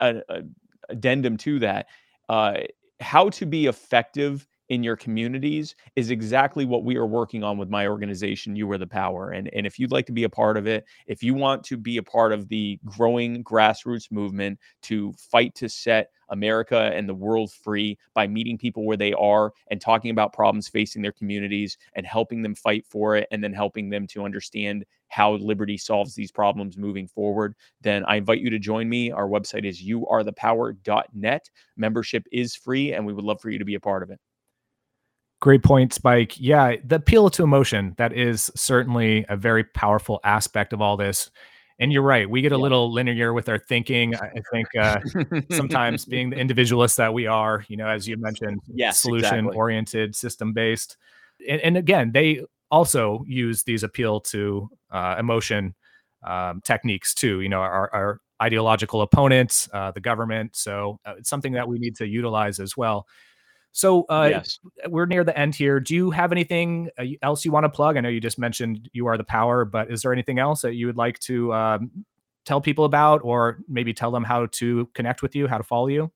a, 0.00 0.22
a 0.28 0.42
addendum 0.88 1.36
to 1.38 1.58
that, 1.60 1.86
uh, 2.28 2.54
how 3.00 3.28
to 3.30 3.46
be 3.46 3.66
effective 3.66 4.46
in 4.72 4.82
your 4.82 4.96
communities 4.96 5.76
is 5.96 6.10
exactly 6.10 6.64
what 6.64 6.82
we 6.82 6.96
are 6.96 7.04
working 7.04 7.44
on 7.44 7.58
with 7.58 7.68
my 7.68 7.86
organization 7.86 8.56
you 8.56 8.70
are 8.72 8.78
the 8.78 8.86
power 8.86 9.32
and 9.32 9.52
and 9.52 9.66
if 9.66 9.78
you'd 9.78 9.92
like 9.92 10.06
to 10.06 10.12
be 10.12 10.24
a 10.24 10.30
part 10.30 10.56
of 10.56 10.66
it 10.66 10.86
if 11.06 11.22
you 11.22 11.34
want 11.34 11.62
to 11.62 11.76
be 11.76 11.98
a 11.98 12.02
part 12.02 12.32
of 12.32 12.48
the 12.48 12.80
growing 12.86 13.44
grassroots 13.44 14.10
movement 14.10 14.58
to 14.80 15.12
fight 15.18 15.54
to 15.54 15.68
set 15.68 16.08
America 16.30 16.90
and 16.94 17.06
the 17.06 17.14
world 17.14 17.52
free 17.52 17.98
by 18.14 18.26
meeting 18.26 18.56
people 18.56 18.86
where 18.86 18.96
they 18.96 19.12
are 19.12 19.52
and 19.70 19.78
talking 19.78 20.10
about 20.10 20.32
problems 20.32 20.68
facing 20.68 21.02
their 21.02 21.12
communities 21.12 21.76
and 21.94 22.06
helping 22.06 22.40
them 22.40 22.54
fight 22.54 22.86
for 22.86 23.14
it 23.14 23.28
and 23.30 23.44
then 23.44 23.52
helping 23.52 23.90
them 23.90 24.06
to 24.06 24.24
understand 24.24 24.86
how 25.08 25.34
liberty 25.34 25.76
solves 25.76 26.14
these 26.14 26.32
problems 26.32 26.78
moving 26.78 27.06
forward, 27.06 27.54
then 27.82 28.02
I 28.06 28.16
invite 28.16 28.40
you 28.40 28.48
to 28.48 28.58
join 28.58 28.88
me. 28.88 29.10
Our 29.10 29.28
website 29.28 29.66
is 29.66 29.82
youarethepower.net. 29.82 31.50
Membership 31.76 32.24
is 32.32 32.56
free, 32.56 32.94
and 32.94 33.04
we 33.04 33.12
would 33.12 33.26
love 33.26 33.38
for 33.38 33.50
you 33.50 33.58
to 33.58 33.64
be 33.66 33.74
a 33.74 33.80
part 33.80 34.02
of 34.02 34.10
it. 34.10 34.18
Great 35.42 35.64
point, 35.64 35.92
Spike. 35.92 36.38
Yeah, 36.38 36.76
the 36.84 36.94
appeal 36.96 37.28
to 37.30 37.42
emotion, 37.42 37.96
that 37.98 38.12
is 38.12 38.48
certainly 38.54 39.26
a 39.28 39.36
very 39.36 39.64
powerful 39.64 40.20
aspect 40.22 40.72
of 40.72 40.80
all 40.80 40.96
this. 40.96 41.32
And 41.80 41.92
you're 41.92 42.02
right, 42.02 42.30
we 42.30 42.42
get 42.42 42.52
a 42.52 42.54
yeah. 42.54 42.62
little 42.62 42.92
linear 42.92 43.32
with 43.32 43.48
our 43.48 43.58
thinking. 43.58 44.14
I 44.14 44.40
think 44.52 44.68
uh, 44.78 45.00
sometimes 45.50 46.04
being 46.06 46.30
the 46.30 46.36
individualists 46.36 46.96
that 46.98 47.12
we 47.12 47.26
are, 47.26 47.64
you 47.66 47.76
know, 47.76 47.88
as 47.88 48.06
you 48.06 48.16
mentioned, 48.18 48.60
yes, 48.72 49.00
solution 49.00 49.38
exactly. 49.40 49.56
oriented, 49.56 50.14
system 50.14 50.52
based. 50.52 50.96
And, 51.48 51.60
and, 51.62 51.76
again, 51.76 52.12
they 52.12 52.44
also 52.70 53.24
use 53.26 53.64
these 53.64 53.82
appeal 53.82 54.20
to 54.20 54.70
uh, 54.92 55.16
emotion 55.18 55.74
um, 56.24 56.60
techniques 56.60 57.14
too. 57.14 57.40
You 57.40 57.48
know, 57.48 57.58
our, 57.58 57.92
our 57.92 58.20
ideological 58.40 59.02
opponents, 59.02 59.68
uh, 59.72 59.90
the 59.90 60.00
government. 60.00 60.54
So 60.54 61.00
uh, 61.04 61.14
it's 61.18 61.28
something 61.28 61.54
that 61.54 61.66
we 61.66 61.80
need 61.80 61.96
to 61.96 62.06
utilize 62.06 62.60
as 62.60 62.76
well. 62.76 63.08
So 63.72 64.02
uh, 64.04 64.28
yes. 64.30 64.58
we're 64.86 65.06
near 65.06 65.24
the 65.24 65.36
end 65.36 65.54
here. 65.54 65.80
Do 65.80 65.94
you 65.94 66.10
have 66.10 66.30
anything 66.30 66.90
uh, 66.98 67.04
else 67.22 67.44
you 67.44 67.50
want 67.50 67.64
to 67.64 67.70
plug? 67.70 67.96
I 67.96 68.00
know 68.00 68.10
you 68.10 68.20
just 68.20 68.38
mentioned 68.38 68.88
you 68.92 69.06
are 69.06 69.16
the 69.16 69.24
power, 69.24 69.64
but 69.64 69.90
is 69.90 70.02
there 70.02 70.12
anything 70.12 70.38
else 70.38 70.60
that 70.60 70.74
you 70.74 70.86
would 70.86 70.98
like 70.98 71.18
to 71.20 71.52
um, 71.54 71.90
tell 72.44 72.60
people 72.60 72.84
about, 72.84 73.22
or 73.24 73.58
maybe 73.68 73.94
tell 73.94 74.10
them 74.10 74.24
how 74.24 74.46
to 74.52 74.88
connect 74.94 75.22
with 75.22 75.34
you, 75.34 75.48
how 75.48 75.58
to 75.58 75.64
follow 75.64 75.88
you? 75.88 76.12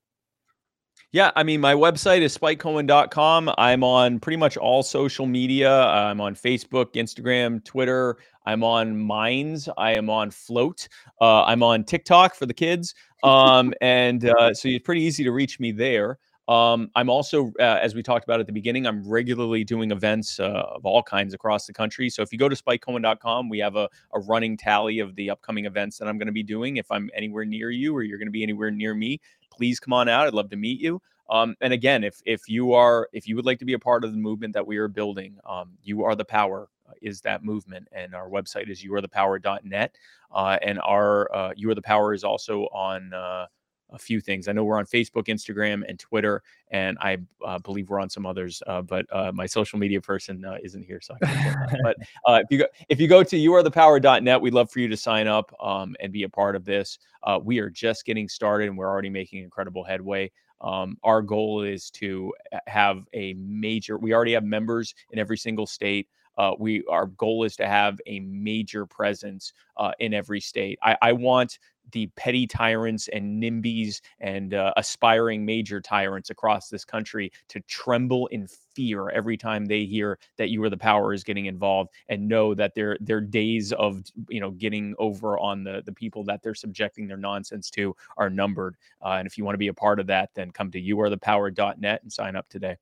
Yeah, 1.13 1.31
I 1.35 1.45
mean, 1.45 1.61
my 1.61 1.73
website 1.73 2.21
is 2.21 2.37
spikecohen.com. 2.37 3.55
I'm 3.57 3.85
on 3.85 4.19
pretty 4.19 4.37
much 4.37 4.57
all 4.57 4.83
social 4.83 5.25
media. 5.25 5.71
I'm 5.73 6.21
on 6.21 6.35
Facebook, 6.35 6.93
Instagram, 6.95 7.65
Twitter. 7.65 8.19
I'm 8.45 8.63
on 8.63 8.99
Minds. 8.99 9.69
I 9.79 9.93
am 9.97 10.11
on 10.11 10.31
Flote. 10.31 10.89
Uh, 11.21 11.45
I'm 11.45 11.63
on 11.63 11.85
TikTok 11.85 12.35
for 12.35 12.47
the 12.47 12.55
kids. 12.55 12.95
Um, 13.23 13.73
and 13.81 14.29
uh, 14.29 14.55
so 14.55 14.69
it's 14.69 14.85
pretty 14.85 15.01
easy 15.01 15.25
to 15.25 15.33
reach 15.33 15.59
me 15.59 15.73
there. 15.73 16.19
Um, 16.49 16.91
I'm 16.95 17.11
also, 17.11 17.53
uh, 17.59 17.79
as 17.83 17.95
we 17.95 18.03
talked 18.03 18.25
about 18.25 18.39
at 18.39 18.47
the 18.47 18.53
beginning, 18.53 18.87
I'm 18.87 19.07
regularly 19.09 19.65
doing 19.65 19.91
events 19.91 20.39
uh, 20.39 20.65
of 20.75 20.87
all 20.87 21.03
kinds 21.03 21.35
across 21.35 21.67
the 21.67 21.73
country. 21.73 22.09
So 22.09 22.23
if 22.23 22.33
you 22.33 22.39
go 22.39 22.49
to 22.49 22.55
spikecohen.com, 22.55 23.49
we 23.49 23.59
have 23.59 23.75
a, 23.75 23.89
a 24.15 24.21
running 24.21 24.57
tally 24.57 25.01
of 25.01 25.17
the 25.17 25.29
upcoming 25.29 25.65
events 25.65 25.99
that 25.99 26.07
I'm 26.07 26.19
going 26.19 26.27
to 26.27 26.33
be 26.33 26.45
doing. 26.45 26.77
If 26.77 26.91
I'm 26.91 27.11
anywhere 27.15 27.45
near 27.45 27.71
you 27.71 27.97
or 27.97 28.03
you're 28.03 28.19
going 28.19 28.29
to 28.29 28.33
be 28.33 28.45
anywhere 28.45 28.71
near 28.71 28.95
me, 28.95 29.21
please 29.51 29.81
come 29.81 29.93
on 29.93 30.09
out. 30.09 30.29
I'd 30.29 30.35
love 30.35 30.51
to 30.51 30.57
meet 30.57 30.81
you. 30.81 31.03
Um, 31.29 31.57
and 31.61 31.73
again, 31.73 32.05
if 32.05 32.21
if 32.25 32.49
you 32.49 32.73
are 32.75 33.09
if 33.13 33.27
you 33.27 33.35
would 33.37 33.47
like 33.47 33.59
to 33.59 33.65
be 33.65 33.73
a 33.73 33.79
part 33.79 34.05
of 34.05 34.13
the 34.13 34.19
movement 34.19 34.55
that 34.55 34.65
we 34.65 34.77
are 34.77 34.89
building, 34.89 35.37
um, 35.45 35.71
you 35.83 36.05
are 36.05 36.15
the 36.15 36.25
power 36.25 36.69
uh, 36.89 36.93
is 37.03 37.21
that 37.23 37.45
movement, 37.45 37.89
and 37.91 38.15
our 38.15 38.29
website 38.29 38.71
is 38.71 38.85
youarethepower.net. 38.85 39.97
Uh, 40.33 40.59
and 40.63 40.79
our 40.81 41.35
uh, 41.35 41.53
you 41.57 41.69
are 41.69 41.75
the 41.75 41.83
power 41.83 42.15
is 42.15 42.23
also 42.23 42.65
on 42.67 43.13
uh, 43.13 43.47
a 43.91 43.99
few 43.99 44.21
things. 44.21 44.49
I 44.49 44.53
know 44.53 44.65
we're 44.65 44.79
on 44.79 44.87
Facebook, 44.87 45.29
Instagram, 45.29 45.83
and 45.89 45.99
Twitter, 45.99 46.43
and 46.71 46.99
I 47.01 47.19
uh, 47.45 47.59
believe 47.59 47.89
we're 47.89 48.01
on 48.01 48.11
some 48.11 48.27
others. 48.27 48.63
Uh, 48.67 48.83
but 48.83 49.07
uh, 49.13 49.33
my 49.33 49.47
social 49.47 49.79
media 49.79 50.01
person 50.01 50.45
uh, 50.45 50.57
isn't 50.63 50.83
here, 50.83 51.01
so 51.01 51.15
I 51.23 51.27
can't 51.27 51.83
But 51.83 51.97
uh, 52.27 52.41
if 52.41 52.47
you 52.51 52.59
go 52.59 52.67
if 52.89 53.01
you 53.01 53.09
go 53.09 53.23
to 53.23 53.37
youarethepower.net, 53.37 54.41
we'd 54.41 54.55
love 54.55 54.71
for 54.71 54.81
you 54.81 54.89
to 54.89 54.97
sign 54.97 55.29
up 55.29 55.55
um, 55.61 55.95
and 56.01 56.13
be 56.13 56.25
a 56.25 56.29
part 56.29 56.57
of 56.57 56.65
this. 56.65 56.99
Uh, 57.23 57.39
we 57.43 57.59
are 57.59 57.71
just 57.71 58.05
getting 58.05 58.29
started, 58.29 58.69
and 58.69 58.77
we're 58.77 58.89
already 58.89 59.11
making 59.11 59.43
incredible 59.43 59.85
headway. 59.85 60.31
Um, 60.61 60.97
our 61.03 61.23
goal 61.23 61.63
is 61.63 61.91
to 61.93 62.33
have 62.67 63.05
a 63.13 63.35
major. 63.35 63.99
We 63.99 64.15
already 64.15 64.33
have 64.33 64.45
members 64.45 64.95
in 65.11 65.19
every 65.19 65.37
single 65.37 65.67
state. 65.67 66.09
Uh, 66.39 66.53
we 66.59 66.85
our 66.91 67.07
goal 67.07 67.45
is 67.45 67.57
to 67.57 67.67
have 67.67 67.99
a 68.07 68.21
major 68.21 68.85
presence 68.85 69.53
uh, 69.77 69.93
in 70.01 70.13
every 70.13 70.41
state. 70.41 70.79
I, 70.83 70.97
I, 71.01 71.13
want 71.13 71.59
the 71.93 72.07
petty 72.17 72.47
tyrants 72.47 73.09
and 73.09 73.43
NIMBYs 73.43 74.01
and 74.21 74.55
uh, 74.55 74.73
aspiring 74.77 75.45
major 75.45 75.81
tyrants 75.81 76.31
across 76.31 76.69
this 76.69 76.85
country 76.85 77.31
to 77.49 77.61
tremble 77.63 78.27
in 78.29 78.49
fear 78.75 79.09
every 79.11 79.37
time 79.37 79.65
they 79.65 79.85
hear 79.85 80.19
that 80.37 80.51
you 80.51 80.63
are 80.63 80.71
the 80.71 80.77
power 80.77 81.13
is 81.13 81.25
getting 81.25 81.47
involved 81.47 81.91
and 82.09 82.29
know 82.29 82.55
that 82.55 82.75
their 82.75 82.99
their 83.01 83.21
days 83.21 83.73
of 83.73 84.03
you 84.29 84.41
know 84.41 84.51
getting 84.51 84.95
over 84.99 85.39
on 85.39 85.65
the 85.65 85.83
the 85.87 85.93
people 85.93 86.25
that 86.25 86.43
they're 86.43 86.55
subjecting 86.55 87.07
their 87.07 87.17
nonsense 87.17 87.71
to 87.71 87.95
are 88.17 88.31
numbered. 88.31 88.77
Uh, 89.05 89.17
and 89.19 89.27
if 89.27 89.39
you 89.39 89.45
want 89.45 89.55
to 89.55 89.59
be 89.59 89.69
a 89.69 89.75
part 89.75 89.99
of 89.99 90.07
that, 90.07 90.31
then 90.35 90.51
come 90.51 90.71
to 90.71 90.81
youarethepower.net 90.81 92.03
and 92.03 92.13
sign 92.13 92.37
up 92.37 92.49
today. 92.49 92.77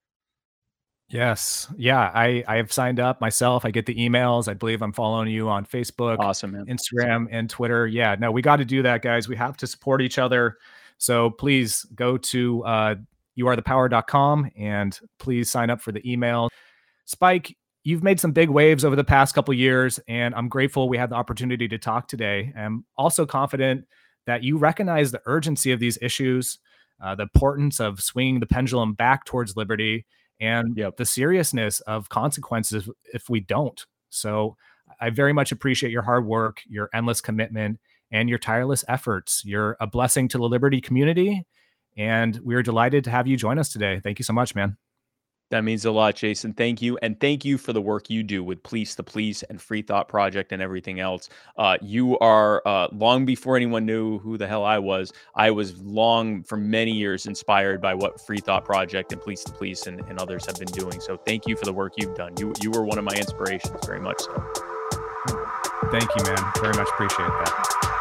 Yes. 1.08 1.68
Yeah. 1.76 2.10
I, 2.14 2.42
I 2.48 2.56
have 2.56 2.72
signed 2.72 2.98
up 2.98 3.20
myself. 3.20 3.64
I 3.64 3.70
get 3.70 3.86
the 3.86 3.94
emails. 3.94 4.48
I 4.48 4.54
believe 4.54 4.82
I'm 4.82 4.92
following 4.92 5.28
you 5.28 5.48
on 5.48 5.66
Facebook, 5.66 6.18
awesome, 6.18 6.52
man. 6.52 6.66
Instagram, 6.66 7.28
and 7.30 7.48
Twitter. 7.48 7.86
Yeah. 7.86 8.16
No, 8.18 8.32
we 8.32 8.42
got 8.42 8.56
to 8.56 8.64
do 8.64 8.82
that, 8.82 9.02
guys. 9.02 9.28
We 9.28 9.36
have 9.36 9.56
to 9.58 9.66
support 9.66 10.02
each 10.02 10.18
other. 10.18 10.56
So 10.98 11.30
please 11.30 11.84
go 11.94 12.16
to 12.16 12.64
uh, 12.64 12.94
youarethepower.com 13.38 14.50
and 14.56 14.98
please 15.18 15.50
sign 15.50 15.70
up 15.70 15.80
for 15.80 15.92
the 15.92 16.10
email. 16.10 16.48
Spike, 17.04 17.56
you've 17.84 18.02
made 18.02 18.18
some 18.18 18.32
big 18.32 18.48
waves 18.48 18.84
over 18.84 18.96
the 18.96 19.04
past 19.04 19.34
couple 19.34 19.52
years, 19.52 20.00
and 20.08 20.34
I'm 20.34 20.48
grateful 20.48 20.88
we 20.88 20.96
had 20.96 21.10
the 21.10 21.16
opportunity 21.16 21.68
to 21.68 21.78
talk 21.78 22.08
today. 22.08 22.52
I'm 22.56 22.84
also 22.96 23.26
confident 23.26 23.86
that 24.26 24.42
you 24.42 24.56
recognize 24.56 25.12
the 25.12 25.20
urgency 25.26 25.70
of 25.72 25.80
these 25.80 25.98
issues, 26.00 26.58
uh, 27.02 27.14
the 27.14 27.24
importance 27.24 27.80
of 27.80 28.00
swinging 28.00 28.40
the 28.40 28.46
pendulum 28.46 28.94
back 28.94 29.26
towards 29.26 29.56
liberty 29.56 30.06
and 30.40 30.76
yep. 30.76 30.96
the 30.96 31.04
seriousness 31.04 31.80
of 31.80 32.08
consequences 32.08 32.88
if 33.12 33.28
we 33.30 33.40
don't. 33.40 33.84
So 34.10 34.56
I 35.00 35.10
very 35.10 35.32
much 35.32 35.52
appreciate 35.52 35.90
your 35.90 36.02
hard 36.02 36.26
work, 36.26 36.60
your 36.66 36.90
endless 36.94 37.20
commitment, 37.20 37.80
and 38.10 38.28
your 38.28 38.38
tireless 38.38 38.84
efforts. 38.88 39.42
You're 39.44 39.76
a 39.80 39.86
blessing 39.86 40.28
to 40.28 40.38
the 40.38 40.44
Liberty 40.44 40.80
community, 40.80 41.44
and 41.96 42.38
we're 42.42 42.62
delighted 42.62 43.04
to 43.04 43.10
have 43.10 43.26
you 43.26 43.36
join 43.36 43.58
us 43.58 43.70
today. 43.70 44.00
Thank 44.02 44.18
you 44.18 44.24
so 44.24 44.32
much, 44.32 44.54
man. 44.54 44.76
That 45.54 45.62
means 45.62 45.84
a 45.84 45.92
lot, 45.92 46.16
Jason. 46.16 46.52
Thank 46.52 46.82
you. 46.82 46.98
And 47.00 47.20
thank 47.20 47.44
you 47.44 47.58
for 47.58 47.72
the 47.72 47.80
work 47.80 48.10
you 48.10 48.24
do 48.24 48.42
with 48.42 48.60
Police 48.64 48.96
the 48.96 49.04
Police 49.04 49.44
and 49.44 49.62
Free 49.62 49.82
Thought 49.82 50.08
Project 50.08 50.50
and 50.50 50.60
everything 50.60 50.98
else. 50.98 51.28
Uh, 51.56 51.78
you 51.80 52.18
are 52.18 52.60
uh, 52.66 52.88
long 52.90 53.24
before 53.24 53.54
anyone 53.54 53.86
knew 53.86 54.18
who 54.18 54.36
the 54.36 54.48
hell 54.48 54.64
I 54.64 54.80
was. 54.80 55.12
I 55.36 55.52
was 55.52 55.80
long 55.80 56.42
for 56.42 56.56
many 56.56 56.90
years 56.90 57.26
inspired 57.26 57.80
by 57.80 57.94
what 57.94 58.20
Free 58.20 58.38
Thought 58.38 58.64
Project 58.64 59.12
and 59.12 59.22
Police 59.22 59.44
the 59.44 59.52
Police 59.52 59.86
and, 59.86 60.00
and 60.08 60.18
others 60.18 60.44
have 60.46 60.56
been 60.56 60.72
doing. 60.72 60.98
So 60.98 61.16
thank 61.18 61.46
you 61.46 61.54
for 61.54 61.66
the 61.66 61.72
work 61.72 61.92
you've 61.98 62.16
done. 62.16 62.32
You, 62.36 62.52
you 62.60 62.72
were 62.72 62.84
one 62.84 62.98
of 62.98 63.04
my 63.04 63.14
inspirations, 63.14 63.86
very 63.86 64.00
much 64.00 64.22
so. 64.22 64.32
Thank 65.92 66.10
you, 66.16 66.24
man. 66.24 66.52
Very 66.56 66.74
much 66.74 66.88
appreciate 66.88 67.28
that. 67.28 67.93